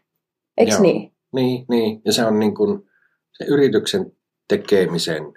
[0.57, 0.81] Eikö Joo.
[0.81, 1.11] niin?
[1.35, 2.01] Niin, niin.
[2.05, 2.89] Ja se on niin kuin
[3.31, 4.11] se yrityksen
[4.47, 5.33] tekemisen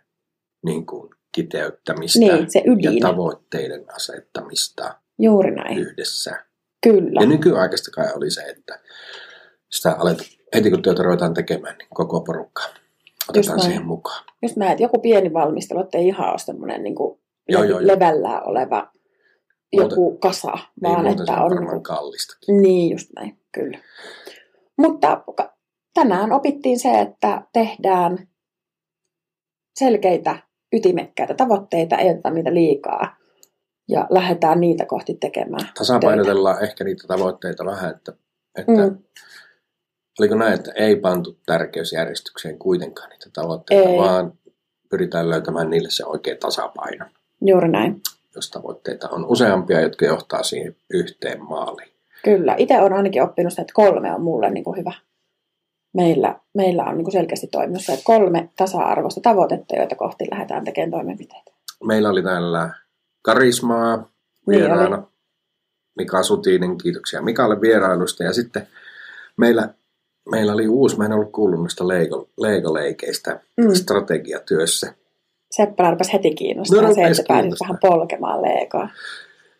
[0.64, 2.94] niin kuin kiteyttämistä Niin, se ydin.
[2.98, 4.94] ja tavoitteiden asettamista.
[5.18, 5.78] Juuri näin.
[5.78, 6.36] yhdessä.
[6.82, 7.20] Kyllä.
[7.20, 8.80] Ja nykyaikaista kai oli se, että
[9.70, 10.18] sitä alet,
[10.54, 12.62] heti kun työtä ruvetaan tekemään, niin koko porukka
[13.28, 13.68] otetaan näin.
[13.68, 14.24] siihen mukaan.
[14.42, 17.80] Just näin, että joku pieni valmistelu, että ei ihan ole semmoinen niin kuin Joo, joo,
[17.80, 17.86] joo.
[17.86, 18.90] levällään oleva
[19.72, 22.62] joku kasa, Niin vaan muuten se että on Niin, kallistakin.
[22.62, 23.78] niin, just näin, kyllä.
[24.78, 25.24] Mutta
[25.94, 28.28] tänään opittiin se, että tehdään
[29.78, 30.38] selkeitä,
[30.72, 33.16] ytimekkäitä tavoitteita, ei oteta niitä liikaa
[33.88, 35.68] ja lähdetään niitä kohti tekemään.
[35.78, 38.12] Tasapainotellaan ehkä niitä tavoitteita vähän, että,
[38.58, 38.98] että Mm.
[40.20, 43.98] oliko näin, että ei pantu tärkeysjärjestykseen kuitenkaan niitä tavoitteita, Ei.
[43.98, 44.32] vaan
[44.90, 47.06] pyritään löytämään niille se oikea tasapaino,
[47.46, 48.00] Juuri näin.
[48.38, 51.92] Jos tavoitteita on useampia, jotka johtaa siihen yhteen maaliin.
[52.24, 52.54] Kyllä.
[52.58, 54.92] Itse olen ainakin oppinut sitä, että kolme on mulle niin kuin hyvä.
[55.94, 60.64] Meillä, meillä on niin kuin selkeästi toiminut se, että kolme tasa-arvoista tavoitetta, joita kohti lähdetään
[60.64, 61.52] tekemään toimenpiteitä.
[61.84, 62.70] Meillä oli täällä
[63.22, 64.10] Karismaa Niin
[64.46, 65.02] vieraana.
[65.96, 68.24] Mika Sutinen, kiitoksia Mikalle vierailusta.
[68.24, 68.66] Ja sitten
[69.36, 69.74] meillä,
[70.30, 73.74] meillä oli uusi, mä en ollut kuullut noista Lego, Lego-leikeistä Mm.
[73.74, 74.94] strategiatyössä.
[75.50, 77.68] Seppälä rupesi heti kiinnostaa No, se, että kiinnostaa.
[77.68, 78.88] vähän polkemaan leekoa.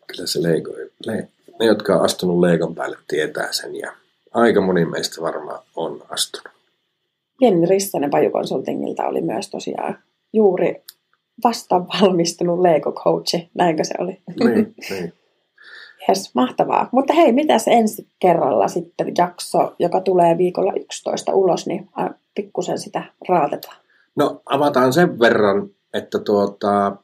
[0.06, 0.72] Kyllä se Lego,
[1.06, 1.28] le,
[1.60, 3.76] ne, jotka on astunut Legon päälle, tietää sen.
[3.76, 3.92] Ja
[4.34, 6.48] aika moni meistä varmaan on astunut.
[7.40, 9.98] Jenni Rissanen Pajukonsultingilta oli myös tosiaan
[10.32, 10.82] juuri
[11.44, 14.18] vasta valmistunut Lego-coachi, näinkö se oli?
[14.44, 15.12] Niin, niin.
[16.08, 16.88] Yes, mahtavaa.
[16.92, 22.78] Mutta hei, mitäs ensi kerralla sitten jakso, joka tulee viikolla 11 ulos, niin äh, pikkusen
[22.78, 23.76] sitä raatetaan.
[24.16, 26.96] No avataan sen verran, että tuota,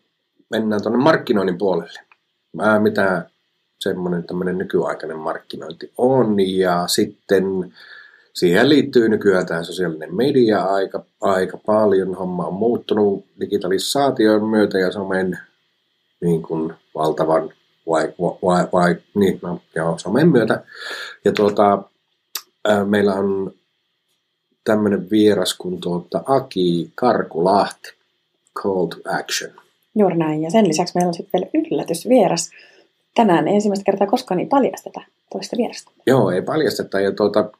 [0.50, 2.00] mennään tuonne markkinoinnin puolelle.
[2.52, 3.30] Mä mitä
[3.80, 7.44] semmoinen tämmöinen nykyaikainen markkinointi on ja sitten
[8.34, 12.14] siihen liittyy nykyään tämä sosiaalinen media aika, aika paljon.
[12.14, 15.38] Homma on muuttunut digitalisaation myötä ja somen
[16.20, 17.50] niin kuin valtavan
[17.86, 20.64] vai, vai, vai, niin, no, joo, somen myötä.
[21.24, 21.82] Ja tuota,
[22.64, 23.52] ää, meillä on
[24.64, 27.94] tämmöinen vieras kuin tuota Aki Karkulahti,
[28.62, 29.50] Call to Action.
[29.94, 30.42] Juuri näin.
[30.42, 32.50] Ja sen lisäksi meillä on sitten vielä yllätysvieras.
[33.14, 35.00] Tänään ensimmäistä kertaa koskaan niin paljasteta
[35.32, 35.90] toista vierasta.
[36.06, 37.00] Joo, ei paljasteta.
[37.00, 37.50] Ja tuota,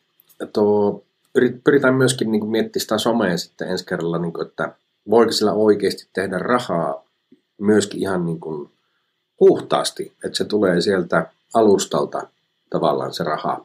[0.53, 1.03] tuo,
[1.39, 4.75] yrit- pyritään myöskin niin miettimään sitä somea sitten ensi kerralla, niin kuin, että
[5.11, 7.05] voiko sillä oikeasti tehdä rahaa
[7.61, 8.71] myöskin ihan niin kuin
[9.39, 12.29] puhtaasti, että se tulee sieltä alustalta
[12.71, 13.65] tavallaan se raha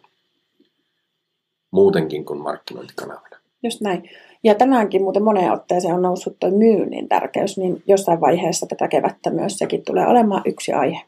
[1.72, 3.38] muutenkin kuin markkinointikanavana.
[3.64, 4.10] Just näin.
[4.44, 9.30] Ja tänäänkin muuten moneen otteeseen on noussut tuo myynnin tärkeys, niin jossain vaiheessa tätä kevättä
[9.30, 11.02] myös sekin tulee olemaan yksi aihe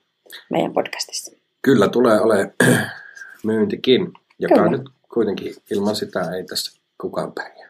[0.50, 1.38] meidän podcastissa.
[1.62, 2.54] Kyllä tulee ole
[3.44, 4.70] myyntikin, joka Kyllä.
[4.70, 4.82] nyt
[5.14, 7.70] kuitenkin ilman sitä ei tässä kukaan pärjää.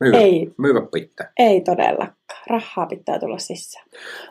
[0.00, 0.54] Myyvä, Ei.
[0.58, 1.32] myyvä pitää.
[1.38, 2.16] Ei todellakaan.
[2.46, 3.88] Rahaa pitää tulla sisään.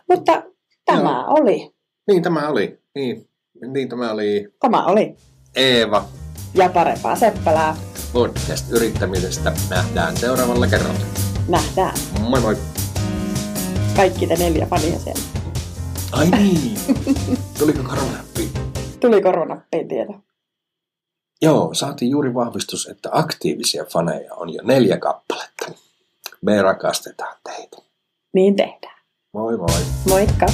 [0.09, 0.43] Mutta
[0.85, 1.71] tämä oli.
[2.07, 2.79] Niin tämä oli.
[2.95, 3.27] Niin,
[3.67, 5.15] niin tämä oli Tämä oli.
[5.55, 6.05] Eeva
[6.53, 7.75] Ja parempaa Seppälää.
[8.13, 9.51] podcast yrittämisestä.
[9.69, 10.99] Nähdään seuraavalla kerralla.
[11.47, 11.93] Nähdään.
[12.29, 12.57] Moi moi.
[13.95, 15.21] Kaikki te neljä fania siellä.
[16.11, 16.77] Ai niin.
[17.59, 18.51] Tuliko koronappi?
[18.99, 20.13] Tuli koronappiin tieto.
[21.41, 25.71] Joo, saatiin juuri vahvistus, että aktiivisia faneja on jo neljä kappaletta.
[26.41, 27.77] Me rakastetaan teitä.
[28.33, 28.97] Niin tehdään.
[29.33, 29.81] Moi moi.
[30.09, 30.45] Moikka!